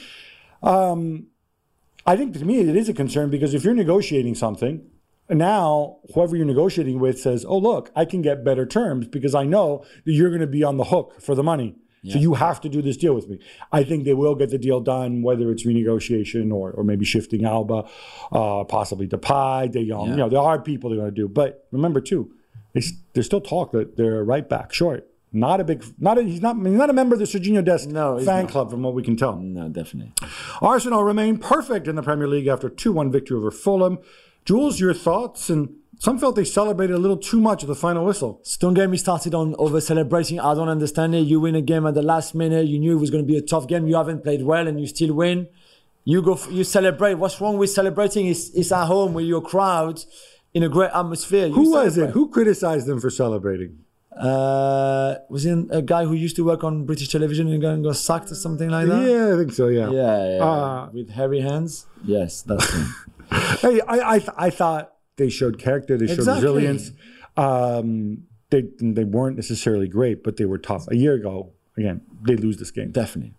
Um, 0.62 1.25
I 2.06 2.15
think 2.15 2.38
to 2.38 2.45
me 2.45 2.60
it 2.60 2.75
is 2.75 2.89
a 2.89 2.93
concern 2.93 3.32
because 3.32 3.56
if 3.56 3.63
you're 3.63 3.73
negotiating 3.73 4.36
something, 4.36 4.86
now 5.30 5.97
whoever 6.13 6.36
you're 6.36 6.45
negotiating 6.45 6.99
with 6.99 7.19
says, 7.19 7.43
"Oh, 7.43 7.58
look, 7.58 7.91
I 7.95 8.06
can 8.06 8.21
get 8.21 8.43
better 8.43 8.65
terms 8.65 9.08
because 9.08 9.34
I 9.34 9.45
know 9.45 9.84
that 10.06 10.12
you're 10.12 10.30
going 10.30 10.41
to 10.41 10.47
be 10.47 10.63
on 10.63 10.77
the 10.77 10.86
hook 10.86 11.19
for 11.19 11.34
the 11.36 11.43
money. 11.43 11.75
So 12.09 12.17
you 12.17 12.33
have 12.33 12.59
to 12.61 12.69
do 12.69 12.81
this 12.81 12.97
deal 12.97 13.13
with 13.13 13.27
me." 13.29 13.37
I 13.71 13.83
think 13.83 14.05
they 14.05 14.15
will 14.15 14.33
get 14.35 14.49
the 14.49 14.57
deal 14.57 14.79
done, 14.79 15.21
whether 15.21 15.51
it's 15.51 15.65
renegotiation 15.65 16.51
or 16.51 16.71
or 16.71 16.83
maybe 16.83 17.05
shifting 17.05 17.45
Alba, 17.45 17.85
uh, 18.31 18.63
possibly 18.63 19.07
Depay, 19.07 19.71
De 19.71 19.87
Jong. 19.87 20.09
You 20.09 20.15
know, 20.15 20.29
there 20.29 20.39
are 20.39 20.59
people 20.59 20.89
they're 20.89 20.99
going 20.99 21.13
to 21.13 21.15
do. 21.15 21.27
But 21.27 21.67
remember 21.71 22.01
too, 22.01 22.31
they, 22.73 22.81
there's 23.13 23.27
still 23.27 23.41
talk 23.41 23.71
that 23.73 23.97
they're 23.97 24.23
right 24.23 24.47
back 24.49 24.73
short. 24.73 25.07
Not 25.33 25.61
a 25.61 25.63
big, 25.63 25.85
not 25.99 26.17
a, 26.17 26.23
he's 26.23 26.41
not 26.41 26.55
he's 26.57 26.73
not 26.73 26.89
a 26.89 26.93
member 26.93 27.13
of 27.15 27.19
the 27.19 27.25
Sergiño 27.25 27.63
Dest 27.63 27.87
No, 27.87 28.17
fan 28.19 28.43
not. 28.43 28.51
club, 28.51 28.71
from 28.71 28.81
what 28.81 28.93
we 28.93 29.03
can 29.03 29.15
tell. 29.15 29.37
No, 29.37 29.69
definitely. 29.69 30.11
Arsenal 30.61 31.03
remain 31.03 31.37
perfect 31.37 31.87
in 31.87 31.95
the 31.95 32.03
Premier 32.03 32.27
League 32.27 32.47
after 32.47 32.67
2 32.67 32.91
1 32.91 33.11
victory 33.11 33.37
over 33.37 33.49
Fulham. 33.51 33.99
Jules, 34.43 34.79
your 34.79 34.93
thoughts? 34.93 35.49
And 35.49 35.75
some 36.01 36.17
felt 36.17 36.35
they 36.35 36.45
celebrated 36.45 36.95
a 36.95 36.97
little 36.97 37.15
too 37.15 37.39
much 37.39 37.61
at 37.61 37.67
the 37.67 37.75
final 37.75 38.03
whistle. 38.03 38.41
Don't 38.59 38.73
get 38.73 38.89
me 38.89 38.97
started 38.97 39.35
on 39.35 39.53
over 39.59 39.79
celebrating. 39.79 40.39
I 40.39 40.55
don't 40.55 40.67
understand 40.67 41.13
it. 41.13 41.19
You 41.19 41.39
win 41.39 41.53
a 41.53 41.61
game 41.61 41.85
at 41.85 41.93
the 41.93 42.01
last 42.01 42.33
minute. 42.33 42.65
You 42.65 42.79
knew 42.79 42.93
it 42.97 42.99
was 42.99 43.11
going 43.11 43.23
to 43.23 43.27
be 43.27 43.37
a 43.37 43.41
tough 43.53 43.67
game. 43.67 43.85
You 43.85 43.97
haven't 43.97 44.23
played 44.23 44.41
well, 44.41 44.67
and 44.67 44.81
you 44.81 44.87
still 44.87 45.13
win. 45.13 45.47
You 46.03 46.23
go. 46.23 46.39
You 46.49 46.63
celebrate. 46.63 47.13
What's 47.19 47.39
wrong 47.39 47.59
with 47.59 47.69
celebrating? 47.69 48.25
It's, 48.25 48.49
it's 48.49 48.71
at 48.71 48.85
home 48.85 49.13
with 49.13 49.25
your 49.27 49.43
crowd 49.43 50.03
in 50.55 50.63
a 50.63 50.69
great 50.69 50.89
atmosphere. 50.91 51.45
You 51.45 51.53
Who 51.53 51.71
was 51.71 51.99
it? 51.99 52.09
Who 52.09 52.29
criticized 52.29 52.87
them 52.87 52.99
for 52.99 53.11
celebrating? 53.11 53.77
Uh, 54.17 55.17
was 55.29 55.45
it 55.45 55.67
a 55.69 55.83
guy 55.83 56.03
who 56.05 56.13
used 56.13 56.35
to 56.37 56.43
work 56.43 56.63
on 56.63 56.83
British 56.87 57.09
television 57.09 57.47
and 57.47 57.61
got, 57.61 57.75
got 57.83 57.95
sacked 57.95 58.31
or 58.31 58.35
something 58.35 58.71
like 58.71 58.87
that? 58.87 59.07
Yeah, 59.07 59.35
I 59.35 59.37
think 59.37 59.53
so, 59.53 59.67
yeah. 59.67 59.91
Yeah, 59.91 60.35
yeah. 60.37 60.43
Uh, 60.43 60.89
with 60.91 61.11
hairy 61.11 61.41
hands. 61.41 61.85
Yes, 62.03 62.41
that's 62.41 62.73
him. 62.73 62.87
Hey, 63.61 63.79
I, 63.87 64.15
I, 64.15 64.19
th- 64.19 64.31
I 64.35 64.49
thought 64.49 64.93
they 65.21 65.29
showed 65.29 65.55
character, 65.67 65.97
they 65.97 66.07
showed 66.07 66.19
Exactly. 66.19 66.47
resilience. 66.47 66.91
Um, 67.38 68.23
they, 68.49 68.63
they 68.81 69.03
weren't 69.05 69.36
necessarily 69.38 69.88
great, 69.88 70.23
but 70.25 70.36
they 70.38 70.45
were 70.45 70.57
tough. 70.57 70.84
A 70.89 70.95
year 71.03 71.13
ago, 71.13 71.51
again, 71.77 72.01
they 72.27 72.36
lose 72.36 72.57
this 72.57 72.71
game. 72.71 72.91
Definitely. 72.91 73.34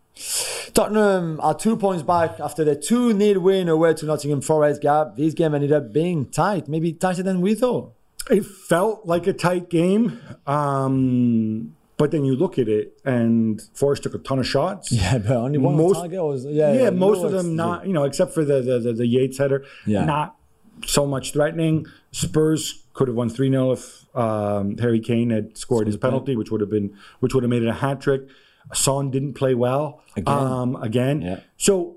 Tottenham 0.74 1.38
are 1.42 1.54
two 1.54 1.76
points 1.76 2.02
back 2.02 2.38
after 2.40 2.64
the 2.64 2.76
2 2.76 3.18
0 3.18 3.40
win 3.40 3.68
away 3.68 3.92
to 3.94 4.06
Nottingham 4.06 4.40
Forest 4.40 4.80
gap. 4.80 5.16
This 5.16 5.34
game 5.34 5.54
ended 5.54 5.72
up 5.72 5.92
being 5.92 6.26
tight, 6.26 6.68
maybe 6.68 6.92
tighter 6.92 7.22
than 7.22 7.40
we 7.40 7.54
thought. 7.54 7.92
It 8.30 8.44
felt 8.46 9.04
like 9.04 9.26
a 9.26 9.32
tight 9.32 9.68
game. 9.68 10.20
Um, 10.46 11.74
but 11.98 12.10
then 12.10 12.24
you 12.24 12.34
look 12.36 12.58
at 12.58 12.68
it, 12.68 12.98
and 13.04 13.60
Forest 13.74 14.04
took 14.04 14.14
a 14.14 14.18
ton 14.18 14.38
of 14.38 14.46
shots. 14.46 14.90
Yeah, 15.02 15.18
but 15.18 15.36
only 15.36 15.58
one 15.58 15.76
Most- 15.76 15.96
target 15.96 16.22
was 16.22 16.44
yeah, 16.46 16.72
yeah, 16.72 16.90
most 16.90 17.22
of 17.24 17.32
them 17.32 17.54
not, 17.56 17.86
you 17.86 17.92
know, 17.92 18.04
except 18.04 18.32
for 18.32 18.44
the 18.44 18.60
the, 18.62 18.78
the, 18.78 18.92
the 18.94 19.06
Yates 19.06 19.38
header, 19.38 19.64
Yeah. 19.86 20.04
not 20.04 20.36
so 20.86 21.06
much 21.06 21.32
threatening. 21.32 21.86
Spurs 22.10 22.84
could 22.92 23.08
have 23.08 23.16
won 23.16 23.28
3 23.28 23.50
0 23.50 23.72
if 23.72 24.16
um, 24.16 24.76
Harry 24.78 25.00
Kane 25.00 25.30
had 25.30 25.56
scored 25.56 25.86
his 25.86 25.96
penalty, 25.96 26.36
which 26.36 26.50
would 26.50 26.60
have 26.60 26.70
been 26.70 26.96
which 27.20 27.34
would 27.34 27.42
have 27.42 27.50
made 27.50 27.62
it 27.62 27.68
a 27.68 27.74
hat 27.74 28.00
trick. 28.00 28.22
Son 28.72 29.10
didn't 29.10 29.34
play 29.34 29.54
well 29.54 30.02
Again. 30.16 30.34
Um, 30.34 30.76
again. 30.76 31.22
Yeah. 31.22 31.40
So 31.56 31.96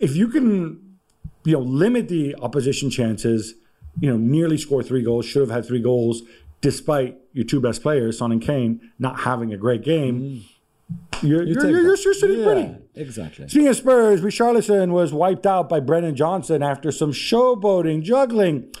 if 0.00 0.14
you 0.16 0.28
can, 0.28 0.98
you 1.44 1.52
know, 1.52 1.60
limit 1.60 2.08
the 2.08 2.36
opposition 2.36 2.90
chances, 2.90 3.54
you 4.00 4.10
know, 4.10 4.16
nearly 4.16 4.58
score 4.58 4.82
three 4.82 5.02
goals, 5.02 5.26
should 5.26 5.40
have 5.40 5.50
had 5.50 5.64
three 5.64 5.80
goals, 5.80 6.22
despite 6.60 7.18
your 7.32 7.44
two 7.44 7.60
best 7.60 7.82
players, 7.82 8.18
Son 8.18 8.32
and 8.32 8.42
Kane, 8.42 8.80
not 8.98 9.20
having 9.20 9.52
a 9.52 9.56
great 9.56 9.82
game. 9.82 10.20
You're, 10.20 10.42
you're, 11.28 11.44
take 11.44 11.54
you're, 11.54 11.70
you're, 11.70 11.96
you're 11.96 12.14
sitting 12.14 12.38
yeah, 12.38 12.44
pretty. 12.44 12.76
Exactly. 12.94 13.48
Speaking 13.48 13.68
of 13.68 13.76
Spurs, 13.76 14.20
Richarlison 14.20 14.90
was 14.90 15.12
wiped 15.12 15.46
out 15.46 15.68
by 15.68 15.80
Brennan 15.80 16.14
Johnson 16.14 16.62
after 16.62 16.92
some 16.92 17.12
showboating, 17.12 18.02
juggling. 18.02 18.72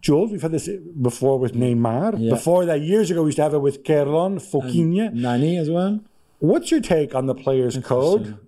Jules, 0.00 0.30
we've 0.30 0.42
had 0.42 0.52
this 0.52 0.68
before 1.00 1.38
with 1.38 1.54
Neymar. 1.54 2.16
Yeah. 2.18 2.30
Before 2.30 2.66
that, 2.66 2.82
years 2.82 3.10
ago, 3.10 3.22
we 3.22 3.28
used 3.28 3.36
to 3.36 3.42
have 3.42 3.54
it 3.54 3.60
with 3.60 3.84
Kerlon, 3.84 4.36
Foquinha. 4.36 5.12
Nani 5.14 5.56
as 5.56 5.70
well. 5.70 6.00
What's 6.40 6.70
your 6.70 6.80
take 6.80 7.14
on 7.14 7.24
the 7.24 7.34
players' 7.34 7.78
code? 7.78 8.38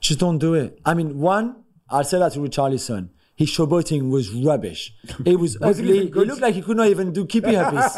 Just 0.00 0.18
don't 0.18 0.38
do 0.38 0.54
it. 0.54 0.80
I 0.84 0.94
mean, 0.94 1.18
one, 1.18 1.62
I'll 1.88 2.02
say 2.02 2.18
that 2.18 2.32
to 2.32 2.40
Richarlison. 2.40 3.10
His 3.40 3.48
showboating 3.48 4.10
was 4.10 4.30
rubbish. 4.34 4.92
It 5.24 5.40
was 5.40 5.56
ugly. 5.62 6.08
It 6.08 6.14
looked 6.14 6.42
like 6.42 6.54
he 6.54 6.60
could 6.60 6.76
not 6.76 6.88
even 6.88 7.10
do 7.10 7.24
keepy 7.24 7.54
herpes. 7.54 7.96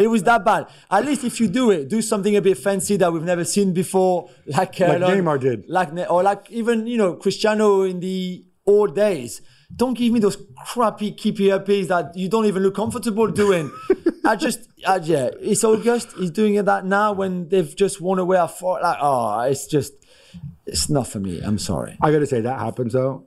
it 0.00 0.06
was 0.08 0.22
that 0.22 0.44
bad. 0.44 0.68
At 0.88 1.04
least 1.04 1.24
if 1.24 1.40
you 1.40 1.48
do 1.48 1.72
it, 1.72 1.88
do 1.88 2.00
something 2.00 2.36
a 2.36 2.40
bit 2.40 2.56
fancy 2.56 2.96
that 2.98 3.12
we've 3.12 3.24
never 3.24 3.44
seen 3.44 3.72
before, 3.72 4.30
like 4.46 4.80
uh, 4.80 4.94
Kerlon, 4.94 5.16
Neymar 5.16 5.40
did. 5.40 5.68
like 5.68 5.88
or 6.08 6.22
like 6.22 6.48
even 6.48 6.86
you 6.86 6.96
know 6.96 7.14
Cristiano 7.14 7.82
in 7.82 7.98
the 7.98 8.44
old 8.66 8.94
days. 8.94 9.42
Don't 9.74 9.94
give 9.94 10.12
me 10.12 10.20
those 10.20 10.38
crappy 10.64 11.10
keepy 11.10 11.48
herpes 11.48 11.88
that 11.88 12.16
you 12.16 12.28
don't 12.28 12.46
even 12.46 12.62
look 12.62 12.76
comfortable 12.76 13.26
doing. 13.26 13.72
I 14.24 14.36
just, 14.36 14.68
I, 14.86 14.98
yeah, 14.98 15.30
it's 15.40 15.64
August. 15.64 16.12
He's 16.16 16.30
doing 16.30 16.54
it 16.54 16.66
that 16.66 16.86
now 16.86 17.12
when 17.14 17.48
they've 17.48 17.74
just 17.74 18.00
won 18.00 18.20
away 18.20 18.38
a 18.38 18.46
four. 18.46 18.80
Like, 18.80 18.98
oh, 19.00 19.40
it's 19.40 19.66
just, 19.66 19.92
it's 20.66 20.88
not 20.88 21.08
for 21.08 21.18
me. 21.18 21.40
I'm 21.42 21.58
sorry. 21.58 21.98
I 22.00 22.12
got 22.12 22.20
to 22.20 22.26
say, 22.26 22.42
that 22.42 22.60
happens, 22.60 22.92
though. 22.92 23.26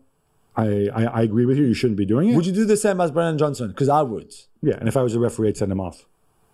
I, 0.58 0.89
I, 0.93 1.03
I 1.05 1.22
agree 1.22 1.45
with 1.45 1.58
you. 1.58 1.66
You 1.66 1.74
shouldn't 1.74 1.97
be 1.97 2.05
doing 2.05 2.30
it. 2.30 2.36
Would 2.36 2.45
you 2.45 2.51
do 2.51 2.66
the 2.66 2.78
same 2.78 2.99
as 2.99 3.12
Brennan 3.12 3.38
Johnson? 3.38 3.70
Because 3.70 3.89
I 3.89 4.01
would. 4.01 4.34
Yeah, 4.62 4.76
and 4.80 4.88
if 4.88 4.97
I 4.97 5.03
was 5.03 5.14
a 5.14 5.20
referee, 5.20 5.49
I'd 5.49 5.58
send 5.58 5.72
him 5.72 5.80
off. 5.80 6.05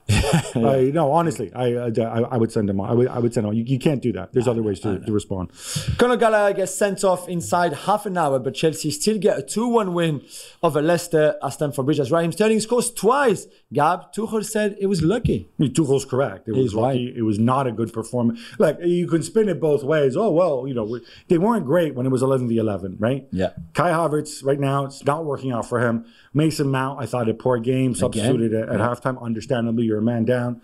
I, 0.55 0.91
no, 0.93 1.11
honestly, 1.11 1.51
I, 1.53 1.75
I, 1.75 1.89
I 2.33 2.37
would 2.37 2.51
send 2.51 2.69
him 2.69 2.79
off. 2.79 2.89
I 2.89 2.93
would, 2.93 3.07
I 3.07 3.19
would 3.19 3.33
send 3.33 3.47
off. 3.47 3.53
You, 3.53 3.63
you 3.63 3.79
can't 3.79 4.01
do 4.01 4.11
that. 4.13 4.33
There's 4.33 4.47
other 4.47 4.61
ways 4.61 4.79
to, 4.81 4.99
to 4.99 5.11
respond. 5.11 5.51
Conor 5.97 6.17
Gallagher 6.17 6.57
gets 6.57 6.75
sent 6.75 7.03
off 7.03 7.29
inside 7.29 7.73
half 7.73 8.05
an 8.05 8.17
hour, 8.17 8.39
but 8.39 8.53
Chelsea 8.53 8.91
still 8.91 9.17
get 9.17 9.37
a 9.39 9.41
2 9.41 9.67
1 9.67 9.93
win 9.93 10.21
over 10.61 10.81
Leicester 10.81 11.35
at 11.41 11.53
Stamford 11.53 11.85
Bridge 11.85 11.99
as 11.99 12.11
Raheem 12.11 12.31
Sterling 12.31 12.59
scores 12.59 12.91
twice. 12.91 13.47
Gab, 13.71 14.13
Tuchel 14.13 14.43
said 14.45 14.75
it 14.79 14.87
was 14.87 15.01
lucky. 15.01 15.47
I 15.59 15.63
mean, 15.63 15.73
Tuchel's 15.73 16.05
correct. 16.05 16.47
It 16.47 16.51
was 16.51 16.59
He's 16.65 16.73
lucky. 16.73 17.13
It 17.15 17.23
was 17.23 17.39
not 17.39 17.65
a 17.67 17.71
good 17.71 17.91
performance. 17.93 18.39
Like 18.59 18.77
you 18.83 19.07
can 19.07 19.23
spin 19.23 19.49
it 19.49 19.59
both 19.59 19.83
ways. 19.83 20.15
Oh 20.17 20.31
well, 20.31 20.67
you 20.67 20.73
know 20.73 20.83
we- 20.83 21.01
they 21.29 21.37
weren't 21.37 21.65
great 21.65 21.95
when 21.95 22.05
it 22.05 22.09
was 22.09 22.21
eleven 22.21 22.47
v 22.47 22.57
eleven, 22.57 22.97
right? 22.99 23.25
Yeah. 23.31 23.51
Kai 23.73 23.91
Havertz 23.91 24.43
right 24.43 24.59
now 24.59 24.85
it's 24.85 25.03
not 25.05 25.25
working 25.25 25.51
out 25.51 25.67
for 25.67 25.79
him. 25.79 26.05
Mason 26.33 26.69
Mount, 26.69 27.01
I 27.01 27.05
thought 27.05 27.29
a 27.29 27.33
poor 27.33 27.59
game, 27.59 27.93
substituted 27.93 28.53
at, 28.53 28.69
at 28.69 28.79
halftime. 28.79 29.21
Understandably, 29.21 29.85
you're 29.85 29.99
a 29.99 30.03
man 30.03 30.25
down. 30.25 30.61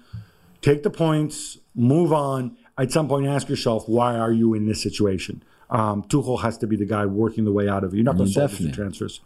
Take 0.61 0.83
the 0.83 0.89
points, 0.89 1.57
move 1.75 2.11
on. 2.11 2.57
At 2.77 2.91
some 2.91 3.07
point, 3.07 3.27
ask 3.27 3.49
yourself, 3.49 3.87
why 3.87 4.15
are 4.15 4.31
you 4.31 4.53
in 4.53 4.65
this 4.65 4.81
situation? 4.81 5.43
Um, 5.69 6.03
Tuchel 6.03 6.41
has 6.41 6.57
to 6.59 6.67
be 6.67 6.75
the 6.75 6.85
guy 6.85 7.05
working 7.05 7.45
the 7.45 7.51
way 7.51 7.69
out 7.69 7.83
of 7.83 7.93
it. 7.93 7.97
You're 7.97 8.05
not 8.05 8.17
going 8.17 8.27
to 8.27 8.33
solve 8.33 8.59
with 8.59 8.73
transfers. 8.73 9.21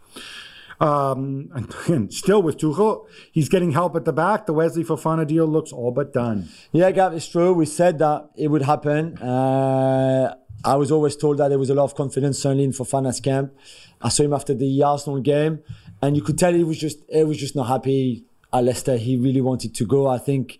Um, 0.80 1.50
and 1.54 1.72
again, 1.86 2.10
still 2.10 2.42
with 2.42 2.58
Tuchel, 2.58 3.06
he's 3.32 3.48
getting 3.48 3.72
help 3.72 3.96
at 3.96 4.04
the 4.04 4.12
back. 4.12 4.46
The 4.46 4.52
Wesley 4.52 4.84
Fofana 4.84 5.26
deal 5.26 5.46
looks 5.46 5.72
all 5.72 5.92
but 5.92 6.12
done. 6.12 6.48
Yeah, 6.72 6.90
Gab, 6.90 7.14
it's 7.14 7.28
true. 7.28 7.52
We 7.54 7.64
said 7.66 7.98
that 8.00 8.30
it 8.36 8.48
would 8.48 8.62
happen. 8.62 9.16
Uh, 9.18 10.34
I 10.64 10.76
was 10.76 10.90
always 10.90 11.14
told 11.16 11.38
that 11.38 11.48
there 11.48 11.58
was 11.58 11.70
a 11.70 11.74
lot 11.74 11.84
of 11.84 11.94
confidence, 11.94 12.38
certainly 12.38 12.64
in 12.64 12.72
Fofana's 12.72 13.20
camp. 13.20 13.52
I 14.00 14.08
saw 14.08 14.24
him 14.24 14.32
after 14.32 14.54
the 14.54 14.82
Arsenal 14.82 15.20
game, 15.20 15.60
and 16.04 16.16
you 16.16 16.22
could 16.22 16.38
tell 16.38 16.52
he 16.52 16.64
was 16.64 16.78
just 16.78 16.98
he 17.10 17.24
was 17.24 17.38
just 17.38 17.56
not 17.56 17.68
happy 17.68 18.24
at 18.52 18.64
Leicester. 18.64 18.96
He 18.96 19.16
really 19.16 19.40
wanted 19.40 19.74
to 19.74 19.84
go. 19.86 20.06
I 20.06 20.18
think 20.18 20.58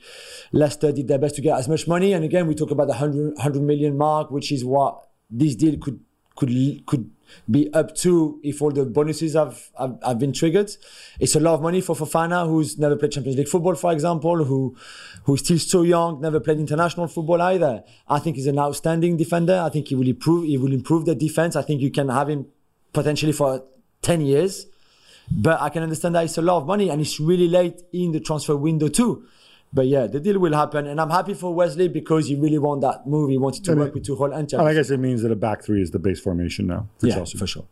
Leicester 0.53 0.91
did 0.91 1.09
their 1.09 1.19
best 1.19 1.37
to 1.37 1.43
get 1.43 1.59
as 1.59 1.69
much 1.69 1.87
money. 1.87 2.13
And 2.15 2.25
again, 2.25 2.47
we 2.47 2.55
talk 2.55 2.71
about 2.71 2.87
the 2.87 2.95
100, 2.95 3.35
100 3.35 3.63
million 3.63 3.97
mark, 3.97 4.31
which 4.31 4.51
is 4.51 4.65
what 4.65 5.09
this 5.31 5.55
deal 5.55 5.79
could 5.79 6.01
could 6.37 6.51
could 6.87 7.11
be 7.51 7.73
up 7.75 7.95
to 7.97 8.41
if 8.43 8.63
all 8.63 8.71
the 8.71 8.85
bonuses 8.85 9.35
have, 9.35 9.71
have, 9.79 9.99
have 10.05 10.19
been 10.19 10.33
triggered. 10.33 10.71
It's 11.21 11.35
a 11.35 11.41
lot 11.41 11.55
of 11.55 11.63
money 11.63 11.81
for 11.81 11.95
Fofana, 11.95 12.47
who's 12.47 12.79
never 12.79 12.97
played 12.97 13.13
Champions 13.13 13.37
League 13.39 13.49
football, 13.49 13.75
for 13.75 13.93
example, 13.93 14.45
who 14.45 14.77
who's 15.25 15.41
still 15.41 15.59
so 15.59 15.83
young, 15.83 16.21
never 16.21 16.41
played 16.41 16.59
international 16.59 17.07
football 17.07 17.41
either. 17.43 17.85
I 18.09 18.19
think 18.19 18.37
he's 18.37 18.47
an 18.47 18.59
outstanding 18.59 19.17
defender. 19.17 19.61
I 19.65 19.69
think 19.69 19.89
he 19.89 19.95
will 19.95 20.09
improve. 20.09 20.45
He 20.47 20.57
will 20.57 20.73
improve 20.73 21.05
the 21.05 21.15
defense. 21.15 21.55
I 21.55 21.63
think 21.63 21.81
you 21.81 21.91
can 21.91 22.09
have 22.09 22.29
him 22.29 22.47
potentially 22.93 23.33
for 23.33 23.63
ten 24.01 24.21
years. 24.21 24.67
But 25.31 25.61
I 25.61 25.69
can 25.71 25.83
understand 25.83 26.15
that 26.15 26.25
it's 26.25 26.39
a 26.39 26.43
lot 26.43 26.59
of 26.59 26.67
money 26.67 26.91
and 26.91 27.01
it's 27.01 27.19
really 27.19 27.49
late 27.49 27.83
in 27.93 28.13
the 28.13 28.21
transfer 28.21 28.57
window 28.57 28.89
too. 28.89 29.25
But 29.73 29.87
yeah, 29.89 30.07
the 30.07 30.21
deal 30.21 30.39
will 30.39 30.53
happen, 30.55 30.87
and 30.87 31.01
I'm 31.01 31.11
happy 31.11 31.35
for 31.35 31.53
Wesley 31.53 31.89
because 31.89 32.29
he 32.29 32.37
really 32.37 32.59
want 32.59 32.83
that 32.83 33.09
move. 33.09 33.31
He 33.31 33.39
wanted 33.39 33.65
to 33.65 33.75
work 33.75 33.93
with 33.95 34.05
Tuchel 34.07 34.33
and. 34.37 34.53
And 34.53 34.63
I 34.63 34.73
guess 34.73 34.89
it 34.91 34.99
means 35.01 35.23
that 35.23 35.33
a 35.33 35.37
back 35.37 35.65
three 35.65 35.83
is 35.83 35.91
the 35.91 35.99
base 35.99 36.21
formation 36.21 36.69
now 36.69 36.87
for 36.99 37.09
Yeah, 37.09 37.15
Chelsea. 37.17 37.39
for 37.39 37.47
sure. 37.49 37.65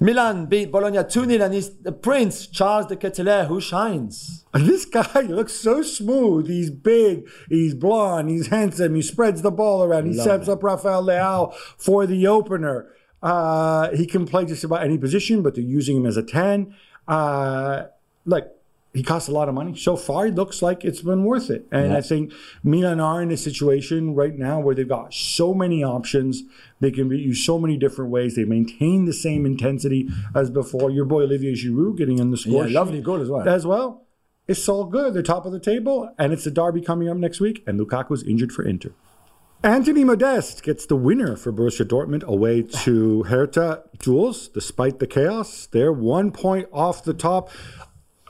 Milan 0.00 0.46
beat 0.46 0.70
Bologna 0.70 1.02
2 1.04 1.24
0, 1.24 1.44
and 1.44 1.54
it's 1.54 1.70
the 1.70 1.90
Prince, 1.92 2.46
Charles 2.46 2.86
de 2.86 2.96
Ketelaere, 2.96 3.46
who 3.46 3.60
shines. 3.60 4.44
This 4.54 4.84
guy 4.84 5.20
looks 5.28 5.54
so 5.54 5.82
smooth. 5.82 6.46
He's 6.48 6.70
big. 6.70 7.26
He's 7.48 7.74
blonde. 7.74 8.30
He's 8.30 8.48
handsome. 8.48 8.94
He 8.94 9.02
spreads 9.02 9.42
the 9.42 9.50
ball 9.50 9.82
around. 9.82 10.06
He 10.06 10.14
Love 10.16 10.24
sets 10.26 10.48
it. 10.48 10.52
up 10.52 10.62
Rafael 10.62 11.02
Leao 11.02 11.54
for 11.76 12.06
the 12.06 12.26
opener. 12.26 12.88
Uh, 13.22 13.90
he 13.96 14.06
can 14.06 14.26
play 14.26 14.44
just 14.44 14.64
about 14.64 14.82
any 14.82 14.98
position, 14.98 15.42
but 15.42 15.54
they're 15.54 15.64
using 15.64 15.96
him 15.96 16.06
as 16.06 16.16
a 16.16 16.22
10. 16.22 16.74
Uh, 17.06 17.84
like, 18.24 18.48
he 18.94 19.02
costs 19.02 19.28
a 19.28 19.32
lot 19.32 19.48
of 19.48 19.54
money. 19.54 19.76
So 19.76 19.96
far, 19.96 20.26
it 20.26 20.34
looks 20.34 20.62
like 20.62 20.84
it's 20.84 21.02
been 21.02 21.24
worth 21.24 21.50
it. 21.50 21.66
And 21.70 21.92
Yeah. 21.92 21.98
I 21.98 22.00
think 22.00 22.32
Milan 22.64 23.00
are 23.00 23.20
in 23.22 23.30
a 23.30 23.36
situation 23.36 24.14
right 24.14 24.36
now 24.36 24.60
where 24.60 24.74
they've 24.74 24.88
got 24.88 25.12
so 25.12 25.52
many 25.52 25.84
options. 25.84 26.42
They 26.80 26.90
can 26.90 27.08
be 27.08 27.18
used 27.18 27.44
so 27.44 27.58
many 27.58 27.76
different 27.76 28.10
ways. 28.10 28.34
They 28.34 28.44
maintain 28.44 29.04
the 29.04 29.12
same 29.12 29.44
intensity 29.46 30.08
as 30.34 30.50
before. 30.50 30.90
Your 30.90 31.04
boy 31.04 31.22
Olivier 31.24 31.52
Giroud 31.52 31.96
getting 31.98 32.18
in 32.18 32.30
the 32.30 32.36
score. 32.36 32.66
Yeah, 32.66 32.78
lovely 32.80 33.00
goal 33.02 33.20
as 33.20 33.28
well. 33.28 33.46
As 33.48 33.66
well. 33.66 34.04
It's 34.48 34.66
all 34.68 34.84
good. 34.84 35.12
They're 35.12 35.22
top 35.22 35.44
of 35.44 35.52
the 35.52 35.60
table, 35.60 36.10
and 36.18 36.32
it's 36.32 36.44
the 36.44 36.50
derby 36.50 36.80
coming 36.80 37.08
up 37.10 37.18
next 37.18 37.38
week. 37.38 37.62
And 37.66 37.78
Lukaku's 37.78 38.22
injured 38.22 38.50
for 38.52 38.64
Inter. 38.64 38.92
Anthony 39.62 40.04
Modeste 40.04 40.62
gets 40.62 40.86
the 40.86 40.94
winner 40.96 41.36
for 41.36 41.52
Borussia 41.52 41.84
Dortmund 41.84 42.22
away 42.22 42.62
to 42.62 43.24
Hertha. 43.24 43.82
Jules, 43.98 44.46
despite 44.48 45.00
the 45.00 45.06
chaos, 45.06 45.66
they're 45.72 45.92
one 45.92 46.30
point 46.30 46.68
off 46.72 47.02
the 47.02 47.12
top. 47.14 47.50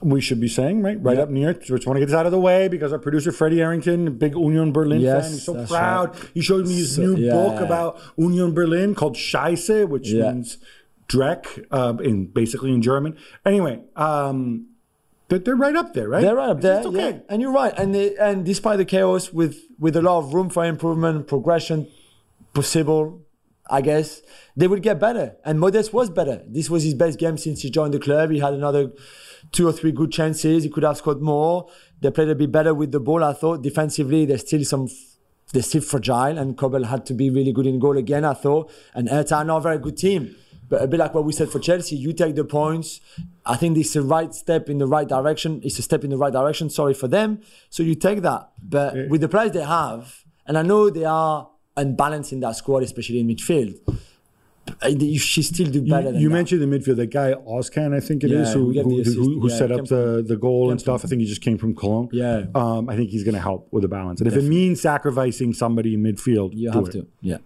We 0.01 0.21
should 0.23 0.41
be 0.41 0.49
saying, 0.49 0.83
right? 0.83 1.03
Right 1.03 1.17
Yeah. 1.19 1.25
up 1.25 1.29
near. 1.31 1.53
So 1.55 1.75
we 1.75 1.79
just 1.79 1.87
want 1.87 1.97
to 1.97 2.01
get 2.01 2.07
this 2.07 2.15
out 2.15 2.25
of 2.25 2.33
the 2.33 2.41
way 2.41 2.69
because 2.69 2.93
our 2.93 2.99
producer, 2.99 3.31
Freddie 3.33 3.61
Arrington, 3.61 4.17
big 4.17 4.35
Union 4.35 4.73
Berlin 4.73 5.01
Yes, 5.01 5.25
fan, 5.25 5.33
he's 5.33 5.43
so 5.43 5.67
proud. 5.67 6.11
right. 6.15 6.31
He 6.35 6.41
showed 6.41 6.67
me 6.67 6.75
his 6.77 6.95
So- 6.95 7.03
new 7.03 7.17
yeah. 7.17 7.33
book 7.33 7.61
about 7.61 7.99
Union 8.17 8.55
Berlin 8.55 8.95
called 8.95 9.17
Scheiße, 9.17 9.87
which 9.89 10.11
Yeah. 10.11 10.33
means 10.33 10.59
Dreck 11.09 11.65
uh, 11.71 11.95
in 12.03 12.27
basically 12.27 12.73
in 12.73 12.81
German. 12.81 13.17
Anyway, 13.45 13.81
um, 13.97 14.67
they're, 15.29 15.39
they're 15.39 15.57
right 15.57 15.77
up 15.77 15.93
there, 15.95 16.09
right? 16.09 16.23
They're 16.23 16.37
right 16.37 16.49
up 16.49 16.61
there. 16.61 16.79
It's 16.79 16.87
okay. 16.87 17.11
Yeah. 17.11 17.19
And 17.29 17.43
you're 17.43 17.53
right. 17.53 17.73
And 17.77 17.95
they, 17.95 18.17
and 18.17 18.45
despite 18.45 18.79
the 18.79 18.85
chaos, 18.85 19.33
with 19.33 19.59
with 19.79 19.97
a 19.97 20.03
lot 20.03 20.19
of 20.19 20.35
room 20.35 20.49
for 20.49 20.65
improvement, 20.65 21.27
progression 21.27 21.87
possible, 22.55 23.23
I 23.71 23.83
guess 23.83 24.23
they 24.57 24.67
would 24.67 24.83
get 24.83 24.99
better. 24.99 25.37
And 25.45 25.61
Modeste 25.61 25.93
was 25.93 26.09
better. 26.11 26.43
This 26.47 26.71
was 26.71 26.83
his 26.83 26.95
best 26.95 27.19
game 27.19 27.37
since 27.37 27.61
he 27.63 27.71
joined 27.71 27.95
the 27.95 27.99
club. 27.99 28.31
He 28.31 28.39
had 28.39 28.55
another 28.55 28.93
two 29.53 29.69
or 29.69 29.73
three 29.73 29.93
good 29.93 30.11
chances. 30.11 30.65
He 30.65 30.71
could 30.71 30.83
have 30.83 30.97
scored 30.97 31.21
more. 31.21 31.69
They 32.01 32.11
played 32.11 32.31
a 32.31 32.35
bit 32.35 32.51
better 32.51 32.73
with 32.73 32.93
the 32.93 33.01
ball. 33.01 33.23
I 33.23 33.35
thought 33.35 33.63
defensively, 33.63 34.25
there's 34.25 34.43
still 34.43 34.65
some. 34.65 34.89
They're 35.51 35.63
still 35.63 35.81
fragile, 35.81 36.37
and 36.37 36.59
Kobel 36.59 36.85
had 36.85 37.07
to 37.07 37.15
be 37.15 37.31
really 37.31 37.53
good 37.53 37.67
in 37.67 37.79
goal 37.79 37.97
again. 37.97 38.23
I 38.25 38.35
thought, 38.35 38.71
and 38.95 39.09
Hertha 39.09 39.37
are 39.37 39.45
not 39.45 39.59
a 39.59 39.61
very 39.61 39.79
good 39.79 39.97
team. 39.97 40.37
But 40.69 40.83
a 40.83 40.87
bit 40.87 41.01
like 41.01 41.15
what 41.15 41.25
we 41.25 41.33
said 41.33 41.49
for 41.49 41.59
Chelsea, 41.59 41.97
you 41.97 42.13
take 42.13 42.35
the 42.35 42.45
points. 42.45 43.01
I 43.47 43.57
think 43.57 43.75
this 43.75 43.89
is 43.89 43.93
the 43.95 44.03
right 44.03 44.35
step 44.35 44.69
in 44.69 44.79
the 44.79 44.87
right 44.87 45.09
direction. 45.09 45.61
It's 45.65 45.79
a 45.79 45.83
step 45.83 46.05
in 46.05 46.11
the 46.11 46.19
right 46.19 46.33
direction. 46.33 46.69
Sorry 46.71 46.95
for 46.95 47.09
them. 47.09 47.41
So 47.71 47.83
you 47.83 47.95
take 47.95 48.23
that. 48.23 48.51
But 48.63 49.09
with 49.09 49.21
the 49.21 49.29
players 49.29 49.53
they 49.53 49.65
have, 49.65 50.25
and 50.47 50.59
I 50.59 50.63
know 50.63 50.91
they 50.91 51.05
are 51.05 51.49
unbalanced 51.77 52.33
in 52.33 52.41
that 52.41 52.57
squad, 52.57 52.83
especially 52.83 53.21
in 53.21 53.29
midfield. 53.29 53.79
You 54.89 55.19
should 55.19 55.45
still 55.45 55.71
do 55.71 55.83
better 55.83 56.11
You, 56.13 56.19
you 56.21 56.31
mentioned 56.31 56.61
the 56.61 56.67
midfield, 56.67 56.97
that 56.97 57.07
guy 57.09 57.35
Özcan, 57.35 57.95
I 57.95 58.01
think 58.01 58.25
it 58.25 58.31
is, 58.31 58.49
Yeah, 58.49 58.55
who 58.55 58.73
get 58.73 58.85
the 58.85 58.91
who, 58.91 59.13
who, 59.13 59.41
who 59.41 59.49
Yeah, 59.51 59.57
set 59.57 59.73
up 59.73 59.87
the, 59.87 60.25
the 60.27 60.37
goal 60.37 60.71
and 60.71 60.81
stuff. 60.81 61.05
I 61.05 61.09
think 61.09 61.21
he 61.21 61.27
just 61.27 61.41
came 61.41 61.59
from 61.59 61.75
Cologne. 61.75 62.09
Yeah. 62.13 62.45
um, 62.55 62.89
I 62.89 62.97
think 62.97 63.11
he's 63.11 63.25
going 63.25 63.35
to 63.35 63.41
help 63.41 63.69
with 63.71 63.83
the 63.83 63.89
balance. 63.89 64.21
And 64.21 64.29
if 64.29 64.37
it 64.37 64.45
means 64.45 64.81
sacrificing 64.81 65.53
somebody 65.53 65.95
in 65.95 66.03
midfield, 66.03 66.51
You 66.55 66.71
have 66.71 66.89
it. 66.89 66.93
to. 66.93 67.07
Yeah. 67.21 67.39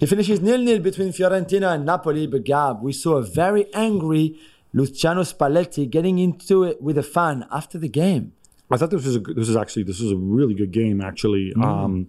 It 0.00 0.06
finishes 0.06 0.40
nil-nil 0.40 0.80
between 0.80 1.08
Fiorentina 1.12 1.74
and 1.74 1.84
Napoli, 1.86 2.26
but 2.26 2.44
Gab, 2.44 2.82
we 2.82 2.92
saw 2.92 3.16
a 3.16 3.22
very 3.22 3.72
angry 3.74 4.38
Luciano 4.72 5.22
Spalletti 5.22 5.88
getting 5.90 6.18
into 6.18 6.64
it 6.64 6.80
with 6.80 6.96
a 6.96 7.02
fan 7.02 7.46
after 7.50 7.76
the 7.78 7.88
game. 7.88 8.32
I 8.70 8.76
thought 8.76 8.90
this 8.90 9.04
was 9.04 9.16
a 9.16 9.20
good, 9.20 9.36
this 9.36 9.48
is 9.48 9.56
actually 9.56 9.82
this 9.82 9.98
was 10.00 10.12
a 10.12 10.16
really 10.16 10.54
good 10.54 10.70
game 10.70 11.00
actually. 11.00 11.52
Mm. 11.56 11.64
Um, 11.64 12.06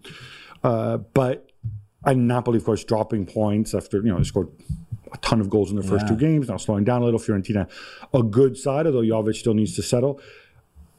uh, 0.64 0.98
but 0.98 1.51
and 2.06 2.28
Napoli 2.28 2.58
of 2.58 2.66
course 2.66 2.84
dropping 2.84 3.26
points 3.26 3.74
after 3.74 3.98
you 3.98 4.10
know 4.12 4.18
they 4.18 4.24
scored 4.24 4.50
a 5.14 5.18
ton 5.18 5.42
of 5.42 5.50
goals 5.50 5.70
in 5.72 5.76
their 5.78 5.84
first 5.88 6.06
Yeah. 6.06 6.12
two 6.12 6.18
games. 6.18 6.48
Now 6.50 6.58
slowing 6.58 6.84
down 6.86 7.02
a 7.02 7.06
little. 7.06 7.20
Fiorentina, 7.20 7.70
a 8.14 8.24
good 8.24 8.58
side, 8.58 8.86
although 8.86 9.02
Jovic 9.02 9.36
still 9.36 9.54
needs 9.54 9.76
to 9.76 9.82
settle. 9.84 10.20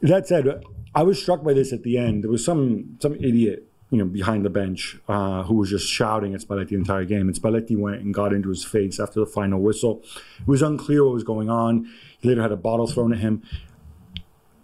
That 0.03 0.27
said, 0.29 0.63
I 0.95 1.03
was 1.03 1.21
struck 1.21 1.43
by 1.43 1.53
this 1.55 1.73
at 1.73 1.83
the 1.83 1.97
end. 1.97 2.23
There 2.25 2.31
was 2.31 2.45
some 2.45 2.97
some 3.01 3.15
idiot 3.15 3.69
you 3.91 3.99
know, 3.99 4.07
behind 4.07 4.43
the 4.43 4.49
bench, 4.49 4.97
uh, 5.07 5.43
who 5.43 5.55
was 5.55 5.69
just 5.69 5.87
shouting 5.87 6.33
at 6.35 6.41
Spalletti 6.41 6.69
the 6.69 6.77
entire 6.77 7.05
game. 7.05 7.29
And 7.29 7.35
Spalletti 7.39 7.77
went 7.77 8.01
and 8.01 8.15
got 8.15 8.33
into 8.33 8.49
his 8.49 8.65
face 8.65 8.99
after 8.99 9.21
the 9.21 9.27
final 9.27 9.61
whistle. 9.61 10.03
It 10.41 10.47
was 10.47 10.63
unclear 10.63 11.05
what 11.05 11.13
was 11.13 11.25
going 11.25 11.51
on. 11.51 11.87
He 12.19 12.29
later 12.29 12.41
had 12.41 12.53
a 12.53 12.57
bottle 12.57 12.87
thrown 12.87 13.13
at 13.13 13.19
him. 13.19 13.43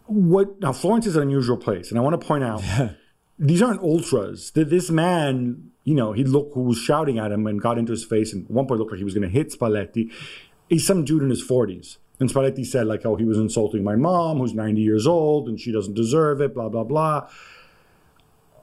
What 0.06 0.60
now? 0.60 0.72
Florence 0.72 1.06
is 1.06 1.16
an 1.16 1.22
unusual 1.22 1.58
place, 1.58 1.90
and 1.90 1.98
I 1.98 2.02
want 2.02 2.18
to 2.18 2.26
point 2.26 2.42
out 2.42 2.62
these 3.38 3.60
aren't 3.60 3.82
ultras. 3.82 4.50
Th- 4.50 4.66
This 4.66 4.90
man, 4.90 5.70
you 5.88 5.94
know, 5.94 6.12
he 6.12 6.24
looked 6.24 6.54
who 6.54 6.62
was 6.62 6.78
shouting 6.78 7.18
at 7.18 7.32
him 7.32 7.46
and 7.46 7.60
got 7.60 7.78
into 7.78 7.92
his 7.92 8.04
face, 8.04 8.32
and 8.32 8.44
at 8.44 8.50
one 8.50 8.66
point 8.66 8.78
looked 8.78 8.92
like 8.92 8.98
he 8.98 9.04
was 9.04 9.14
going 9.14 9.28
to 9.28 9.32
hit 9.38 9.52
Spalletti. 9.52 10.12
He's 10.68 10.86
some 10.86 11.04
dude 11.04 11.22
in 11.22 11.30
his 11.30 11.42
forties. 11.42 11.98
And 12.20 12.28
Spalletti 12.28 12.66
said, 12.66 12.86
like, 12.86 13.06
oh, 13.06 13.16
he 13.16 13.24
was 13.24 13.38
insulting 13.38 13.84
my 13.84 13.94
mom, 13.94 14.38
who's 14.38 14.52
90 14.52 14.80
years 14.80 15.06
old, 15.06 15.48
and 15.48 15.60
she 15.60 15.70
doesn't 15.70 15.94
deserve 15.94 16.40
it, 16.40 16.52
blah, 16.54 16.68
blah, 16.68 16.84
blah 16.84 17.28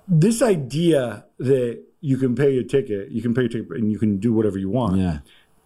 this 0.08 0.42
idea 0.42 1.26
that 1.40 1.84
you 2.02 2.18
can 2.18 2.36
pay 2.36 2.54
your 2.54 2.64
ticket, 2.64 3.12
you 3.12 3.22
can 3.22 3.34
pay 3.34 3.42
your 3.42 3.50
ticket, 3.50 3.72
and 3.72 3.92
you 3.92 3.98
can 3.98 4.18
do 4.18 4.34
whatever 4.34 4.58
you 4.58 4.70
want. 4.70 4.98
Yeah. 4.98 5.20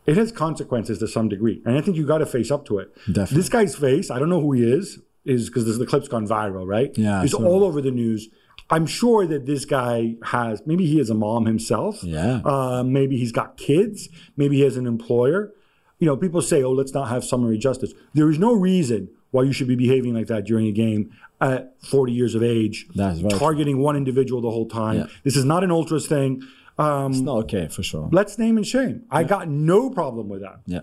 It 0.06 0.18
has 0.18 0.32
consequences 0.32 1.00
to 1.00 1.08
some 1.08 1.30
degree, 1.30 1.62
and 1.66 1.78
I 1.78 1.82
think 1.82 1.98
you 1.98 2.06
got 2.06 2.20
to 2.20 2.26
face 2.26 2.50
up 2.50 2.66
to 2.66 2.80
it. 2.80 2.96
Definitely. 3.06 3.38
This 3.38 3.50
guy's 3.50 3.76
face, 3.76 4.10
I 4.10 4.18
don't 4.18 4.30
know 4.30 4.42
who 4.42 4.54
he 4.54 4.64
is, 4.64 5.00
is 5.26 5.50
because 5.50 5.78
the 5.78 5.86
clip's 5.86 6.08
gone 6.08 6.28
viral, 6.28 6.66
right? 6.66 6.98
Yeah, 6.98 7.24
it's 7.24 7.34
all 7.34 7.64
over 7.64 7.82
the 7.82 7.92
news. 7.92 8.30
I'm 8.70 8.86
sure 8.86 9.26
that 9.28 9.46
this 9.46 9.66
guy 9.66 10.16
has 10.24 10.62
maybe 10.66 10.86
he 10.86 10.98
has 11.00 11.10
a 11.10 11.16
mom 11.16 11.46
himself. 11.46 12.04
Yeah. 12.04 12.42
Uh, 12.46 12.84
maybe 12.84 13.18
he's 13.18 13.32
got 13.32 13.58
kids. 13.58 14.10
Maybe 14.38 14.58
he 14.58 14.62
has 14.64 14.78
an 14.78 14.86
employer. 14.88 15.54
You 16.00 16.06
know, 16.08 16.16
people 16.18 16.42
say, 16.42 16.64
"Oh, 16.64 16.72
let's 16.72 16.94
not 16.94 17.10
have 17.10 17.24
summary 17.24 17.58
justice." 17.58 17.94
There 18.14 18.30
is 18.30 18.40
no 18.40 18.54
reason 18.54 19.10
why 19.32 19.44
you 19.44 19.52
should 19.54 19.68
be 19.68 19.76
behaving 19.76 20.14
like 20.14 20.28
that 20.28 20.46
during 20.46 20.68
a 20.68 20.72
game 20.72 21.12
at 21.42 21.74
40 21.84 22.12
years 22.14 22.36
of 22.36 22.42
age, 22.44 22.88
That's 22.96 23.20
true. 23.20 23.30
targeting 23.30 23.78
one 23.80 23.96
individual 23.96 24.42
the 24.42 24.50
whole 24.52 24.68
time. 24.68 24.98
Yeah. 24.98 25.06
This 25.24 25.36
is 25.38 25.46
not 25.46 25.64
an 25.64 25.72
ultras 25.72 26.08
thing. 26.08 26.42
Um, 26.78 27.12
It's 27.12 27.22
not 27.22 27.38
okay 27.44 27.68
for 27.68 27.84
sure. 27.84 28.10
let's 28.12 28.38
name 28.40 28.58
and 28.58 28.66
shame. 28.66 29.04
I 29.12 29.24
got 29.24 29.48
no 29.50 29.90
problem 29.90 30.30
with 30.30 30.42
that. 30.42 30.62
Yeah. 30.66 30.82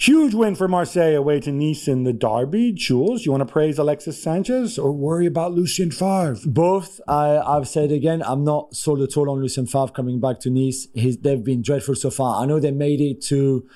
Huge 0.00 0.32
win 0.32 0.54
for 0.54 0.68
Marseille 0.68 1.16
away 1.16 1.40
to 1.40 1.50
Nice 1.50 1.88
in 1.88 2.04
the 2.04 2.12
derby. 2.12 2.70
Jules, 2.72 3.26
you 3.26 3.32
want 3.32 3.40
to 3.46 3.52
praise 3.52 3.78
Alexis 3.78 4.22
Sanchez 4.22 4.78
or 4.78 4.92
worry 4.92 5.26
about 5.26 5.54
Lucien 5.54 5.90
Favre? 5.90 6.36
Both, 6.46 7.00
I, 7.08 7.38
I've 7.38 7.66
said 7.66 7.90
again, 7.90 8.22
I'm 8.24 8.44
not 8.44 8.76
sold 8.76 9.02
at 9.02 9.16
all 9.16 9.28
on 9.28 9.40
Lucien 9.40 9.66
Favre 9.66 9.88
coming 9.88 10.20
back 10.20 10.38
to 10.40 10.50
Nice. 10.50 10.86
He's, 10.94 11.18
they've 11.18 11.42
been 11.42 11.62
dreadful 11.62 11.96
so 11.96 12.10
far. 12.10 12.40
I 12.40 12.46
know 12.46 12.60
they 12.60 12.70
made 12.70 13.00
it 13.00 13.20
to 13.22 13.68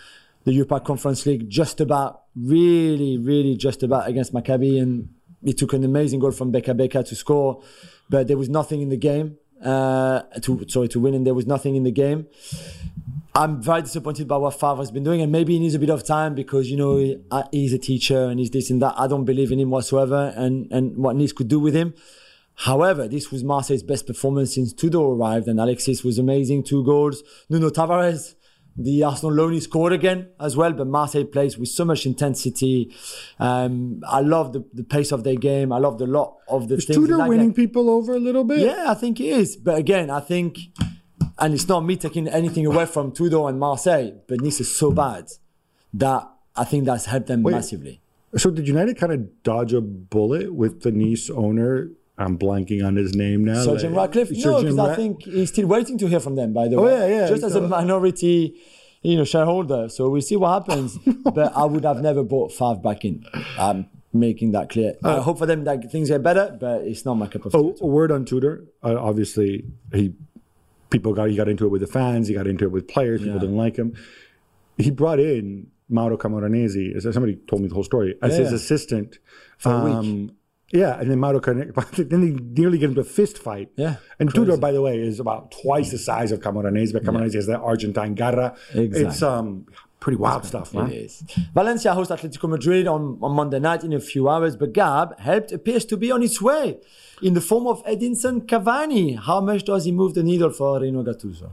the 0.44 0.52
Europa 0.52 0.78
Conference 0.78 1.26
League 1.26 1.50
just 1.50 1.80
about, 1.80 2.22
really, 2.36 3.18
really 3.18 3.56
just 3.56 3.82
about 3.82 4.08
against 4.08 4.32
Maccabi, 4.32 4.80
and 4.80 5.08
he 5.44 5.52
took 5.52 5.72
an 5.72 5.82
amazing 5.82 6.20
goal 6.20 6.30
from 6.30 6.52
Beka 6.52 6.78
Beka 6.78 7.04
to 7.08 7.16
score, 7.16 7.64
but 8.08 8.28
there 8.28 8.38
was 8.38 8.48
nothing 8.48 8.80
in 8.80 8.90
the 8.90 8.96
game. 8.96 9.38
Uh, 9.60 10.22
to 10.40 10.64
sorry 10.68 10.88
to 10.88 10.98
win, 10.98 11.14
and 11.14 11.24
there 11.24 11.34
was 11.34 11.46
nothing 11.46 11.76
in 11.76 11.84
the 11.84 11.92
game. 11.92 12.26
I'm 13.34 13.62
very 13.62 13.80
disappointed 13.82 14.28
by 14.28 14.36
what 14.36 14.60
Favre 14.60 14.76
has 14.76 14.90
been 14.90 15.04
doing, 15.04 15.22
and 15.22 15.32
maybe 15.32 15.54
he 15.54 15.58
needs 15.58 15.74
a 15.74 15.78
bit 15.78 15.88
of 15.90 16.04
time 16.04 16.34
because 16.34 16.70
you 16.70 16.76
know 16.76 16.98
he- 16.98 17.16
uh, 17.30 17.44
he's 17.50 17.72
a 17.72 17.78
teacher 17.78 18.24
and 18.24 18.38
he's 18.38 18.50
this 18.50 18.70
and 18.70 18.82
that. 18.82 18.94
I 18.98 19.06
don't 19.06 19.24
believe 19.24 19.50
in 19.52 19.58
him 19.58 19.70
whatsoever, 19.70 20.32
and 20.36 20.70
and 20.70 20.96
what 20.98 21.16
Nice 21.16 21.32
could 21.32 21.48
do 21.48 21.58
with 21.58 21.74
him. 21.74 21.94
However, 22.54 23.08
this 23.08 23.30
was 23.32 23.42
Marseille's 23.42 23.82
best 23.82 24.06
performance 24.06 24.54
since 24.54 24.74
Tudor 24.74 24.98
arrived, 25.00 25.48
and 25.48 25.58
Alexis 25.58 26.04
was 26.04 26.18
amazing, 26.18 26.64
two 26.64 26.84
goals. 26.84 27.22
Nuno 27.48 27.70
Tavares, 27.70 28.34
the 28.76 29.02
Arsenal 29.02 29.34
loanee, 29.34 29.62
scored 29.62 29.94
again 29.94 30.28
as 30.38 30.54
well, 30.54 30.74
but 30.74 30.86
Marseille 30.86 31.24
plays 31.24 31.56
with 31.56 31.70
so 31.70 31.86
much 31.86 32.04
intensity. 32.04 32.92
Um, 33.40 34.02
I 34.06 34.20
love 34.20 34.52
the, 34.52 34.62
the 34.74 34.84
pace 34.84 35.10
of 35.12 35.24
their 35.24 35.36
game. 35.36 35.72
I 35.72 35.78
love 35.78 35.96
the 35.96 36.06
lot 36.06 36.36
of 36.48 36.68
the 36.68 36.74
Is 36.74 36.84
things. 36.84 36.98
in 36.98 37.04
Tudor 37.06 37.26
winning 37.26 37.54
people 37.54 37.88
over 37.88 38.12
a 38.12 38.18
little 38.20 38.44
bit? 38.44 38.58
Yeah, 38.58 38.84
I 38.88 38.94
think 38.94 39.16
he 39.16 39.30
is. 39.30 39.56
But 39.56 39.76
again, 39.78 40.10
I 40.10 40.20
think, 40.20 40.58
and 41.38 41.54
it's 41.54 41.68
not 41.68 41.80
me 41.84 41.96
taking 41.96 42.28
anything 42.28 42.66
away 42.66 42.86
from 42.86 43.12
Tudor 43.12 43.48
and 43.48 43.58
Marseille, 43.58 44.12
but 44.28 44.40
Nice 44.40 44.60
is 44.60 44.74
so 44.74 44.90
bad 44.92 45.26
that 45.94 46.28
I 46.56 46.64
think 46.64 46.84
that's 46.84 47.06
helped 47.06 47.26
them 47.26 47.42
massively. 47.42 48.00
So 48.36 48.50
did 48.50 48.66
United 48.66 48.96
kind 48.98 49.12
of 49.12 49.42
dodge 49.42 49.72
a 49.74 49.80
bullet 49.80 50.54
with 50.54 50.82
the 50.82 50.90
Nice 50.92 51.28
owner? 51.30 51.90
I'm 52.18 52.38
blanking 52.38 52.84
on 52.84 52.96
his 52.96 53.14
name 53.14 53.44
now. 53.44 53.62
Sir 53.64 53.78
Jim 53.78 53.94
Ratcliffe? 53.94 54.28
Sir 54.36 54.50
No, 54.50 54.60
because 54.62 54.78
I 54.78 54.94
think 54.94 55.22
he's 55.24 55.48
still 55.50 55.66
waiting 55.66 55.98
to 55.98 56.06
hear 56.06 56.20
from 56.20 56.36
them, 56.36 56.52
by 56.52 56.68
the 56.68 56.76
Oh, 56.76 56.84
way. 56.84 56.92
yeah, 57.10 57.20
yeah, 57.22 57.28
Just 57.28 57.42
as 57.42 57.54
a 57.56 57.60
minority, 57.62 58.54
you 59.02 59.16
know, 59.16 59.24
shareholder. 59.24 59.88
So 59.88 60.08
we'll 60.10 60.20
see 60.22 60.36
what 60.36 60.62
happens. 60.66 60.98
but 61.34 61.56
I 61.56 61.64
would 61.64 61.84
have 61.84 62.00
never 62.00 62.22
bought 62.22 62.52
Favre 62.52 62.76
back 62.80 63.04
in. 63.04 63.24
I'm 63.58 63.86
making 64.12 64.52
that 64.52 64.68
clear. 64.68 64.94
I 65.02 65.20
hope 65.20 65.38
for 65.38 65.46
them 65.46 65.64
that 65.64 65.90
things 65.90 66.08
get 66.10 66.22
better, 66.22 66.56
but 66.60 66.82
it's 66.82 67.04
not 67.04 67.14
my 67.14 67.26
cup 67.26 67.46
of 67.46 67.52
tea. 67.52 67.58
Uh, 67.58 67.62
Oh, 67.62 67.76
a 67.80 67.86
word 67.86 68.12
on 68.12 68.24
Tudor. 68.26 68.64
Uh, 68.84 68.96
obviously, 68.98 69.64
he 69.92 70.12
people 70.92 71.12
got 71.14 71.28
he 71.30 71.36
got 71.36 71.48
into 71.48 71.64
it 71.64 71.70
with 71.70 71.80
the 71.80 71.86
fans. 71.88 72.28
He 72.28 72.34
got 72.34 72.46
into 72.46 72.64
it 72.64 72.70
with 72.70 72.86
players. 72.86 73.20
People 73.20 73.34
Yeah. 73.36 73.40
didn't 73.40 73.56
like 73.56 73.76
him. 73.76 73.94
He 74.76 74.90
brought 74.90 75.18
in 75.18 75.68
Mauro 75.88 76.16
Camoranesi. 76.16 77.00
Somebody 77.02 77.36
told 77.48 77.62
me 77.62 77.68
the 77.68 77.74
whole 77.74 77.84
story 77.84 78.14
as 78.22 78.36
his 78.36 78.52
assistant 78.52 79.18
For 79.58 79.72
a 79.72 79.84
week. 79.84 79.94
Um, 79.94 80.30
Yeah, 80.72 80.98
and 80.98 81.10
then 81.10 81.18
Mauro 81.18 81.40
Camoranesi. 81.40 82.08
Then 82.10 82.20
they 82.20 82.32
nearly 82.62 82.78
get 82.78 82.88
into 82.90 83.00
a 83.02 83.04
fist 83.04 83.36
fight. 83.38 83.68
Yeah, 83.76 83.96
and 84.18 84.32
Tudor, 84.34 84.56
by 84.56 84.72
the 84.72 84.80
way, 84.80 84.98
is 84.98 85.18
about 85.20 85.50
twice 85.62 85.90
the 85.90 85.98
size 85.98 86.30
of 86.32 86.40
Camoranesi. 86.40 86.92
But 86.92 87.02
Camoranesi 87.04 87.34
has 87.34 87.46
that 87.46 87.60
Argentine 87.60 88.14
garra. 88.14 88.54
Exactly. 88.74 89.00
It's 89.02 89.22
um 89.22 89.66
pretty 90.02 90.16
wild 90.16 90.44
stuff, 90.44 90.74
man. 90.74 90.90
It 90.90 90.96
is. 91.06 91.24
Valencia 91.54 91.94
hosts 91.94 92.12
Atletico 92.12 92.48
Madrid 92.48 92.88
on, 92.88 93.18
on 93.22 93.32
Monday 93.32 93.60
night 93.60 93.84
in 93.84 93.92
a 93.92 94.00
few 94.00 94.28
hours, 94.28 94.56
but 94.56 94.72
Gab 94.72 95.18
helped 95.20 95.52
appears 95.52 95.84
to 95.86 95.96
be 95.96 96.10
on 96.10 96.22
its 96.24 96.42
way 96.42 96.80
in 97.22 97.34
the 97.34 97.40
form 97.40 97.68
of 97.68 97.84
Edinson 97.84 98.44
Cavani. 98.44 99.16
How 99.16 99.40
much 99.40 99.64
does 99.64 99.84
he 99.84 99.92
move 99.92 100.14
the 100.14 100.24
needle 100.24 100.50
for 100.50 100.80
Rino 100.80 101.04
Gattuso? 101.04 101.52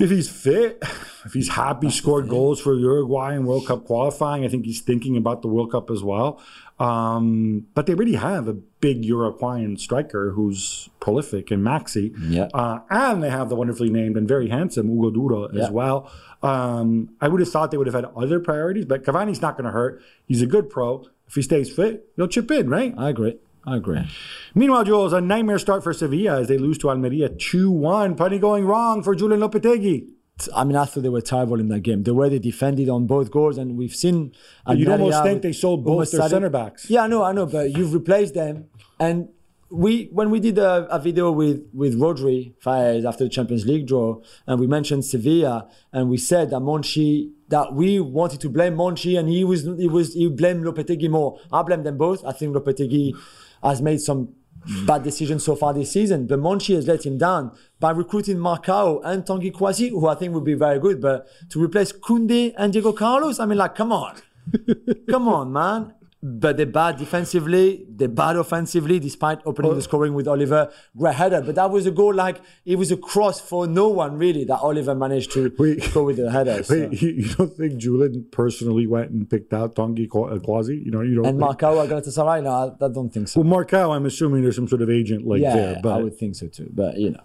If 0.00 0.10
he's 0.10 0.30
fit, 0.30 0.78
if 1.26 1.32
he's 1.34 1.50
happy, 1.50 1.90
scored 1.90 2.28
goals 2.28 2.58
for 2.60 2.74
Uruguay 2.74 3.34
in 3.34 3.44
World 3.44 3.66
Cup 3.66 3.84
qualifying, 3.84 4.44
I 4.44 4.48
think 4.48 4.64
he's 4.64 4.80
thinking 4.80 5.16
about 5.16 5.42
the 5.42 5.48
World 5.48 5.70
Cup 5.72 5.90
as 5.90 6.02
well. 6.02 6.40
Um, 6.78 7.66
but 7.74 7.84
they 7.84 7.92
already 7.92 8.14
have 8.14 8.48
a 8.48 8.54
big 8.54 9.04
Uruguayan 9.04 9.76
striker 9.76 10.30
who's 10.30 10.88
prolific 10.98 11.52
in 11.52 11.60
Maxi. 11.62 12.14
Yeah. 12.18 12.48
Uh, 12.54 12.78
and 12.88 13.22
they 13.22 13.28
have 13.28 13.50
the 13.50 13.56
wonderfully 13.56 13.90
named 13.90 14.16
and 14.16 14.26
very 14.26 14.48
handsome 14.48 14.88
Hugo 14.88 15.10
Duro 15.10 15.50
Yeah. 15.52 15.64
as 15.64 15.70
well. 15.70 16.10
Um, 16.42 17.10
I 17.20 17.28
would 17.28 17.40
have 17.40 17.50
thought 17.50 17.70
they 17.70 17.76
would 17.76 17.86
have 17.86 17.94
had 17.94 18.06
other 18.16 18.40
priorities, 18.40 18.86
but 18.86 19.04
Cavani's 19.04 19.42
not 19.42 19.58
going 19.58 19.66
to 19.66 19.70
hurt. 19.72 20.02
He's 20.26 20.40
a 20.40 20.46
good 20.46 20.70
pro. 20.70 21.04
If 21.28 21.34
he 21.34 21.42
stays 21.42 21.70
fit, 21.70 22.08
he'll 22.16 22.26
chip 22.28 22.50
in, 22.50 22.70
right? 22.70 22.94
I 22.96 23.10
agree. 23.10 23.36
I 23.64 23.76
agree. 23.76 24.08
Meanwhile, 24.54 24.84
Jules, 24.84 25.12
a 25.12 25.20
nightmare 25.20 25.58
start 25.58 25.82
for 25.82 25.92
Sevilla 25.92 26.40
as 26.40 26.48
they 26.48 26.58
lose 26.58 26.78
to 26.78 26.90
Almeria 26.90 27.28
2 27.28 27.70
1. 27.70 28.14
Plenty 28.14 28.38
going 28.38 28.64
wrong 28.64 29.02
for 29.02 29.14
Julen 29.14 29.38
Lopetegui. 29.38 30.08
I 30.54 30.64
mean, 30.64 30.76
I 30.76 30.86
thought 30.86 31.02
they 31.02 31.10
were 31.10 31.20
terrible 31.20 31.60
in 31.60 31.68
that 31.68 31.80
game. 31.80 32.04
The 32.04 32.14
way 32.14 32.30
they 32.30 32.38
defended 32.38 32.88
on 32.88 33.06
both 33.06 33.30
goals, 33.30 33.58
and 33.58 33.76
we've 33.76 33.94
seen. 33.94 34.32
You'd 34.68 34.88
Almeria 34.88 34.90
almost 34.92 35.22
think 35.22 35.42
they 35.42 35.52
sold 35.52 35.84
both 35.84 36.10
their 36.10 36.28
center 36.28 36.48
backs. 36.48 36.88
Yeah, 36.88 37.02
I 37.02 37.06
know, 37.08 37.22
I 37.22 37.32
know, 37.32 37.44
but 37.44 37.76
you've 37.76 37.92
replaced 37.92 38.34
them. 38.34 38.68
And 38.98 39.28
we, 39.70 40.06
when 40.06 40.30
we 40.30 40.40
did 40.40 40.58
a, 40.58 40.86
a 40.90 40.98
video 40.98 41.30
with 41.30 41.68
with 41.72 41.98
Rodri 41.98 42.54
Faez 42.64 43.04
after 43.04 43.24
the 43.24 43.30
Champions 43.30 43.66
League 43.66 43.86
draw, 43.86 44.20
and 44.46 44.58
we 44.58 44.66
mentioned 44.66 45.04
Sevilla, 45.04 45.68
and 45.92 46.08
we 46.08 46.16
said 46.16 46.50
that 46.50 46.60
Monchi, 46.60 47.30
that 47.48 47.74
we 47.74 48.00
wanted 48.00 48.40
to 48.40 48.48
blame 48.48 48.76
Monchi, 48.76 49.18
and 49.18 49.28
he 49.28 49.44
was 49.44 49.64
he 49.78 49.88
was 49.88 50.14
he 50.14 50.28
blamed 50.28 50.64
Lopetegui 50.64 51.10
more. 51.10 51.38
I 51.52 51.62
blame 51.62 51.82
them 51.82 51.98
both. 51.98 52.24
I 52.24 52.32
think 52.32 52.54
Lopetegui 52.54 53.14
has 53.62 53.82
made 53.82 54.00
some 54.00 54.26
mm-hmm. 54.26 54.86
bad 54.86 55.02
decisions 55.02 55.44
so 55.44 55.56
far 55.56 55.72
this 55.72 55.92
season, 55.92 56.26
but 56.26 56.38
Monchi 56.38 56.74
has 56.74 56.86
let 56.86 57.04
him 57.04 57.18
down 57.18 57.52
by 57.78 57.90
recruiting 57.90 58.36
Marcao 58.36 59.00
and 59.04 59.24
Tanguy 59.24 59.52
Kouassi, 59.52 59.90
who 59.90 60.06
I 60.06 60.14
think 60.14 60.34
would 60.34 60.44
be 60.44 60.54
very 60.54 60.78
good, 60.78 61.00
but 61.00 61.26
to 61.50 61.62
replace 61.62 61.92
Koundé 61.92 62.54
and 62.56 62.72
Diego 62.72 62.92
Carlos, 62.92 63.40
I 63.40 63.46
mean, 63.46 63.58
like, 63.58 63.74
come 63.74 63.92
on. 63.92 64.16
Come 65.10 65.28
on, 65.28 65.52
man. 65.52 65.94
But 66.22 66.58
they're 66.58 66.66
bad 66.66 66.98
defensively, 66.98 67.86
they're 67.88 68.06
bad 68.06 68.36
offensively, 68.36 68.98
despite 68.98 69.40
opening 69.46 69.74
the 69.74 69.80
scoring 69.80 70.12
with 70.12 70.28
Oliver. 70.28 70.70
Great 70.94 71.14
header. 71.14 71.40
But 71.40 71.54
that 71.54 71.70
was 71.70 71.86
a 71.86 71.90
goal 71.90 72.12
like 72.12 72.42
it 72.66 72.76
was 72.76 72.92
a 72.92 72.96
cross 72.98 73.40
for 73.40 73.66
no 73.66 73.88
one 73.88 74.18
really 74.18 74.44
that 74.44 74.58
Oliver 74.58 74.94
managed 74.94 75.32
to 75.32 75.50
Wait. 75.58 75.90
go 75.94 76.04
with 76.04 76.18
the 76.18 76.30
header. 76.30 76.62
so. 76.62 76.74
Wait, 76.74 77.00
you, 77.02 77.08
you 77.08 77.34
don't 77.34 77.56
think 77.56 77.78
Julian 77.78 78.26
personally 78.30 78.86
went 78.86 79.10
and 79.10 79.30
picked 79.30 79.54
out 79.54 79.74
Tanguy 79.74 80.06
uh, 80.08 80.38
Kouassi? 80.38 80.84
You 80.84 80.90
know, 80.90 81.00
you 81.00 81.14
don't. 81.14 81.26
And 81.26 81.40
think, 81.40 81.58
Marcao 81.58 81.82
at 81.82 81.90
Galatasaray, 81.90 82.42
no, 82.42 82.50
I, 82.50 82.84
I 82.84 82.88
don't 82.88 83.08
think 83.08 83.28
so. 83.28 83.40
well, 83.40 83.64
Marcao, 83.64 83.96
I'm 83.96 84.04
assuming 84.04 84.42
there's 84.42 84.56
some 84.56 84.68
sort 84.68 84.82
of 84.82 84.90
agent 84.90 85.26
like 85.26 85.40
yeah, 85.40 85.56
there, 85.56 85.80
but 85.82 85.98
I 85.98 86.02
would 86.02 86.18
think 86.18 86.34
so 86.36 86.48
too. 86.48 86.68
But 86.70 86.98
you 86.98 87.12
know, 87.12 87.22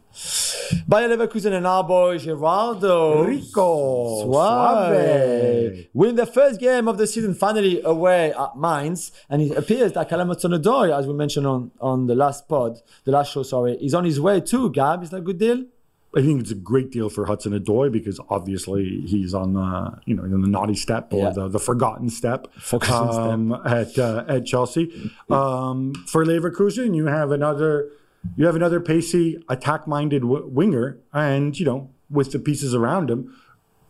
Bayer 0.87 1.09
Leverkusen 1.09 1.51
and 1.53 1.67
our 1.67 1.83
boy 1.83 2.17
Geraldo 2.17 3.25
Rico 3.27 4.23
Suave 4.23 5.87
win 5.93 6.15
the 6.15 6.25
first 6.25 6.59
game 6.59 6.87
of 6.87 6.97
the 6.97 7.05
season 7.07 7.33
finally 7.33 7.81
away 7.83 8.31
at 8.33 8.55
Mainz, 8.57 9.11
and 9.29 9.41
it 9.41 9.57
appears 9.57 9.93
that 9.93 10.07
Callum 10.09 10.29
Hudson 10.29 10.51
Odoi, 10.51 10.97
as 10.97 11.05
we 11.07 11.13
mentioned 11.13 11.45
on 11.47 11.71
on 11.81 12.07
the 12.07 12.15
last 12.15 12.47
pod, 12.47 12.77
the 13.03 13.11
last 13.11 13.31
show, 13.33 13.43
sorry, 13.43 13.73
is 13.81 13.93
on 13.93 14.05
his 14.05 14.19
way 14.19 14.39
too. 14.39 14.69
Gab, 14.71 15.03
is 15.03 15.09
that 15.09 15.17
a 15.17 15.21
good 15.21 15.37
deal? 15.37 15.65
I 16.17 16.21
think 16.21 16.39
it's 16.39 16.51
a 16.51 16.55
great 16.55 16.91
deal 16.91 17.09
for 17.09 17.25
Hudson 17.25 17.51
Odoi 17.51 17.91
because 17.91 18.21
obviously 18.29 19.01
he's 19.05 19.33
on 19.33 19.53
the 19.53 19.99
you 20.05 20.15
know 20.15 20.23
on 20.23 20.41
the 20.41 20.47
naughty 20.47 20.75
step 20.75 21.11
or 21.11 21.23
Yeah. 21.23 21.29
the, 21.31 21.49
the 21.49 21.59
forgotten 21.59 22.09
step, 22.09 22.47
Forgotten 22.53 23.51
um, 23.51 23.61
at 23.65 23.99
uh, 23.99 24.23
at 24.27 24.45
Chelsea. 24.45 25.11
Um, 25.29 25.93
for 26.07 26.23
Leverkusen, 26.25 26.95
you 26.95 27.07
have 27.07 27.31
another 27.31 27.89
you 28.35 28.45
have 28.45 28.55
another 28.55 28.79
pacey, 28.79 29.41
attack-minded 29.49 30.21
w- 30.21 30.47
winger, 30.47 30.97
and 31.13 31.57
you 31.59 31.65
know, 31.65 31.89
with 32.09 32.31
the 32.31 32.39
pieces 32.39 32.73
around 32.73 33.09
him, 33.09 33.33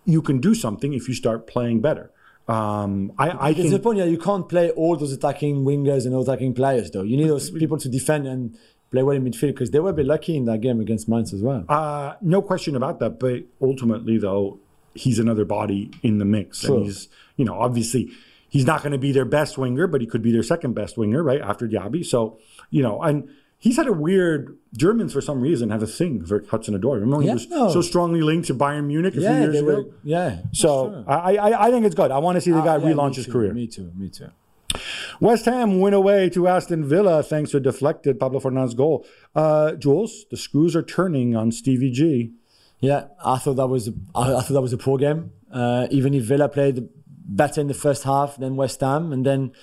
you 0.05 0.21
can 0.21 0.39
do 0.39 0.53
something 0.55 0.93
if 0.93 1.07
you 1.07 1.13
start 1.13 1.47
playing 1.47 1.81
better. 1.81 2.11
Um, 2.47 3.11
I, 3.17 3.29
I 3.29 3.49
It's 3.51 3.71
the 3.71 3.79
point. 3.79 3.97
Yeah, 3.97 4.05
you 4.05 4.17
can't 4.19 4.47
play 4.47 4.69
all 4.71 4.95
those 4.95 5.11
attacking 5.11 5.65
wingers 5.65 6.05
and 6.05 6.13
all 6.13 6.21
attacking 6.21 6.53
players, 6.53 6.91
though. 6.91 7.01
You 7.01 7.17
need 7.17 7.27
those 7.29 7.49
people 7.49 7.77
to 7.79 7.89
defend 7.89 8.27
and 8.27 8.55
play 8.91 9.01
well 9.01 9.15
in 9.15 9.23
midfield 9.23 9.47
because 9.55 9.71
they 9.71 9.79
were 9.79 9.89
a 9.89 9.93
bit 9.93 10.05
lucky 10.05 10.37
in 10.37 10.45
that 10.45 10.61
game 10.61 10.79
against 10.79 11.09
Mainz 11.09 11.33
as 11.33 11.41
well. 11.41 11.65
Uh, 11.67 12.13
no 12.21 12.41
question 12.43 12.75
about 12.75 12.99
that. 12.99 13.19
But 13.19 13.43
ultimately, 13.59 14.19
though, 14.19 14.59
he's 14.93 15.17
another 15.17 15.43
body 15.43 15.89
in 16.03 16.19
the 16.19 16.25
mix, 16.25 16.59
Sure. 16.61 16.77
and 16.77 16.85
he's 16.85 17.09
you 17.35 17.45
know 17.45 17.55
obviously 17.59 18.11
he's 18.47 18.65
not 18.65 18.81
going 18.83 18.91
to 18.93 18.99
be 18.99 19.11
their 19.11 19.25
best 19.25 19.57
winger, 19.57 19.87
but 19.87 19.99
he 20.01 20.07
could 20.07 20.21
be 20.21 20.31
their 20.31 20.43
second 20.43 20.73
best 20.75 20.97
winger, 20.99 21.23
right 21.23 21.41
after 21.41 21.67
Diaby. 21.67 22.05
So 22.05 22.37
you 22.69 22.83
know, 22.83 23.01
and 23.01 23.27
he's 23.65 23.77
had 23.81 23.87
a 23.87 23.93
weird. 24.07 24.57
Germans 24.85 25.13
for 25.13 25.21
some 25.29 25.39
reason 25.41 25.69
have 25.75 25.83
a 25.83 25.87
thing 25.99 26.13
for 26.25 26.43
Hudson 26.51 26.73
Odoi. 26.77 26.95
Remember 26.95 27.17
when 27.17 27.25
Yeah, 27.27 27.31
he 27.31 27.35
was 27.35 27.49
no. 27.49 27.69
so 27.77 27.81
strongly 27.81 28.21
linked 28.29 28.47
to 28.47 28.53
Bayern 28.53 28.85
Munich 28.87 29.13
a 29.15 29.17
few 29.17 29.23
yeah, 29.29 29.39
years 29.43 29.55
ago? 29.61 29.65
were. 29.65 29.83
Yeah. 30.03 30.39
So 30.51 30.67
sure. 30.91 31.03
I, 31.07 31.35
I 31.47 31.49
I 31.67 31.71
think 31.71 31.85
it's 31.85 31.95
good. 32.01 32.11
I 32.11 32.19
want 32.25 32.35
to 32.37 32.41
see 32.41 32.51
the 32.51 32.61
guy 32.69 32.75
Ah, 32.75 32.77
yeah, 32.83 32.93
relaunch 32.93 33.15
his 33.15 33.25
too, 33.25 33.31
career. 33.33 33.53
Me 33.53 33.67
too. 33.67 33.91
Me 33.95 34.09
too. 34.17 34.29
West 35.21 35.45
Ham 35.45 35.79
win 35.79 35.93
away 35.93 36.29
to 36.35 36.47
Aston 36.49 36.83
Villa 36.83 37.23
thanks 37.23 37.51
to 37.51 37.57
a 37.57 37.59
deflected 37.61 38.19
Pablo 38.19 38.39
Fornals 38.41 38.75
goal. 38.75 39.05
Uh, 39.33 39.71
Jules, 39.83 40.25
the 40.31 40.37
screws 40.37 40.75
are 40.75 40.83
turning 40.83 41.35
on 41.35 41.51
Stevie 41.53 41.91
G. 41.99 42.31
Yeah, 42.81 43.05
I 43.23 43.37
thought 43.37 43.55
that 43.55 43.67
was 43.67 43.87
a, 43.87 43.93
I 44.13 44.41
thought 44.41 44.53
that 44.57 44.61
was 44.61 44.73
a 44.73 44.77
poor 44.77 44.97
game. 44.97 45.31
Uh, 45.49 45.87
even 45.89 46.13
if 46.13 46.23
Villa 46.25 46.49
played 46.49 46.89
better 47.07 47.61
in 47.61 47.67
the 47.67 47.73
first 47.73 48.03
half 48.03 48.35
than 48.35 48.57
West 48.57 48.81
Ham, 48.81 49.13
and 49.13 49.25
then 49.25 49.53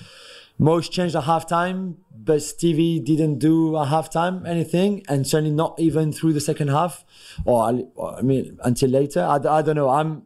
Moyes 0.61 0.91
changed 0.91 1.17
at 1.17 1.25
halftime, 1.25 1.97
but 2.17 2.43
Stevie 2.43 3.01
didn't 3.01 3.39
do 3.39 3.75
a 3.77 3.85
halftime 3.85 4.47
anything, 4.47 5.03
and 5.09 5.27
certainly 5.27 5.55
not 5.55 5.79
even 5.79 6.13
through 6.13 6.33
the 6.33 6.41
second 6.41 6.69
half, 6.69 7.05
or 7.45 7.63
I 7.65 7.85
or, 7.97 8.19
I 8.19 8.23
mean 8.23 8.59
until 8.63 8.91
later. 8.91 9.23
I, 9.23 9.37
I 9.37 9.63
don't 9.63 9.77
know. 9.77 9.89
I'm 9.89 10.23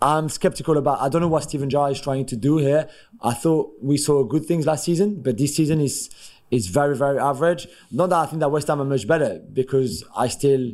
I'm 0.00 0.28
skeptical 0.28 0.78
about. 0.78 1.00
I 1.00 1.08
don't 1.08 1.20
know 1.20 1.28
what 1.28 1.42
Steven 1.42 1.68
Gerrard 1.68 1.92
is 1.92 2.00
trying 2.00 2.24
to 2.26 2.36
do 2.36 2.58
here. 2.58 2.88
I 3.20 3.34
thought 3.34 3.72
we 3.82 3.96
saw 3.96 4.22
good 4.24 4.46
things 4.46 4.66
last 4.66 4.84
season, 4.84 5.20
but 5.20 5.36
this 5.36 5.56
season 5.56 5.80
is 5.80 6.08
is 6.50 6.68
very 6.68 6.96
very 6.96 7.18
average. 7.18 7.66
Not 7.90 8.10
that 8.10 8.16
I 8.16 8.26
think 8.26 8.40
that 8.40 8.50
West 8.50 8.68
Ham 8.68 8.80
are 8.80 8.84
much 8.84 9.06
better, 9.06 9.42
because 9.52 10.04
I 10.16 10.28
still 10.28 10.70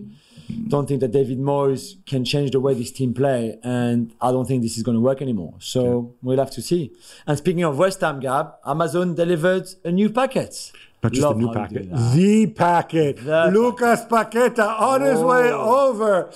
don't 0.68 0.86
think 0.86 1.00
that 1.00 1.12
David 1.12 1.38
Moyes 1.38 1.94
can 2.06 2.24
change 2.24 2.50
the 2.52 2.60
way 2.60 2.74
this 2.74 2.90
team 2.92 3.14
play, 3.14 3.58
and 3.62 4.12
I 4.20 4.30
don't 4.32 4.46
think 4.46 4.62
this 4.62 4.76
is 4.76 4.82
going 4.82 4.96
to 4.96 5.00
work 5.00 5.22
anymore. 5.22 5.54
So 5.58 6.14
we'll 6.22 6.38
have 6.38 6.50
to 6.52 6.62
see. 6.62 6.92
And 7.26 7.38
speaking 7.38 7.62
of 7.64 7.78
West 7.78 8.00
Ham, 8.00 8.20
Gab, 8.20 8.54
Amazon 8.66 9.14
delivered 9.14 9.66
a 9.84 9.90
new 9.92 10.10
packet. 10.10 10.72
Not 11.02 11.12
just 11.12 11.22
Love 11.22 11.38
the 11.38 11.46
new 11.46 11.52
packet, 11.52 11.90
the 11.90 12.46
packet. 12.46 13.16
The 13.24 13.50
Lucas 13.52 14.04
Paqueta 14.06 14.80
on 14.80 15.02
his 15.02 15.20
way 15.20 15.50
Oh. 15.52 15.88
over. 15.90 16.30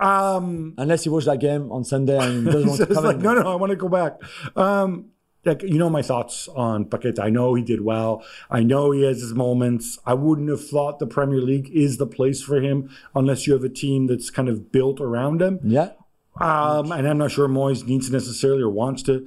Um, 0.00 0.74
Unless 0.78 1.06
you 1.06 1.12
watch 1.12 1.24
that 1.26 1.38
game 1.40 1.70
on 1.72 1.84
Sunday 1.84 2.18
and 2.18 2.44
doesn't 2.44 2.66
want 2.68 2.80
to 2.80 2.86
come 2.94 3.04
like, 3.04 3.16
in. 3.16 3.22
no, 3.22 3.34
no, 3.34 3.52
I 3.52 3.54
want 3.56 3.70
to 3.70 3.76
go 3.76 3.88
back. 3.88 4.20
Um, 4.54 5.06
like, 5.46 5.62
you 5.62 5.78
know 5.78 5.88
my 5.88 6.02
thoughts 6.02 6.48
on 6.48 6.84
Paqueta. 6.84 7.20
I 7.20 7.30
know 7.30 7.54
he 7.54 7.62
did 7.62 7.80
well. 7.82 8.24
I 8.50 8.62
know 8.62 8.90
he 8.90 9.02
has 9.04 9.20
his 9.20 9.32
moments. 9.32 9.98
I 10.04 10.14
wouldn't 10.14 10.50
have 10.50 10.66
thought 10.66 10.98
the 10.98 11.06
Premier 11.06 11.40
League 11.40 11.70
is 11.72 11.96
the 11.96 12.06
place 12.06 12.42
for 12.42 12.60
him 12.60 12.90
unless 13.14 13.46
you 13.46 13.52
have 13.52 13.64
a 13.64 13.68
team 13.68 14.06
that's 14.08 14.28
kind 14.30 14.48
of 14.48 14.72
built 14.72 15.00
around 15.00 15.40
him. 15.40 15.60
Yeah. 15.62 15.90
Um, 16.38 16.92
and 16.92 17.08
I'm 17.08 17.18
not 17.18 17.30
sure 17.30 17.48
Moyes 17.48 17.86
needs 17.86 18.08
to 18.08 18.12
necessarily 18.12 18.62
or 18.62 18.68
wants 18.68 19.02
to 19.04 19.26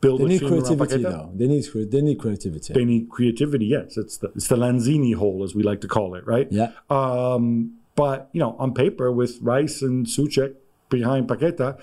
build 0.00 0.20
They 0.20 0.24
a 0.24 0.28
need 0.28 0.38
team 0.40 0.52
around 0.52 0.62
creativity, 0.62 1.04
Paqueta. 1.04 1.10
though. 1.10 1.30
They 1.34 1.46
need 1.46 1.64
they 1.90 2.00
need 2.00 2.18
creativity. 2.18 2.72
They 2.72 2.84
need 2.84 3.08
creativity. 3.08 3.66
Yes, 3.66 3.96
it's 3.96 4.16
the 4.16 4.32
it's 4.34 4.48
the 4.48 4.56
Lanzini 4.56 5.14
hole, 5.14 5.44
as 5.44 5.54
we 5.54 5.62
like 5.62 5.80
to 5.82 5.88
call 5.88 6.14
it, 6.14 6.26
right? 6.26 6.48
Yeah. 6.50 6.72
Um, 6.88 7.76
but 7.94 8.30
you 8.32 8.40
know, 8.40 8.56
on 8.58 8.74
paper, 8.74 9.12
with 9.12 9.38
Rice 9.42 9.82
and 9.82 10.06
Soucek 10.06 10.54
behind 10.88 11.28
Paqueta, 11.28 11.78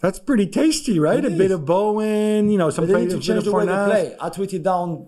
that's 0.00 0.18
pretty 0.18 0.46
tasty, 0.46 0.98
right? 0.98 1.18
It 1.24 1.32
a 1.32 1.36
bit 1.36 1.50
of 1.50 1.64
Bowen, 1.64 2.50
you 2.50 2.58
know, 2.58 2.70
some 2.70 2.86
But 2.86 2.94
they 2.94 3.00
need 3.00 3.08
play- 3.10 3.18
to 3.18 3.22
change 3.26 3.44
the 3.44 3.52
way 3.52 3.66
they 3.66 3.72
play. 3.72 4.16
I 4.20 4.28
tweeted 4.30 4.62
down 4.62 5.06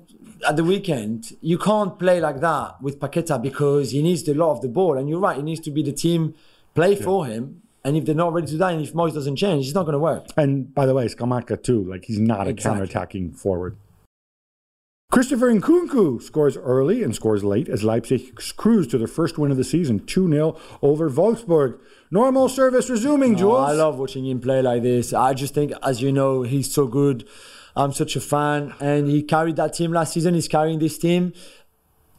at 0.48 0.56
the 0.56 0.64
weekend. 0.64 1.32
You 1.40 1.58
can't 1.58 1.98
play 1.98 2.20
like 2.20 2.40
that 2.40 2.82
with 2.82 2.98
Paqueta 3.00 3.40
because 3.40 3.92
he 3.92 4.02
needs 4.02 4.26
a 4.28 4.34
lot 4.34 4.52
of 4.52 4.60
the 4.60 4.68
ball. 4.68 4.98
And 4.98 5.08
you're 5.08 5.20
right, 5.20 5.36
he 5.36 5.42
needs 5.42 5.60
to 5.60 5.70
be 5.70 5.82
the 5.82 5.92
team 5.92 6.34
play 6.74 6.94
for 6.96 7.26
him. 7.26 7.62
And 7.84 7.96
if 7.96 8.04
they're 8.04 8.14
not 8.14 8.32
ready 8.32 8.46
to 8.46 8.58
die, 8.58 8.72
and 8.72 8.82
if 8.82 8.92
Moyes 8.92 9.12
doesn't 9.14 9.36
change, 9.36 9.66
it's 9.66 9.74
not 9.74 9.82
going 9.82 9.94
to 9.94 9.98
work. 9.98 10.26
And 10.36 10.72
by 10.72 10.86
the 10.86 10.94
way, 10.94 11.06
Scamacca 11.06 11.62
too. 11.62 11.82
Like 11.84 12.04
he's 12.04 12.20
not 12.20 12.46
a 12.46 12.50
Exactly. 12.50 12.62
counter-attacking 12.80 13.32
forward. 13.32 13.76
Christopher 15.12 15.52
Nkunku 15.52 16.22
scores 16.22 16.56
early 16.56 17.02
and 17.02 17.14
scores 17.14 17.44
late 17.44 17.68
as 17.68 17.84
Leipzig 17.84 18.34
cruise 18.56 18.86
to 18.86 18.96
their 18.96 19.06
first 19.06 19.36
win 19.36 19.50
of 19.50 19.58
the 19.58 19.62
season, 19.62 20.00
2-0 20.00 20.58
over 20.80 21.10
Wolfsburg. 21.10 21.78
Normal 22.10 22.48
service 22.48 22.88
resuming, 22.88 23.36
Jules. 23.36 23.58
Oh, 23.58 23.62
I 23.62 23.72
love 23.72 23.98
watching 23.98 24.24
him 24.24 24.40
play 24.40 24.62
like 24.62 24.82
this. 24.82 25.12
I 25.12 25.34
just 25.34 25.52
think, 25.52 25.72
as 25.82 26.00
you 26.00 26.12
know, 26.12 26.44
he's 26.44 26.72
so 26.72 26.86
good. 26.86 27.28
I'm 27.76 27.92
such 27.92 28.16
a 28.16 28.22
fan, 28.22 28.72
and 28.80 29.06
he 29.06 29.22
carried 29.22 29.56
that 29.56 29.74
team 29.74 29.92
last 29.92 30.14
season. 30.14 30.32
He's 30.32 30.48
carrying 30.48 30.78
this 30.78 30.96
team, 30.96 31.34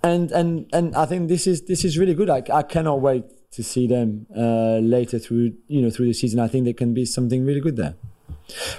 and 0.03 0.31
and 0.31 0.69
and 0.71 0.95
I 0.95 1.07
think 1.07 1.29
this 1.29 1.47
is 1.47 1.63
this 1.63 1.83
is 1.83 1.97
really 1.97 2.13
good. 2.13 2.29
I, 2.29 2.43
I 2.53 2.61
cannot 2.61 3.01
wait 3.01 3.23
to 3.53 3.63
see 3.63 3.87
them 3.87 4.27
uh, 4.37 4.77
later 4.77 5.17
through 5.17 5.53
you 5.67 5.81
know 5.81 5.89
through 5.89 6.07
the 6.07 6.13
season. 6.13 6.39
I 6.39 6.47
think 6.47 6.65
there 6.65 6.75
can 6.75 6.93
be 6.93 7.05
something 7.05 7.43
really 7.43 7.59
good 7.59 7.75
there. 7.75 7.95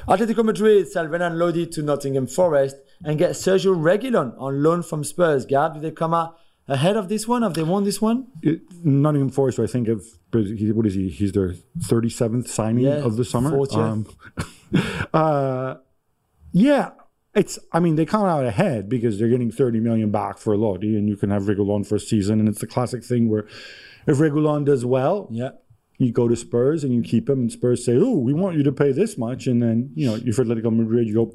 Atletico 0.06 0.44
Madrid 0.44 0.88
sell 0.88 1.06
Renan 1.06 1.38
Lodi 1.38 1.66
to 1.66 1.82
Nottingham 1.82 2.26
Forest 2.26 2.76
and 3.04 3.18
get 3.18 3.32
Sergio 3.32 3.76
Reguilon 3.76 4.34
on 4.38 4.62
loan 4.62 4.82
from 4.82 5.04
Spurs. 5.04 5.44
Gab, 5.46 5.74
did 5.74 5.82
they 5.82 5.90
come 5.90 6.14
out 6.14 6.38
ahead 6.68 6.96
of 6.96 7.08
this 7.08 7.28
one? 7.28 7.42
Have 7.42 7.54
they 7.54 7.62
won 7.62 7.84
this 7.84 8.00
one? 8.00 8.26
It- 8.42 8.62
Nottingham 8.84 9.30
Forest, 9.30 9.58
I 9.58 9.66
think, 9.66 9.88
of 9.88 10.04
what 10.32 10.86
is 10.86 10.94
he? 10.94 11.08
He's 11.10 11.32
their 11.32 11.54
37th 11.78 12.48
signing 12.48 12.84
Yeah, 12.84 13.04
of 13.04 13.16
the 13.16 13.24
summer. 13.24 13.50
40th. 13.52 14.14
uh, 15.14 15.76
yeah, 16.52 16.90
it's. 17.34 17.58
I 17.72 17.80
mean, 17.80 17.96
they 17.96 18.06
come 18.06 18.24
out 18.24 18.44
ahead 18.44 18.88
because 18.88 19.18
they're 19.18 19.28
getting 19.28 19.50
30 19.50 19.80
million 19.80 20.10
back 20.10 20.38
for 20.38 20.56
Lodi, 20.56 20.96
and 20.96 21.08
you 21.08 21.16
can 21.16 21.30
have 21.30 21.44
Reguilon 21.44 21.86
for 21.86 21.96
a 21.96 22.00
season. 22.00 22.40
And 22.40 22.48
it's 22.48 22.60
the 22.60 22.66
classic 22.66 23.04
thing 23.04 23.28
where 23.28 23.46
if 24.06 24.18
Reguilon 24.18 24.64
does 24.64 24.84
well, 24.84 25.28
Yeah. 25.30 25.50
You 25.98 26.10
go 26.10 26.26
to 26.26 26.34
Spurs 26.34 26.82
and 26.82 26.92
you 26.92 27.02
keep 27.02 27.28
him, 27.30 27.40
and 27.40 27.52
Spurs 27.52 27.84
say, 27.84 27.96
"Oh, 27.96 28.18
we 28.18 28.32
want 28.32 28.56
you 28.56 28.62
to 28.64 28.72
pay 28.72 28.90
this 28.92 29.16
much," 29.16 29.46
and 29.46 29.62
then 29.62 29.90
you 29.94 30.06
know, 30.06 30.14
if 30.16 30.36
Atletico 30.36 30.74
Madrid, 30.76 31.06
you 31.06 31.14
go, 31.14 31.32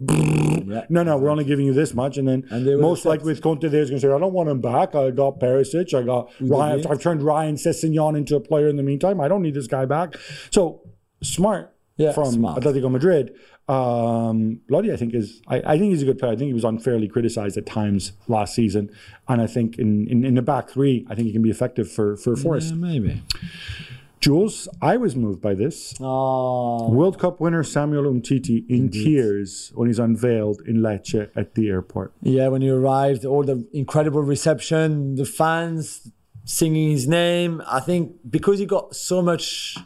Yeah. 0.68 0.86
"No, 0.89 1.03
no, 1.03 1.18
we're 1.18 1.30
only 1.30 1.45
giving 1.45 1.66
you 1.66 1.74
this 1.74 1.93
much," 1.93 2.18
and 2.18 2.28
then 2.28 2.43
And 2.51 2.66
most 2.82 3.05
likely 3.05 3.32
with 3.32 3.41
Conte, 3.41 3.62
they're 3.62 3.86
going 3.86 3.95
to 3.95 3.99
say, 3.99 4.12
"I 4.12 4.20
don't 4.20 4.34
want 4.34 4.49
him 4.49 4.60
back. 4.62 4.95
I 4.95 5.12
got 5.12 5.39
Perisic. 5.39 5.93
I 5.93 6.03
got 6.03 6.30
Ryan. 6.41 6.86
I've 6.88 7.01
turned 7.01 7.22
Ryan 7.24 7.55
Sessegnon 7.55 8.18
into 8.18 8.36
a 8.36 8.39
player 8.41 8.68
in 8.68 8.76
the 8.76 8.84
meantime. 8.84 9.22
I 9.22 9.28
don't 9.28 9.41
need 9.41 9.53
this 9.53 9.68
guy 9.68 9.86
back." 9.86 10.16
So 10.51 10.82
smart 11.24 11.74
Yeah, 11.97 12.12
from 12.12 12.32
smart. 12.32 12.62
Atletico 12.62 12.91
Madrid. 12.91 13.34
Um, 13.70 14.62
Lodi, 14.70 14.91
I 14.91 14.95
think 14.95 15.14
is 15.14 15.41
I, 15.47 15.57
I 15.64 15.78
think 15.78 15.91
he's 15.91 16.01
a 16.01 16.05
good 16.05 16.18
player. 16.18 16.32
I 16.32 16.36
think 16.36 16.47
he 16.47 16.53
was 16.53 16.64
unfairly 16.64 17.07
criticized 17.07 17.55
at 17.55 17.66
times 17.68 18.14
last 18.28 18.55
season, 18.55 18.89
and 19.28 19.41
I 19.41 19.47
think 19.47 19.78
in, 19.78 20.07
in, 20.07 20.26
in 20.26 20.34
the 20.36 20.41
back 20.41 20.70
three, 20.72 21.05
I 21.07 21.14
think 21.16 21.28
he 21.28 21.32
can 21.34 21.43
be 21.43 21.51
effective 21.51 21.89
for 21.89 22.18
for 22.18 22.36
Forest. 22.36 22.70
Yeah, 22.72 22.76
maybe. 22.78 23.22
Jules, 24.20 24.67
I 24.82 24.97
was 24.97 25.15
moved 25.15 25.41
by 25.41 25.53
this. 25.53 25.95
Oh, 26.01 26.89
World 26.89 27.20
Cup 27.20 27.39
winner 27.39 27.63
Samuel 27.63 28.03
Umtiti 28.03 28.70
in 28.70 28.89
tears 28.89 29.72
when 29.76 29.88
he's 29.88 29.99
unveiled 29.99 30.61
in 30.67 30.78
Lecce 30.78 31.30
at 31.36 31.55
the 31.55 31.70
airport. 31.70 32.11
Yeah, 32.22 32.49
when 32.49 32.61
he 32.61 32.70
arrived, 32.70 33.24
all 33.24 33.43
the 33.43 33.65
incredible 33.72 34.22
reception, 34.22 35.15
the 35.15 35.26
fans 35.26 36.11
singing 36.43 36.91
his 36.91 37.07
name. 37.07 37.61
I 37.65 37.80
think 37.80 38.17
because 38.30 38.59
he 38.59 38.65
got 38.65 38.93
so 38.93 39.22
much 39.22 39.78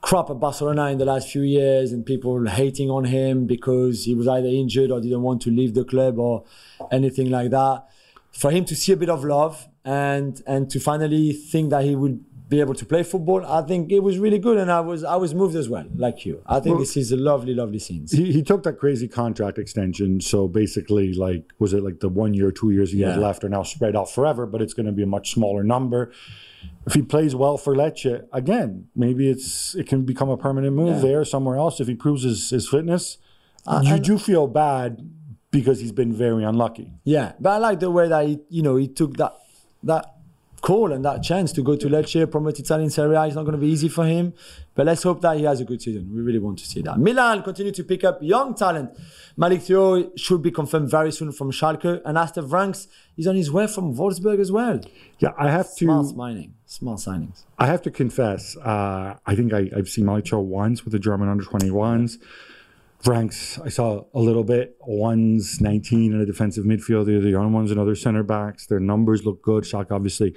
crap 0.00 0.30
at 0.30 0.38
Barcelona 0.38 0.86
in 0.86 0.98
the 0.98 1.04
last 1.04 1.30
few 1.30 1.42
years 1.42 1.92
and 1.92 2.06
people 2.06 2.46
hating 2.46 2.88
on 2.88 3.04
him 3.04 3.46
because 3.46 4.04
he 4.04 4.14
was 4.14 4.28
either 4.28 4.48
injured 4.48 4.90
or 4.90 5.00
didn't 5.00 5.22
want 5.22 5.42
to 5.42 5.50
leave 5.50 5.74
the 5.74 5.84
club 5.84 6.18
or 6.18 6.44
anything 6.92 7.30
like 7.30 7.50
that. 7.50 7.84
For 8.32 8.50
him 8.50 8.64
to 8.66 8.76
see 8.76 8.92
a 8.92 8.96
bit 8.96 9.10
of 9.10 9.24
love 9.24 9.66
and 9.84 10.42
and 10.46 10.70
to 10.70 10.78
finally 10.78 11.32
think 11.32 11.70
that 11.70 11.84
he 11.84 11.96
would 11.96 12.24
be 12.50 12.58
able 12.60 12.74
to 12.74 12.84
play 12.84 13.02
football, 13.04 13.46
I 13.46 13.62
think 13.62 13.92
it 13.92 14.00
was 14.00 14.18
really 14.18 14.40
good 14.40 14.58
and 14.58 14.70
I 14.72 14.80
was 14.80 15.04
I 15.04 15.16
was 15.24 15.32
moved 15.34 15.54
as 15.54 15.68
well, 15.68 15.86
like 15.96 16.26
you. 16.26 16.42
I 16.46 16.58
think 16.60 16.80
this 16.80 16.96
is 16.96 17.12
a 17.12 17.16
lovely, 17.16 17.54
lovely 17.54 17.78
scene. 17.78 18.06
He, 18.10 18.32
he 18.32 18.42
took 18.42 18.64
that 18.64 18.76
crazy 18.78 19.06
contract 19.08 19.56
extension. 19.56 20.20
So 20.20 20.48
basically, 20.48 21.14
like, 21.14 21.44
was 21.60 21.72
it 21.72 21.82
like 21.84 22.00
the 22.00 22.08
one 22.08 22.34
year, 22.34 22.50
two 22.50 22.70
years 22.72 22.90
he 22.92 23.00
had 23.02 23.14
Yeah. 23.14 23.26
left 23.28 23.44
are 23.44 23.48
now 23.48 23.62
spread 23.62 23.94
out 23.96 24.10
forever, 24.10 24.46
but 24.46 24.60
it's 24.60 24.74
going 24.74 24.86
to 24.86 24.92
be 24.92 25.04
a 25.04 25.06
much 25.06 25.32
smaller 25.32 25.62
number. 25.62 26.10
If 26.86 26.94
he 26.94 27.02
plays 27.02 27.34
well 27.36 27.56
for 27.56 27.74
Lecce, 27.74 28.24
again, 28.32 28.88
maybe 28.96 29.30
it's 29.30 29.76
it 29.76 29.86
can 29.86 30.04
become 30.04 30.28
a 30.28 30.36
permanent 30.36 30.74
move 30.74 30.96
Yeah. 30.96 31.02
there 31.08 31.24
somewhere 31.24 31.56
else 31.56 31.78
if 31.80 31.86
he 31.86 31.94
proves 31.94 32.24
his, 32.24 32.50
his 32.50 32.68
fitness. 32.68 33.16
you 33.82 33.98
do 34.00 34.18
feel 34.18 34.48
bad 34.48 35.08
because 35.52 35.78
he's 35.80 35.92
been 35.92 36.12
very 36.12 36.42
unlucky. 36.44 36.92
Yeah, 37.04 37.32
but 37.38 37.50
I 37.50 37.58
like 37.58 37.78
the 37.80 37.90
way 37.92 38.08
that 38.08 38.26
he, 38.26 38.40
you 38.48 38.62
know, 38.62 38.74
he 38.76 38.88
took 38.88 39.16
that 39.18 39.34
that 39.84 40.04
call 40.60 40.92
and 40.92 41.04
that 41.04 41.22
chance 41.22 41.52
to 41.52 41.62
go 41.62 41.76
to 41.76 41.88
Lecce, 41.88 42.30
promoted 42.30 42.64
Italian 42.64 42.90
Serie 42.90 43.16
A 43.16 43.24
is 43.24 43.34
not 43.34 43.42
going 43.42 43.54
to 43.54 43.58
be 43.58 43.68
easy 43.68 43.88
for 43.88 44.06
him. 44.06 44.32
But 44.74 44.86
let's 44.86 45.02
hope 45.02 45.20
that 45.22 45.36
he 45.36 45.44
has 45.44 45.60
a 45.60 45.64
good 45.64 45.82
season. 45.82 46.10
We 46.14 46.22
really 46.22 46.38
want 46.38 46.58
to 46.60 46.66
see 46.66 46.80
that. 46.82 46.98
Milan 46.98 47.42
continue 47.42 47.72
to 47.72 47.84
pick 47.84 48.04
up 48.04 48.18
young 48.22 48.54
talent. 48.54 48.90
Malik 49.36 49.60
Thiaw 49.60 50.16
should 50.18 50.42
be 50.42 50.50
confirmed 50.50 50.90
very 50.90 51.12
soon 51.12 51.32
from 51.32 51.50
Schalke, 51.50 52.00
and 52.04 52.16
Aster 52.16 52.42
Vranckx 52.42 52.86
is 53.16 53.26
on 53.26 53.36
his 53.36 53.50
way 53.50 53.66
from 53.66 53.94
Wolfsburg 53.94 54.40
as 54.40 54.52
well. 54.52 54.80
Yeah, 55.18 55.30
I 55.38 55.50
have 55.50 55.66
to. 55.76 55.84
Smart 55.84 56.06
signing, 56.06 56.54
smart 56.66 56.98
signings. 57.00 57.44
I 57.58 57.66
have 57.66 57.82
to 57.82 57.90
confess. 57.90 58.56
Uh, 58.56 59.16
I 59.26 59.34
think 59.34 59.52
I, 59.52 59.70
have 59.74 59.88
seen 59.88 60.06
Malik 60.06 60.26
Thiaw 60.26 60.42
once 60.42 60.84
with 60.84 60.92
the 60.92 60.98
German 60.98 61.28
under 61.28 61.44
21s. 61.44 62.18
Vranckx, 63.02 63.64
I 63.64 63.70
saw 63.70 64.04
a 64.12 64.20
little 64.20 64.44
bit. 64.44 64.76
One's 64.80 65.60
19 65.60 66.12
in 66.12 66.20
a 66.20 66.26
defensive 66.26 66.64
midfield. 66.64 67.06
The 67.06 67.16
other 67.16 67.48
one's 67.48 67.70
another 67.70 67.94
center 67.94 68.22
backs. 68.22 68.66
Their 68.66 68.80
numbers 68.80 69.24
look 69.24 69.40
good. 69.42 69.64
Schalke, 69.64 69.90
obviously, 69.90 70.34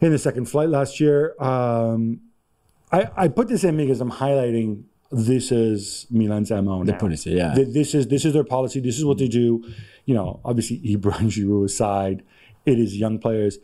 in 0.00 0.10
the 0.10 0.18
second 0.18 0.46
flight 0.46 0.68
last 0.68 0.98
year. 0.98 1.40
Um, 1.40 2.20
I, 2.90 3.10
I 3.16 3.28
put 3.28 3.48
this 3.48 3.62
in 3.64 3.76
because 3.76 4.00
I'm 4.00 4.10
highlighting 4.10 4.84
this 5.10 5.52
is 5.52 6.06
Milan's 6.10 6.50
MO 6.50 6.82
now. 6.82 6.96
policy, 6.98 7.30
yeah. 7.30 7.54
This 7.54 7.94
is 7.94 8.08
this 8.08 8.24
is 8.24 8.32
their 8.32 8.44
policy. 8.44 8.80
This 8.80 8.98
is 8.98 9.04
what 9.04 9.18
they 9.18 9.28
do. 9.28 9.64
You 10.04 10.14
know, 10.14 10.40
obviously 10.44 10.78
Ibra 10.96 11.20
and 11.20 11.30
Giroud 11.30 11.66
aside, 11.66 12.24
it 12.66 12.78
is 12.78 12.96
young 12.96 13.18
players. 13.18 13.58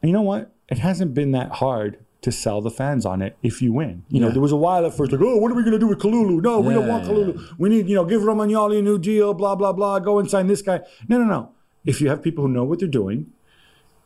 And 0.00 0.08
you 0.08 0.12
know 0.12 0.22
what? 0.22 0.54
It 0.68 0.78
hasn't 0.78 1.14
been 1.14 1.32
that 1.32 1.50
hard 1.50 1.98
to 2.22 2.32
sell 2.32 2.60
the 2.60 2.70
fans 2.70 3.04
on 3.04 3.20
it 3.20 3.36
if 3.42 3.60
you 3.60 3.72
win. 3.72 4.04
You 4.08 4.20
yeah. 4.20 4.26
know, 4.26 4.32
there 4.32 4.40
was 4.40 4.52
a 4.52 4.56
while 4.56 4.86
at 4.86 4.94
first 4.94 5.12
like, 5.12 5.20
oh, 5.20 5.36
what 5.36 5.50
are 5.50 5.54
we 5.54 5.62
going 5.62 5.72
to 5.72 5.78
do 5.78 5.88
with 5.88 5.98
Kalulu? 5.98 6.40
No, 6.40 6.60
we 6.60 6.72
don't 6.72 6.88
want 6.88 7.04
Kalulu. 7.04 7.36
Yeah. 7.36 7.54
We 7.58 7.68
need, 7.68 7.88
you 7.88 7.94
know, 7.94 8.04
give 8.04 8.22
Romagnoli 8.22 8.78
a 8.78 8.82
new 8.82 8.98
deal, 8.98 9.34
blah, 9.34 9.54
blah, 9.54 9.72
blah, 9.72 9.98
go 9.98 10.18
and 10.18 10.30
sign 10.30 10.46
this 10.46 10.62
guy. 10.62 10.80
No, 11.08 11.18
no, 11.18 11.24
no. 11.24 11.50
If 11.84 12.00
you 12.00 12.08
have 12.08 12.22
people 12.22 12.46
who 12.46 12.50
know 12.50 12.64
what 12.64 12.78
they're 12.78 12.88
doing, 12.88 13.32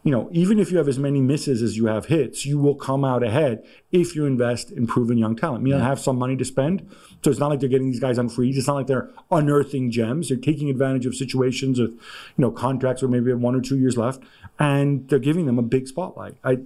you 0.02 0.12
know, 0.12 0.28
even 0.30 0.60
if 0.60 0.70
you 0.70 0.78
have 0.78 0.86
as 0.86 1.00
many 1.00 1.20
misses 1.20 1.60
as 1.62 1.76
you 1.76 1.86
have 1.86 2.06
hits, 2.06 2.46
you 2.46 2.58
will 2.58 2.76
come 2.76 3.04
out 3.04 3.24
ahead 3.24 3.64
if 3.90 4.14
you 4.14 4.24
invest 4.24 4.70
in 4.70 4.86
proven 4.86 5.18
young 5.18 5.34
talent. 5.34 5.64
Milan 5.64 5.80
yeah. 5.80 5.86
have 5.88 5.98
some 5.98 6.16
money 6.16 6.36
to 6.36 6.44
spend, 6.44 6.88
so 7.24 7.30
it's 7.30 7.40
not 7.40 7.50
like 7.50 7.58
they're 7.58 7.68
getting 7.68 7.90
these 7.90 7.98
guys 7.98 8.16
on 8.16 8.28
freeze. 8.28 8.56
It's 8.56 8.68
not 8.68 8.76
like 8.76 8.86
they're 8.86 9.10
unearthing 9.32 9.90
gems. 9.90 10.28
They're 10.28 10.38
taking 10.38 10.70
advantage 10.70 11.06
of 11.06 11.16
situations 11.16 11.80
with, 11.80 11.90
you 11.90 11.98
know, 12.38 12.52
contracts 12.52 13.02
where 13.02 13.10
maybe 13.10 13.30
have 13.30 13.40
one 13.40 13.56
or 13.56 13.60
two 13.60 13.78
years 13.78 13.98
left, 13.98 14.22
and 14.60 15.08
they're 15.08 15.18
giving 15.18 15.46
them 15.46 15.58
a 15.58 15.62
big 15.62 15.88
spotlight. 15.88 16.36
I, 16.44 16.58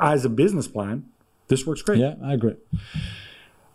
as 0.00 0.24
a 0.24 0.28
business 0.28 0.68
plan, 0.68 1.04
this 1.48 1.66
works 1.66 1.82
great. 1.82 1.98
Yeah, 1.98 2.14
I 2.22 2.34
agree. 2.34 2.56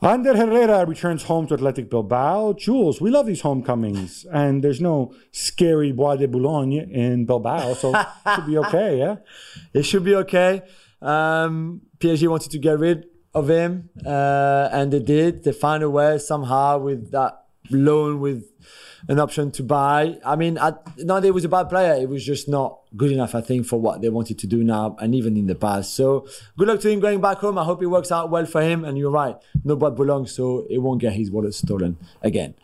Ander 0.02 0.36
Herrera 0.36 0.86
returns 0.86 1.24
home 1.24 1.48
to 1.48 1.54
Athletic 1.54 1.90
Bilbao. 1.90 2.54
Jules, 2.54 3.00
we 3.00 3.10
love 3.10 3.26
these 3.26 3.40
homecomings, 3.40 4.26
and 4.34 4.62
there's 4.62 4.82
no 4.82 5.14
scary 5.32 5.94
Bois 5.94 6.18
de 6.18 6.28
Boulogne 6.28 6.74
in 6.74 7.26
Bilbao, 7.26 7.74
so 7.76 7.96
it 7.96 8.08
should 8.36 8.46
be 8.46 8.58
okay, 8.58 8.98
yeah? 9.04 9.16
It 9.74 9.84
should 9.84 10.04
be 10.04 10.16
okay. 10.16 10.62
Um, 11.02 11.84
PSG 12.00 12.28
wanted 12.28 12.52
to 12.52 12.60
get 12.60 12.80
rid 12.80 13.06
of 13.34 13.50
him, 13.50 13.90
uh, 14.06 14.68
and 14.74 14.92
they 14.92 15.00
did. 15.00 15.46
They 15.46 15.54
found 15.54 15.84
a 15.84 15.90
way 15.90 16.18
somehow 16.18 16.80
with 16.80 17.12
that 17.12 17.46
loan 17.70 18.20
with 18.20 18.44
an 19.08 19.20
option 19.20 19.52
to 19.52 19.64
buy. 19.64 20.18
I 20.26 20.36
mean, 20.36 20.58
I, 20.58 20.74
not 21.00 21.22
that 21.22 21.26
he 21.26 21.32
was 21.32 21.46
a 21.46 21.50
bad 21.50 21.70
player. 21.70 21.94
It 21.94 22.10
was 22.10 22.26
just 22.26 22.48
not 22.48 22.80
good 22.96 23.12
enough, 23.12 23.36
I 23.36 23.42
think, 23.42 23.66
for 23.66 23.80
what 23.80 24.02
they 24.02 24.10
wanted 24.10 24.40
to 24.40 24.48
do 24.48 24.64
now 24.64 24.96
and 25.00 25.14
even 25.14 25.36
in 25.36 25.48
the 25.48 25.56
past. 25.56 25.96
So 25.96 26.28
good 26.58 26.68
luck 26.68 26.80
to 26.82 26.90
him 26.90 27.00
going 27.00 27.20
back 27.20 27.38
home. 27.40 27.58
I 27.58 27.64
hope 27.64 27.82
it 27.82 27.88
works 27.88 28.12
out 28.12 28.30
well 28.30 28.46
for 28.46 28.62
him. 28.62 28.86
And 28.86 28.98
you're 28.98 29.12
right, 29.12 29.36
no 29.64 29.76
but 29.76 29.92
belongs, 29.92 30.34
so 30.34 30.66
it 30.70 30.78
won't 30.78 31.02
get 31.02 31.14
his 31.14 31.30
wallet 31.30 31.54
stolen 31.54 31.98
again. 32.22 32.56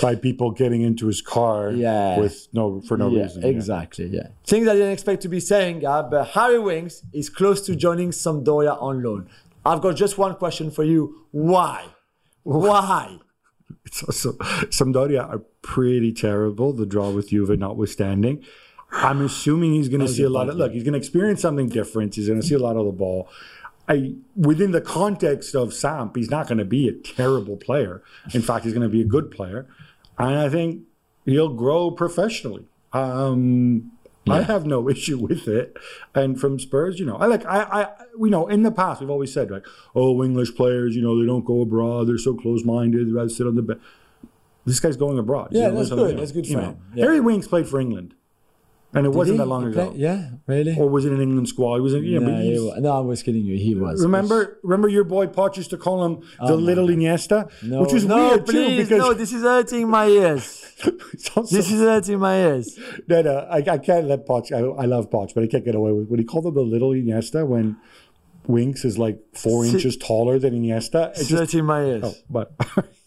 By 0.00 0.14
people 0.14 0.50
getting 0.52 0.82
into 0.82 1.06
his 1.06 1.20
car 1.20 1.70
yeah. 1.70 2.18
with 2.18 2.48
no 2.52 2.80
for 2.80 2.96
no 2.96 3.10
yeah, 3.10 3.22
reason. 3.22 3.44
Exactly, 3.44 4.06
yeah. 4.06 4.20
yeah. 4.22 4.28
Things 4.46 4.68
I 4.68 4.74
didn't 4.74 4.92
expect 4.92 5.22
to 5.22 5.28
be 5.28 5.40
saying, 5.40 5.84
uh, 5.84 6.02
but 6.02 6.28
Harry 6.28 6.58
Winks 6.58 7.02
is 7.12 7.28
close 7.28 7.60
to 7.62 7.74
joining 7.74 8.10
Sampdoria 8.10 8.80
on 8.80 9.02
loan. 9.02 9.28
I've 9.64 9.80
got 9.80 9.96
just 9.96 10.16
one 10.16 10.34
question 10.36 10.70
for 10.70 10.84
you. 10.84 11.26
Why? 11.30 11.86
Why? 12.42 13.18
It's 13.88 14.02
also 14.02 14.32
Sampdoria 14.68 15.26
are 15.26 15.38
pretty 15.62 16.12
terrible. 16.12 16.72
The 16.72 16.86
draw 16.86 17.10
with 17.10 17.30
Juve 17.30 17.58
notwithstanding. 17.58 18.44
I'm 18.92 19.20
assuming 19.22 19.72
he's 19.72 19.88
going 19.88 20.00
to 20.00 20.08
see 20.08 20.22
a 20.22 20.30
lot 20.30 20.48
of 20.48 20.56
look. 20.56 20.72
He's 20.72 20.82
going 20.82 20.92
to 20.92 20.98
experience 20.98 21.40
something 21.40 21.68
different. 21.68 22.14
He's 22.14 22.28
going 22.28 22.40
to 22.40 22.46
see 22.46 22.54
a 22.54 22.58
lot 22.58 22.76
of 22.76 22.86
the 22.86 22.92
ball. 22.92 23.28
I, 23.88 24.14
within 24.36 24.72
the 24.72 24.80
context 24.82 25.54
of 25.54 25.72
Samp, 25.72 26.16
he's 26.16 26.30
not 26.30 26.48
going 26.48 26.58
to 26.58 26.64
be 26.64 26.88
a 26.88 26.92
terrible 26.92 27.56
player. 27.56 28.02
In 28.34 28.42
fact, 28.42 28.64
he's 28.64 28.74
going 28.74 28.82
to 28.82 28.88
be 28.90 29.00
a 29.00 29.06
good 29.06 29.30
player, 29.30 29.66
and 30.18 30.38
I 30.38 30.50
think 30.50 30.82
he'll 31.24 31.54
grow 31.54 31.90
professionally. 31.90 32.66
Um, 32.92 33.92
yeah. 34.28 34.34
I 34.34 34.42
have 34.42 34.66
no 34.66 34.88
issue 34.94 35.18
with 35.18 35.48
it. 35.48 35.76
And 36.14 36.40
from 36.40 36.58
Spurs, 36.58 36.98
you 36.98 37.06
know, 37.06 37.16
I 37.16 37.26
like 37.26 37.44
I 37.46 37.62
I 37.62 37.88
we 38.16 38.30
know 38.30 38.46
in 38.46 38.62
the 38.62 38.70
past 38.70 39.00
we've 39.00 39.10
always 39.10 39.32
said 39.32 39.50
like, 39.50 39.66
oh, 39.94 40.22
English 40.22 40.54
players, 40.54 40.94
you 40.96 41.02
know, 41.02 41.18
they 41.18 41.26
don't 41.26 41.44
go 41.44 41.60
abroad. 41.62 42.08
They're 42.08 42.18
so 42.18 42.34
close-minded. 42.34 43.06
they'd 43.08 43.12
rather 43.12 43.28
sit 43.28 43.46
on 43.46 43.56
the 43.56 43.62
bench. 43.62 43.80
This 44.64 44.80
guy's 44.80 44.96
going 44.96 45.18
abroad. 45.18 45.48
Yeah, 45.52 45.70
that's 45.70 45.88
good. 45.90 46.18
That's 46.18 46.32
good 46.32 46.46
for 46.46 46.60
him. 46.60 46.78
Yeah. 46.94 47.04
Harry 47.04 47.20
Winks 47.20 47.48
played 47.48 47.66
for 47.66 47.80
England. 47.80 48.14
And 48.98 49.06
it 49.06 49.10
Did 49.10 49.16
wasn't 49.16 49.34
he? 49.34 49.38
that 49.38 49.46
long 49.46 49.66
ago. 49.66 49.92
Yeah, 49.94 50.30
really. 50.46 50.76
Or 50.76 50.88
was 50.88 51.04
it 51.04 51.12
an 51.12 51.20
England 51.20 51.48
squad? 51.48 51.76
He 51.76 51.80
was 51.82 51.94
in, 51.94 52.04
yeah, 52.04 52.18
no, 52.18 52.36
he 52.36 52.80
no, 52.80 52.96
I 52.96 53.00
was 53.00 53.22
kidding 53.22 53.44
you. 53.44 53.56
He 53.56 53.76
was. 53.76 54.02
Remember, 54.02 54.58
remember 54.64 54.88
your 54.88 55.04
boy 55.04 55.26
Poch 55.26 55.56
used 55.56 55.70
to 55.70 55.76
call 55.76 56.04
him 56.04 56.28
oh, 56.40 56.48
the 56.48 56.54
oh, 56.54 56.56
little 56.56 56.88
Iniesta, 56.88 57.48
no, 57.62 57.82
which 57.82 57.92
was 57.92 58.04
no, 58.04 58.30
weird 58.30 58.46
please, 58.46 58.88
too. 58.88 58.94
Because 58.94 58.98
no, 58.98 59.14
this 59.14 59.32
is 59.32 59.42
hurting 59.42 59.88
my 59.88 60.06
ears. 60.08 60.64
also, 61.36 61.56
this 61.56 61.70
is 61.70 61.80
hurting 61.80 62.18
my 62.18 62.36
ears. 62.36 62.76
No, 63.06 63.22
no, 63.22 63.38
I, 63.50 63.58
I 63.58 63.78
can't 63.78 64.06
let 64.06 64.26
Poch. 64.26 64.50
I, 64.52 64.58
I 64.82 64.86
love 64.86 65.10
Poch, 65.10 65.32
but 65.32 65.44
I 65.44 65.46
can't 65.46 65.64
get 65.64 65.76
away 65.76 65.92
with 65.92 66.08
when 66.08 66.18
he 66.18 66.24
called 66.24 66.46
him 66.46 66.54
the 66.54 66.62
little 66.62 66.90
Iniesta 66.90 67.46
when 67.46 67.76
Winks 68.48 68.84
is 68.84 68.98
like 68.98 69.20
four 69.32 69.64
inches 69.64 69.96
taller 69.96 70.40
than 70.40 70.54
Iniesta. 70.54 71.10
It's 71.10 71.30
hurting 71.30 71.64
my 71.64 71.84
ears. 71.84 72.02
Oh, 72.04 72.14
but. 72.28 72.52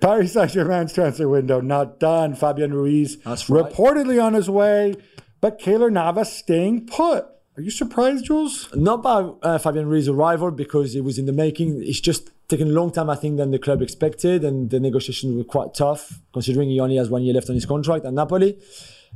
Paris 0.00 0.32
Saint 0.32 0.50
Germain's 0.50 0.92
transfer 0.92 1.28
window 1.28 1.60
not 1.60 2.00
done. 2.00 2.34
Fabian 2.34 2.72
Ruiz 2.74 3.16
right. 3.26 3.38
reportedly 3.38 4.22
on 4.22 4.34
his 4.34 4.48
way 4.50 4.96
but 5.40 5.58
Keylor 5.58 5.90
Navas 5.90 6.32
staying 6.32 6.86
put. 6.86 7.26
Are 7.56 7.62
you 7.62 7.70
surprised, 7.70 8.26
Jules? 8.26 8.68
Not 8.74 9.02
by 9.02 9.30
uh, 9.42 9.58
Fabian 9.58 9.86
Ruiz's 9.86 10.08
arrival 10.08 10.50
because 10.50 10.94
it 10.94 11.02
was 11.02 11.18
in 11.18 11.26
the 11.26 11.32
making. 11.32 11.82
It's 11.82 12.00
just 12.00 12.30
taken 12.48 12.68
a 12.68 12.72
long 12.72 12.92
time, 12.92 13.10
I 13.10 13.16
think, 13.16 13.36
than 13.38 13.50
the 13.50 13.58
club 13.58 13.82
expected, 13.82 14.44
and 14.44 14.70
the 14.70 14.80
negotiations 14.80 15.36
were 15.36 15.44
quite 15.44 15.74
tough, 15.74 16.20
considering 16.32 16.68
he 16.68 16.80
only 16.80 16.96
has 16.96 17.10
one 17.10 17.22
year 17.22 17.34
left 17.34 17.48
on 17.48 17.54
his 17.54 17.66
contract 17.66 18.04
at 18.04 18.12
Napoli. 18.12 18.58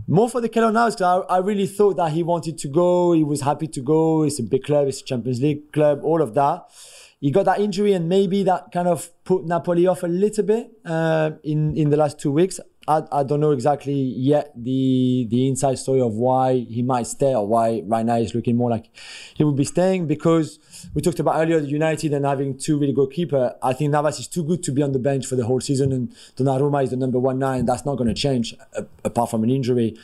More 0.08 0.28
for 0.28 0.40
the 0.40 0.48
Keylor 0.48 0.72
Navas, 0.72 0.96
because 0.96 1.24
I, 1.28 1.36
I, 1.36 1.38
really 1.38 1.66
thought 1.66 1.96
that 1.96 2.12
he 2.12 2.22
wanted 2.22 2.58
to 2.58 2.68
go. 2.68 3.12
He 3.12 3.22
was 3.22 3.42
happy 3.42 3.68
to 3.68 3.80
go. 3.80 4.24
It's 4.24 4.40
a 4.40 4.42
big 4.42 4.64
club. 4.64 4.88
It's 4.88 5.00
a 5.00 5.04
Champions 5.04 5.40
League 5.40 5.72
club. 5.72 6.00
All 6.02 6.20
of 6.20 6.34
that. 6.34 6.64
He 7.24 7.30
got 7.30 7.46
that 7.46 7.58
injury, 7.58 7.94
and 7.94 8.06
maybe 8.06 8.42
that 8.42 8.70
kind 8.70 8.86
of 8.86 9.08
put 9.24 9.46
Napoli 9.46 9.86
off 9.86 10.02
a 10.02 10.06
little 10.06 10.44
bit 10.44 10.72
uh, 10.84 11.30
in 11.42 11.74
in 11.74 11.88
the 11.88 11.96
last 11.96 12.18
two 12.18 12.30
weeks. 12.30 12.60
I, 12.86 13.00
I 13.10 13.22
don't 13.22 13.40
know 13.40 13.52
exactly 13.52 13.94
yet 13.94 14.52
the 14.54 15.26
the 15.30 15.48
inside 15.48 15.78
story 15.78 16.02
of 16.02 16.12
why 16.12 16.66
he 16.68 16.82
might 16.82 17.06
stay 17.06 17.34
or 17.34 17.46
why 17.46 17.82
right 17.86 18.04
now 18.04 18.16
he's 18.16 18.34
looking 18.34 18.56
more 18.56 18.68
like 18.68 18.90
he 19.32 19.42
would 19.42 19.56
be 19.56 19.64
staying 19.64 20.06
because 20.06 20.58
we 20.92 21.02
talked 21.02 21.20
about 21.20 21.36
earlier 21.36 21.58
United 21.58 22.12
and 22.12 22.24
having 22.24 22.58
two 22.58 22.78
really 22.78 22.92
good 22.92 23.10
keeper. 23.10 23.54
I 23.62 23.72
think 23.72 23.90
Navas 23.90 24.18
is 24.18 24.28
too 24.28 24.44
good 24.44 24.62
to 24.64 24.72
be 24.72 24.82
on 24.82 24.92
the 24.92 24.98
bench 24.98 25.26
for 25.26 25.36
the 25.36 25.46
whole 25.46 25.60
season, 25.60 25.92
and 25.92 26.10
Donnarumma 26.36 26.84
is 26.84 26.90
the 26.90 26.96
number 26.96 27.18
one 27.18 27.38
nine. 27.38 27.64
That's 27.64 27.84
not 27.84 27.96
going 27.96 28.08
to 28.08 28.14
change 28.14 28.54
uh, 28.76 28.82
apart 29.04 29.30
from 29.30 29.44
an 29.44 29.50
injury. 29.50 29.96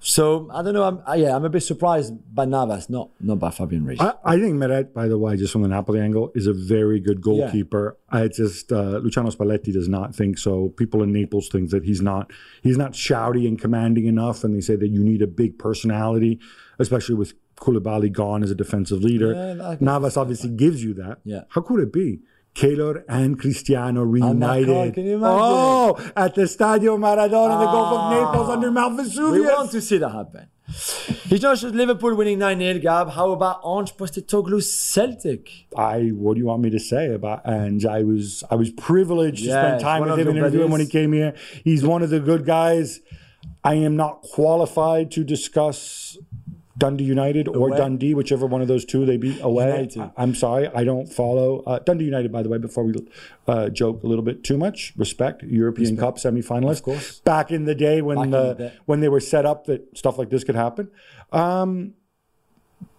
So 0.00 0.48
I 0.52 0.62
don't 0.62 0.74
know. 0.74 0.84
I'm, 0.84 1.20
yeah, 1.20 1.34
I'm 1.34 1.44
a 1.44 1.48
bit 1.48 1.62
surprised 1.62 2.14
by 2.34 2.44
Navas, 2.44 2.88
not 2.88 3.10
not 3.20 3.38
by 3.38 3.50
Fabian 3.50 3.84
Ruiz. 3.84 4.00
I, 4.00 4.14
I, 4.24 4.38
think 4.38 4.54
Meret, 4.54 4.94
by 4.94 5.08
the 5.08 5.18
way, 5.18 5.36
just 5.36 5.52
from 5.52 5.62
the 5.62 5.68
Napoli 5.68 6.00
angle, 6.00 6.30
is 6.34 6.46
a 6.46 6.52
very 6.52 7.00
good 7.00 7.20
goalkeeper. 7.20 7.96
Yeah. 8.12 8.20
I 8.20 8.28
just 8.28 8.72
uh, 8.72 8.98
Luciano 8.98 9.30
Spalletti 9.30 9.72
does 9.72 9.88
not 9.88 10.14
think 10.14 10.38
so. 10.38 10.68
People 10.70 11.02
in 11.02 11.12
Naples 11.12 11.48
think 11.48 11.70
that 11.70 11.84
he's 11.84 12.00
not 12.00 12.30
he's 12.62 12.78
not 12.78 12.92
shouty 12.92 13.46
and 13.46 13.60
commanding 13.60 14.06
enough, 14.06 14.44
and 14.44 14.54
they 14.54 14.60
say 14.60 14.76
that 14.76 14.88
you 14.88 15.02
need 15.02 15.22
a 15.22 15.26
big 15.26 15.58
personality, 15.58 16.38
especially 16.78 17.14
with 17.14 17.34
Koulibaly 17.58 18.12
gone 18.12 18.42
as 18.42 18.50
a 18.50 18.54
defensive 18.54 19.02
leader. 19.02 19.32
Yeah, 19.32 19.76
Navas 19.80 20.16
obviously 20.16 20.50
gives 20.50 20.82
you 20.82 20.94
that. 20.94 21.18
Yeah. 21.24 21.42
How 21.50 21.60
could 21.60 21.80
it 21.80 21.92
be? 21.92 22.20
Keylor 22.54 23.04
and 23.08 23.38
Cristiano 23.38 24.02
reunited. 24.02 24.68
Oh, 24.68 24.90
can 24.90 25.06
you 25.06 25.14
imagine? 25.14 25.38
Oh, 25.40 26.10
at 26.16 26.34
the 26.34 26.42
Stadio 26.42 26.98
Maradona 26.98 27.52
in 27.52 27.58
the 27.60 27.66
Gulf 27.66 27.92
of 27.92 27.98
ah. 27.98 28.10
Naples 28.10 28.48
under 28.48 28.70
Mount 28.70 28.96
Vesuvius. 28.96 29.32
We 29.32 29.40
want 29.46 29.70
to 29.70 29.80
see 29.80 29.98
that 29.98 30.10
happen. 30.10 30.48
Not 31.30 31.40
just 31.40 31.62
Liverpool 31.62 32.14
winning 32.14 32.40
9 32.40 32.58
0, 32.58 32.78
Gab. 32.80 33.10
How 33.10 33.30
about 33.30 33.60
Ange 33.64 33.96
Postecoglou 33.96 34.62
Celtic? 34.62 35.66
I 35.76 36.08
what 36.08 36.34
do 36.34 36.40
you 36.40 36.46
want 36.46 36.62
me 36.62 36.70
to 36.70 36.80
say 36.80 37.12
about 37.14 37.48
Ange? 37.48 37.86
I 37.86 38.02
was 38.02 38.44
I 38.50 38.56
was 38.56 38.70
privileged 38.70 39.44
to 39.44 39.50
spend 39.50 39.80
time 39.80 40.02
with 40.02 40.18
him 40.18 40.28
and 40.28 40.38
interview 40.38 40.62
him 40.62 40.70
when 40.70 40.80
he 40.80 40.86
came 40.86 41.12
here. 41.12 41.34
He's 41.64 41.84
one 41.84 42.02
of 42.02 42.10
the 42.10 42.20
good 42.20 42.44
guys. 42.44 43.00
I 43.64 43.74
am 43.74 43.96
not 43.96 44.22
qualified 44.22 45.10
to 45.12 45.24
discuss 45.24 46.18
Dundee 46.78 47.04
United 47.04 47.48
or 47.48 47.70
Dundee, 47.70 48.14
whichever 48.14 48.46
one 48.46 48.62
of 48.62 48.68
those 48.68 48.84
two 48.84 49.04
they 49.04 49.16
beat 49.16 49.40
away. 49.42 49.88
I, 50.16 50.22
am 50.22 50.34
sorry, 50.34 50.68
I 50.68 50.84
don't 50.84 51.06
follow 51.06 51.60
uh, 51.66 51.80
Dundee 51.80 52.04
United. 52.04 52.32
By 52.32 52.42
the 52.42 52.48
way, 52.48 52.58
before 52.58 52.84
we 52.84 52.94
uh, 53.46 53.68
joke 53.68 54.02
a 54.04 54.06
little 54.06 54.24
bit 54.24 54.44
too 54.44 54.56
much, 54.56 54.92
respect 54.96 55.42
European 55.42 55.96
respect. 55.96 56.00
Cup 56.00 56.16
semifinalists. 56.16 56.78
Of 56.78 56.82
course. 56.82 57.20
Back 57.20 57.50
in 57.50 57.64
the 57.64 57.74
day 57.74 58.00
when 58.00 58.30
the, 58.30 58.54
the 58.54 58.72
when 58.86 59.00
they 59.00 59.08
were 59.08 59.20
set 59.20 59.44
up 59.44 59.66
that 59.66 59.98
stuff 59.98 60.18
like 60.18 60.30
this 60.30 60.44
could 60.44 60.54
happen. 60.54 60.90
Um, 61.32 61.94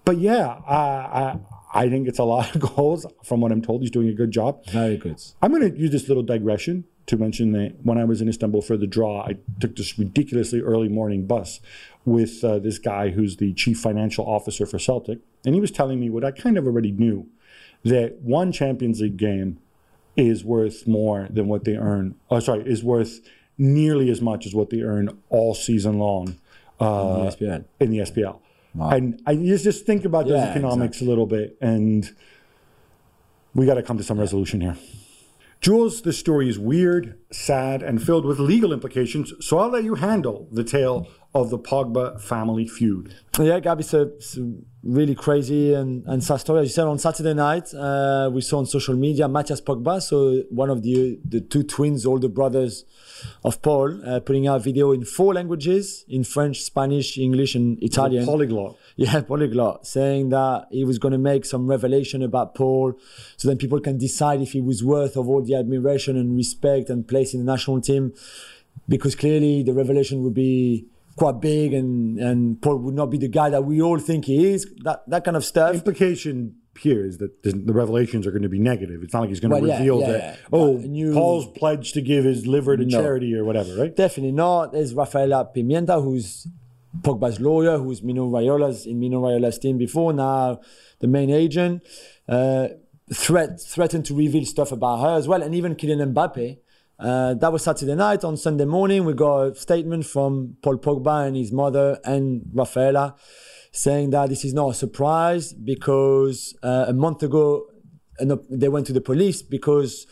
but 0.04 0.18
yeah, 0.18 0.48
I, 0.68 0.76
I 0.76 1.40
I 1.72 1.90
think 1.90 2.08
it's 2.08 2.20
a 2.20 2.24
lot 2.24 2.56
of 2.56 2.62
goals. 2.76 3.06
From 3.24 3.42
what 3.42 3.52
I'm 3.52 3.62
told, 3.62 3.82
he's 3.82 3.92
doing 3.92 4.10
a 4.10 4.14
good 4.14 4.32
job. 4.32 4.66
Very 4.66 4.98
good. 4.98 5.22
I'm 5.42 5.52
going 5.52 5.72
to 5.72 5.80
use 5.80 5.92
this 5.92 6.08
little 6.08 6.24
digression 6.24 6.86
to 7.06 7.18
mention 7.18 7.54
that 7.54 7.76
when 7.84 7.98
I 7.98 8.06
was 8.06 8.22
in 8.22 8.30
Istanbul 8.30 8.62
for 8.62 8.78
the 8.78 8.88
draw, 8.88 9.22
I 9.22 9.38
took 9.60 9.76
this 9.76 9.98
ridiculously 9.98 10.62
early 10.62 10.90
morning 10.90 11.26
bus 11.26 11.60
with 12.06 12.44
uh, 12.44 12.60
this 12.60 12.80
guy 12.80 13.10
who's 13.10 13.38
the 13.38 13.54
chief 13.54 13.80
financial 13.80 14.26
officer 14.26 14.66
for 14.66 14.80
Celtic, 14.80 15.20
and 15.46 15.54
he 15.56 15.62
was 15.62 15.72
telling 15.72 16.00
me 16.00 16.10
what 16.10 16.24
I 16.24 16.32
kind 16.32 16.58
of 16.58 16.66
already 16.66 16.92
knew 16.92 17.28
that 17.84 18.20
one 18.22 18.52
Champions 18.52 19.00
League 19.02 19.18
game 19.18 19.60
is 20.18 20.44
worth 20.44 20.86
more 20.88 21.28
than 21.30 21.48
what 21.48 21.64
they 21.66 21.76
earn. 21.78 22.16
Oh, 22.30 22.40
sorry, 22.40 22.64
is 22.66 22.84
worth 22.84 23.20
nearly 23.58 24.10
as 24.10 24.22
much 24.22 24.46
as 24.46 24.54
what 24.56 24.70
they 24.70 24.82
earn 24.82 25.18
all 25.30 25.54
season 25.54 25.98
long 26.00 26.36
uh, 26.80 26.86
In 27.20 27.26
the 27.26 27.32
SPL. 27.32 27.66
in 27.80 27.92
the 27.92 27.98
SPL. 28.00 28.40
And 28.80 29.22
I 29.26 29.36
just 29.36 29.64
just 29.64 29.86
think 29.86 30.06
about 30.06 30.26
those 30.26 30.40
Yeah, 30.40 30.50
economics 30.52 31.02
a 31.02 31.06
little 31.06 31.26
bit, 31.26 31.58
and 31.62 32.10
we 33.54 33.66
got 33.66 33.76
to 33.76 33.84
come 33.84 33.98
to 33.98 34.04
some 34.04 34.20
resolution 34.20 34.62
here. 34.62 34.78
Jules, 35.62 36.04
this 36.04 36.18
story 36.18 36.48
is 36.48 36.58
weird, 36.58 37.18
sad, 37.32 37.84
and 37.84 38.02
filled 38.02 38.26
with 38.26 38.40
legal 38.40 38.72
implications, 38.72 39.34
so 39.42 39.58
I'll 39.60 39.70
let 39.70 39.84
you 39.84 39.96
handle 39.96 40.48
the 40.52 40.64
tale 40.64 41.08
of 41.34 41.52
the 41.52 41.60
Pogba 41.60 42.20
family 42.20 42.68
feud. 42.68 43.14
Yeah, 43.38 43.60
Gab, 43.60 43.80
it's 43.80 43.94
a, 43.94 44.02
it's 44.02 44.38
a 44.38 44.52
really 44.84 45.14
crazy 45.14 45.74
and, 45.74 46.04
and 46.08 46.24
sad 46.24 46.38
story. 46.38 46.62
As 46.62 46.70
you 46.70 46.74
said, 46.74 46.88
on 46.88 46.98
Saturday 46.98 47.36
night, 47.36 47.72
uh, 47.74 48.30
we 48.34 48.42
saw 48.42 48.58
on 48.58 48.66
social 48.66 48.96
media 48.96 49.28
Matthias 49.28 49.62
Pogba, 49.62 50.02
so 50.02 50.44
one 50.50 50.70
of 50.70 50.82
the 50.82 51.20
the 51.24 51.40
two 51.40 51.64
twins, 51.64 52.06
older 52.06 52.28
brothers 52.28 52.84
of 53.44 53.62
Paul, 53.62 54.02
uh, 54.06 54.20
putting 54.22 54.48
out 54.48 54.58
a 54.58 54.60
video 54.60 54.92
in 54.92 55.06
four 55.06 55.34
languages 55.36 56.04
in 56.10 56.24
French, 56.24 56.62
Spanish, 56.62 57.18
English, 57.18 57.54
and 57.54 57.82
Italian. 57.84 58.26
Polyglot. 58.26 58.78
Yeah, 58.96 59.22
polyglot, 59.28 59.86
saying 59.86 60.30
that 60.30 60.68
he 60.72 60.84
was 60.84 60.98
going 60.98 61.12
to 61.12 61.20
make 61.20 61.46
some 61.46 61.68
revelation 61.68 62.24
about 62.24 62.56
Paul, 62.56 62.94
so 63.38 63.48
then 63.48 63.58
people 63.58 63.80
can 63.80 63.98
decide 64.00 64.42
if 64.42 64.54
he 64.54 64.62
was 64.62 64.84
worth 64.84 65.16
of 65.16 65.30
all 65.30 65.44
the 65.44 65.56
admiration 65.56 66.18
and 66.18 66.36
respect 66.36 66.90
and 66.90 67.08
place 67.08 67.34
in 67.34 67.46
the 67.46 67.52
national 67.52 67.82
team, 67.82 68.14
because 68.88 69.16
clearly 69.16 69.62
the 69.62 69.74
revelation 69.74 70.24
would 70.24 70.34
be 70.34 70.88
quite 71.16 71.42
big, 71.42 71.74
and 71.74 72.18
and 72.20 72.62
Paul 72.62 72.78
would 72.80 72.96
not 72.96 73.08
be 73.08 73.18
the 73.18 73.28
guy 73.28 73.50
that 73.50 73.64
we 73.66 73.82
all 73.82 74.00
think 74.00 74.26
he 74.26 74.46
is. 74.54 74.66
That 74.84 75.04
that 75.10 75.24
kind 75.24 75.36
of 75.38 75.44
stuff. 75.46 75.74
Implication 75.76 76.56
here 76.80 77.06
is 77.06 77.18
that 77.18 77.44
the 77.44 77.74
revelations 77.74 78.26
are 78.26 78.32
going 78.32 78.44
to 78.44 78.48
be 78.50 78.60
negative. 78.60 79.04
It's 79.04 79.14
not 79.14 79.22
like 79.22 79.30
he's 79.30 79.42
going 79.42 79.52
to 79.52 79.60
Well, 79.68 79.78
reveal 79.78 80.00
yeah, 80.00 80.08
that, 80.12 80.20
yeah. 80.22 80.36
oh, 80.54 80.80
you- 80.80 81.12
Paul's 81.14 81.46
pledged 81.48 81.94
to 81.96 82.02
give 82.02 82.24
his 82.24 82.48
liver 82.48 82.78
to 82.78 82.86
No. 82.86 83.02
charity 83.02 83.36
or 83.36 83.44
whatever, 83.44 83.76
right? 83.76 83.94
Definitely 83.94 84.32
not. 84.32 84.72
There's 84.72 84.94
Rafaela 84.94 85.50
Pimenta, 85.54 86.02
who's 86.02 86.48
Pogba's 87.02 87.40
lawyer, 87.42 87.78
who's 87.80 88.02
Mino 88.02 88.30
Raiola's 88.30 88.86
in 88.86 88.98
Mino 88.98 89.20
Raiola's 89.22 89.60
team 89.60 89.78
before. 89.78 90.14
Now 90.14 90.62
the 91.00 91.08
main 91.08 91.30
agent 91.30 91.84
uh, 92.30 92.70
threat 93.12 93.60
threatened 93.62 94.06
to 94.06 94.16
reveal 94.16 94.46
stuff 94.46 94.72
about 94.72 95.02
her 95.02 95.18
as 95.18 95.28
well, 95.28 95.44
and 95.44 95.54
even 95.54 95.76
Kylian 95.76 96.14
Mbappe. 96.14 96.60
Uh, 97.00 97.34
that 97.36 97.54
was 97.54 97.64
Saturday 97.64 97.96
night. 97.96 98.26
On 98.26 98.36
Sunday 98.36 98.66
morning, 98.66 99.06
we 99.06 99.14
got 99.14 99.42
a 99.42 99.56
statement 99.56 100.06
from 100.06 100.58
Paul 100.62 100.78
Pogba 100.78 101.28
and 101.28 101.38
his 101.38 101.50
mother 101.50 101.98
and 102.04 102.42
Rafaela 102.54 103.16
saying 103.72 104.10
that 104.10 104.28
this 104.28 104.44
is 104.44 104.54
not 104.54 104.72
a 104.72 104.74
surprise 104.74 105.54
because 105.54 106.58
uh, 106.62 106.86
a 106.90 106.94
month 106.94 107.24
ago 107.24 107.68
they 108.50 108.68
went 108.68 108.86
to 108.88 108.92
the 108.92 109.00
police 109.00 109.42
because 109.42 110.08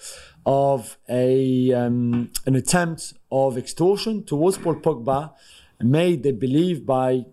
of 0.46 0.98
a 1.10 1.74
um, 1.74 2.32
an 2.46 2.56
attempt 2.56 3.14
of 3.34 3.58
extortion 3.58 4.24
towards 4.24 4.58
Paul 4.58 4.76
Pogba, 4.76 5.34
made 5.82 6.24
they 6.24 6.32
believe 6.32 6.86
by 6.86 7.26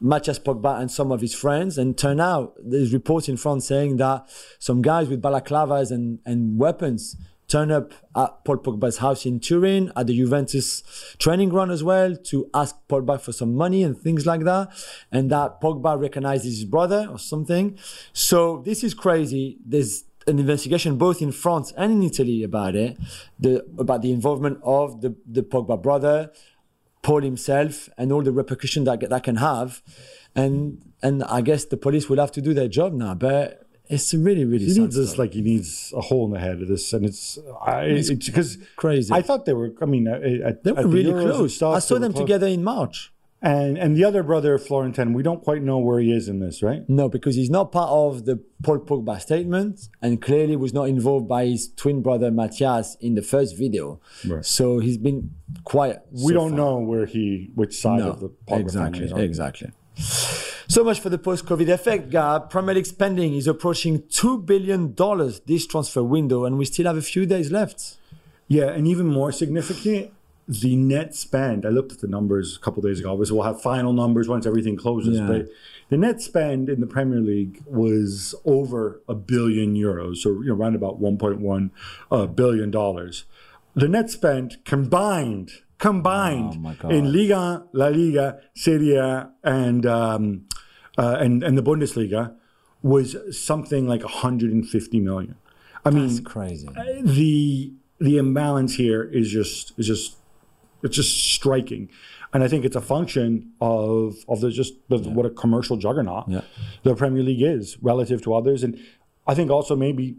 Matthias 0.00 0.38
Pogba 0.38 0.78
and 0.80 0.88
some 0.88 1.10
of 1.10 1.20
his 1.20 1.34
friends. 1.34 1.78
And 1.78 1.98
turn 1.98 2.20
out 2.20 2.54
there's 2.62 2.92
reports 2.92 3.28
in 3.28 3.38
France 3.38 3.66
saying 3.66 3.96
that 3.96 4.28
some 4.60 4.82
guys 4.82 5.08
with 5.08 5.20
balaclavas 5.20 5.90
and, 5.90 6.20
and 6.24 6.60
weapons 6.60 7.16
turn 7.48 7.70
up 7.70 7.92
at 8.14 8.44
Paul 8.44 8.58
Pogba's 8.58 8.98
house 8.98 9.24
in 9.24 9.40
Turin 9.40 9.92
at 9.96 10.06
the 10.06 10.16
Juventus 10.16 10.82
training 11.18 11.50
ground 11.50 11.70
as 11.70 11.84
well 11.84 12.16
to 12.16 12.50
ask 12.52 12.76
Pogba 12.88 13.20
for 13.20 13.32
some 13.32 13.54
money 13.54 13.82
and 13.82 13.96
things 13.96 14.26
like 14.26 14.42
that. 14.42 14.68
And 15.12 15.30
that 15.30 15.60
Pogba 15.60 16.00
recognizes 16.00 16.58
his 16.58 16.64
brother 16.64 17.06
or 17.10 17.18
something. 17.18 17.78
So 18.12 18.62
this 18.64 18.82
is 18.82 18.94
crazy. 18.94 19.58
There's 19.64 20.04
an 20.26 20.38
investigation 20.40 20.96
both 20.96 21.22
in 21.22 21.30
France 21.30 21.72
and 21.76 21.92
in 21.92 22.02
Italy 22.02 22.42
about 22.42 22.74
it, 22.74 22.98
the, 23.38 23.64
about 23.78 24.02
the 24.02 24.12
involvement 24.12 24.58
of 24.64 25.00
the, 25.00 25.14
the 25.24 25.42
Pogba 25.42 25.80
brother, 25.80 26.32
Paul 27.02 27.22
himself, 27.22 27.88
and 27.96 28.10
all 28.10 28.22
the 28.22 28.32
repercussions 28.32 28.86
that 28.86 29.08
that 29.08 29.22
can 29.22 29.36
have. 29.36 29.80
And 30.34 30.82
and 31.02 31.22
I 31.22 31.40
guess 31.40 31.64
the 31.64 31.76
police 31.76 32.08
will 32.08 32.18
have 32.18 32.32
to 32.32 32.40
do 32.40 32.52
their 32.52 32.66
job 32.66 32.92
now. 32.92 33.14
But 33.14 33.65
it's 33.88 34.12
really, 34.14 34.44
really 34.44 34.64
He 34.66 34.72
sad 34.72 34.82
needs 34.82 34.96
this 34.96 35.18
like 35.18 35.32
he 35.32 35.42
needs 35.42 35.92
a 35.96 36.00
hole 36.00 36.26
in 36.26 36.32
the 36.32 36.40
head 36.40 36.60
of 36.62 36.68
this, 36.68 36.92
and 36.92 37.04
it's 37.04 37.38
I, 37.64 37.84
it's 37.84 38.10
because 38.10 38.58
crazy. 38.76 39.12
I 39.12 39.22
thought 39.22 39.44
they 39.46 39.52
were. 39.54 39.72
I 39.80 39.84
mean, 39.86 40.06
at, 40.08 40.64
They 40.64 40.72
were 40.72 40.82
the 40.82 40.88
really 40.88 41.12
Euros 41.12 41.36
close. 41.36 41.56
stuff, 41.56 41.76
I 41.76 41.78
saw 41.80 41.98
them 41.98 42.12
close. 42.12 42.22
together 42.24 42.46
in 42.46 42.62
March. 42.64 43.12
And 43.42 43.76
and 43.76 43.94
the 43.96 44.02
other 44.02 44.22
brother, 44.22 44.58
Florentin, 44.58 45.12
we 45.12 45.22
don't 45.22 45.42
quite 45.44 45.62
know 45.62 45.78
where 45.78 46.00
he 46.00 46.10
is 46.10 46.26
in 46.26 46.40
this, 46.40 46.62
right? 46.62 46.88
No, 46.88 47.08
because 47.08 47.36
he's 47.36 47.50
not 47.50 47.70
part 47.70 47.90
of 47.90 48.24
the 48.24 48.42
Paul 48.62 48.78
Pogba 48.80 49.20
statement 49.20 49.88
and 50.00 50.20
clearly 50.22 50.56
was 50.56 50.72
not 50.72 50.88
involved 50.88 51.28
by 51.28 51.44
his 51.44 51.68
twin 51.76 52.00
brother 52.02 52.30
Matthias 52.30 52.96
in 53.00 53.14
the 53.14 53.20
first 53.22 53.56
video. 53.56 54.00
Right. 54.26 54.44
So 54.44 54.78
he's 54.78 54.96
been 54.96 55.32
quiet. 55.64 56.02
We 56.10 56.32
don't 56.32 56.56
know 56.56 56.78
where 56.78 57.04
he, 57.04 57.50
which 57.54 57.78
side 57.78 58.00
of 58.00 58.20
the 58.20 58.30
Pogba 58.30 58.60
exactly, 58.60 59.00
family 59.00 59.04
is 59.06 59.12
on. 59.12 59.20
exactly. 59.20 59.70
So 60.68 60.82
much 60.82 61.00
for 61.00 61.08
the 61.10 61.18
post-COVID 61.18 61.68
effect, 61.68 62.10
Gab. 62.10 62.50
Premier 62.50 62.74
League 62.74 62.86
spending 62.86 63.34
is 63.34 63.46
approaching 63.46 64.02
two 64.08 64.38
billion 64.38 64.94
dollars 64.94 65.40
this 65.46 65.66
transfer 65.66 66.02
window, 66.02 66.44
and 66.44 66.58
we 66.58 66.64
still 66.64 66.86
have 66.86 66.96
a 66.96 67.02
few 67.02 67.24
days 67.24 67.50
left. 67.52 67.96
Yeah, 68.48 68.66
and 68.70 68.86
even 68.86 69.06
more 69.06 69.32
significant, 69.32 70.12
the 70.48 70.76
net 70.76 71.14
spend. 71.14 71.64
I 71.66 71.70
looked 71.70 71.92
at 71.92 72.00
the 72.00 72.08
numbers 72.08 72.56
a 72.56 72.60
couple 72.60 72.82
days 72.82 73.00
ago. 73.00 73.12
Obviously, 73.12 73.36
we'll 73.36 73.46
have 73.46 73.60
final 73.62 73.92
numbers 73.92 74.28
once 74.28 74.44
everything 74.46 74.76
closes. 74.76 75.18
Yeah. 75.18 75.26
But 75.26 75.48
the 75.88 75.96
net 75.96 76.20
spend 76.20 76.68
in 76.68 76.80
the 76.80 76.86
Premier 76.86 77.20
League 77.20 77.62
was 77.66 78.34
over 78.44 79.00
a 79.08 79.14
billion 79.14 79.74
euros, 79.76 80.16
so 80.18 80.30
you 80.42 80.46
know, 80.48 80.54
around 80.54 80.74
about 80.74 81.00
1.1 81.00 81.70
uh, 82.10 82.26
billion 82.26 82.70
dollars. 82.72 83.24
The 83.74 83.88
net 83.88 84.10
spend 84.10 84.56
combined, 84.64 85.50
combined 85.78 86.76
Oh, 86.82 86.88
in 86.88 87.12
Liga, 87.12 87.64
La 87.72 87.88
Liga, 87.88 88.40
Serie 88.54 88.96
A, 88.96 89.30
and 89.44 89.84
um, 89.84 90.46
uh, 90.98 91.16
and 91.20 91.42
and 91.42 91.56
the 91.58 91.62
Bundesliga 91.62 92.34
was 92.82 93.16
something 93.36 93.86
like 93.88 94.02
150 94.02 95.00
million. 95.00 95.34
I 95.84 95.90
mean, 95.90 96.06
It's 96.06 96.20
crazy. 96.20 96.68
the 97.02 97.72
the 97.98 98.18
imbalance 98.18 98.74
here 98.74 99.02
is 99.02 99.30
just 99.30 99.72
is 99.78 99.86
just 99.86 100.16
it's 100.82 100.94
just 100.96 101.16
striking 101.34 101.88
and 102.34 102.44
i 102.44 102.48
think 102.48 102.62
it's 102.66 102.76
a 102.76 102.80
function 102.82 103.50
of 103.62 104.16
of 104.28 104.42
the 104.42 104.50
just 104.50 104.74
the, 104.90 104.98
what 104.98 105.24
a 105.24 105.30
commercial 105.30 105.78
juggernaut 105.78 106.24
Yeah. 106.28 106.42
the 106.82 106.94
premier 106.94 107.22
league 107.22 107.40
is 107.40 107.78
relative 107.80 108.20
to 108.22 108.34
others 108.34 108.62
and 108.62 108.78
i 109.26 109.34
think 109.34 109.50
also 109.50 109.74
maybe 109.74 110.16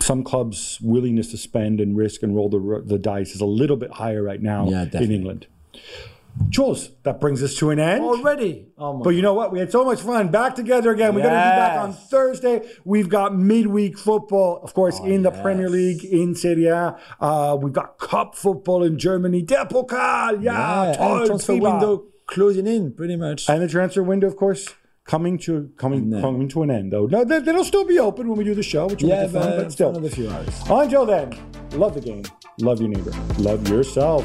some 0.00 0.22
clubs 0.22 0.78
willingness 0.80 1.32
to 1.32 1.36
spend 1.36 1.80
and 1.80 1.96
risk 1.96 2.22
and 2.22 2.36
roll 2.36 2.48
the 2.48 2.82
the 2.86 2.98
dice 2.98 3.34
is 3.34 3.40
a 3.40 3.46
little 3.46 3.76
bit 3.76 3.90
higher 3.94 4.22
right 4.22 4.40
now 4.40 4.68
Yeah, 4.70 4.86
in 4.92 5.10
england 5.10 5.48
jules 6.48 6.90
that 7.04 7.20
brings 7.20 7.42
us 7.42 7.54
to 7.56 7.70
an 7.70 7.78
end 7.78 8.04
Already? 8.04 8.68
Oh 8.76 8.94
my 8.94 9.04
but 9.04 9.10
you 9.10 9.22
know 9.22 9.34
what? 9.34 9.52
We 9.52 9.58
had 9.58 9.70
so 9.70 9.84
much 9.84 10.00
fun. 10.00 10.28
Back 10.30 10.54
together 10.54 10.90
again. 10.90 11.14
We're 11.14 11.22
going 11.22 11.34
to 11.34 11.40
be 11.40 11.56
back 11.56 11.78
on 11.78 11.92
Thursday. 11.92 12.68
We've 12.84 13.08
got 13.08 13.34
midweek 13.34 13.98
football, 13.98 14.60
of 14.62 14.74
course, 14.74 14.98
in 15.00 15.22
the 15.22 15.30
yes. 15.30 15.42
Premier 15.42 15.68
League, 15.68 16.04
in 16.04 16.34
Serie 16.34 16.66
A. 16.66 16.98
Uh, 17.20 17.56
we've 17.60 17.72
got 17.72 17.98
cup 17.98 18.34
football 18.34 18.82
in 18.82 18.98
Germany. 18.98 19.42
Der 19.42 19.64
Pokal. 19.64 20.42
Yeah. 20.42 20.84
Yeah, 20.84 20.92
toll, 20.94 21.26
transfer 21.26 21.56
window 21.56 22.04
closing 22.26 22.66
in 22.66 22.92
pretty 22.92 23.16
much. 23.16 23.48
And 23.48 23.62
the 23.62 23.68
transfer 23.68 24.02
window, 24.02 24.26
of 24.26 24.36
course, 24.36 24.74
coming 25.04 25.38
to 25.38 25.70
coming 25.76 26.10
coming 26.20 26.48
to 26.48 26.62
an 26.62 26.70
end, 26.70 26.92
though. 26.92 27.06
No, 27.06 27.24
they, 27.24 27.40
will 27.52 27.64
still 27.64 27.84
be 27.84 27.98
open 27.98 28.28
when 28.28 28.38
we 28.38 28.44
do 28.44 28.54
the 28.54 28.62
show, 28.62 28.86
which 28.86 29.02
will 29.02 29.10
yeah, 29.10 29.24
it 29.24 29.30
fun, 29.30 29.50
but 29.50 29.56
but 29.64 29.72
still. 29.72 29.90
another 29.90 30.10
few 30.10 30.30
hours. 30.30 30.62
Until 30.68 31.06
then, 31.06 31.38
love 31.72 31.94
the 31.94 32.00
game, 32.00 32.24
love 32.58 32.80
your 32.80 32.88
neighbor, 32.88 33.12
love 33.38 33.68
yourself. 33.68 34.24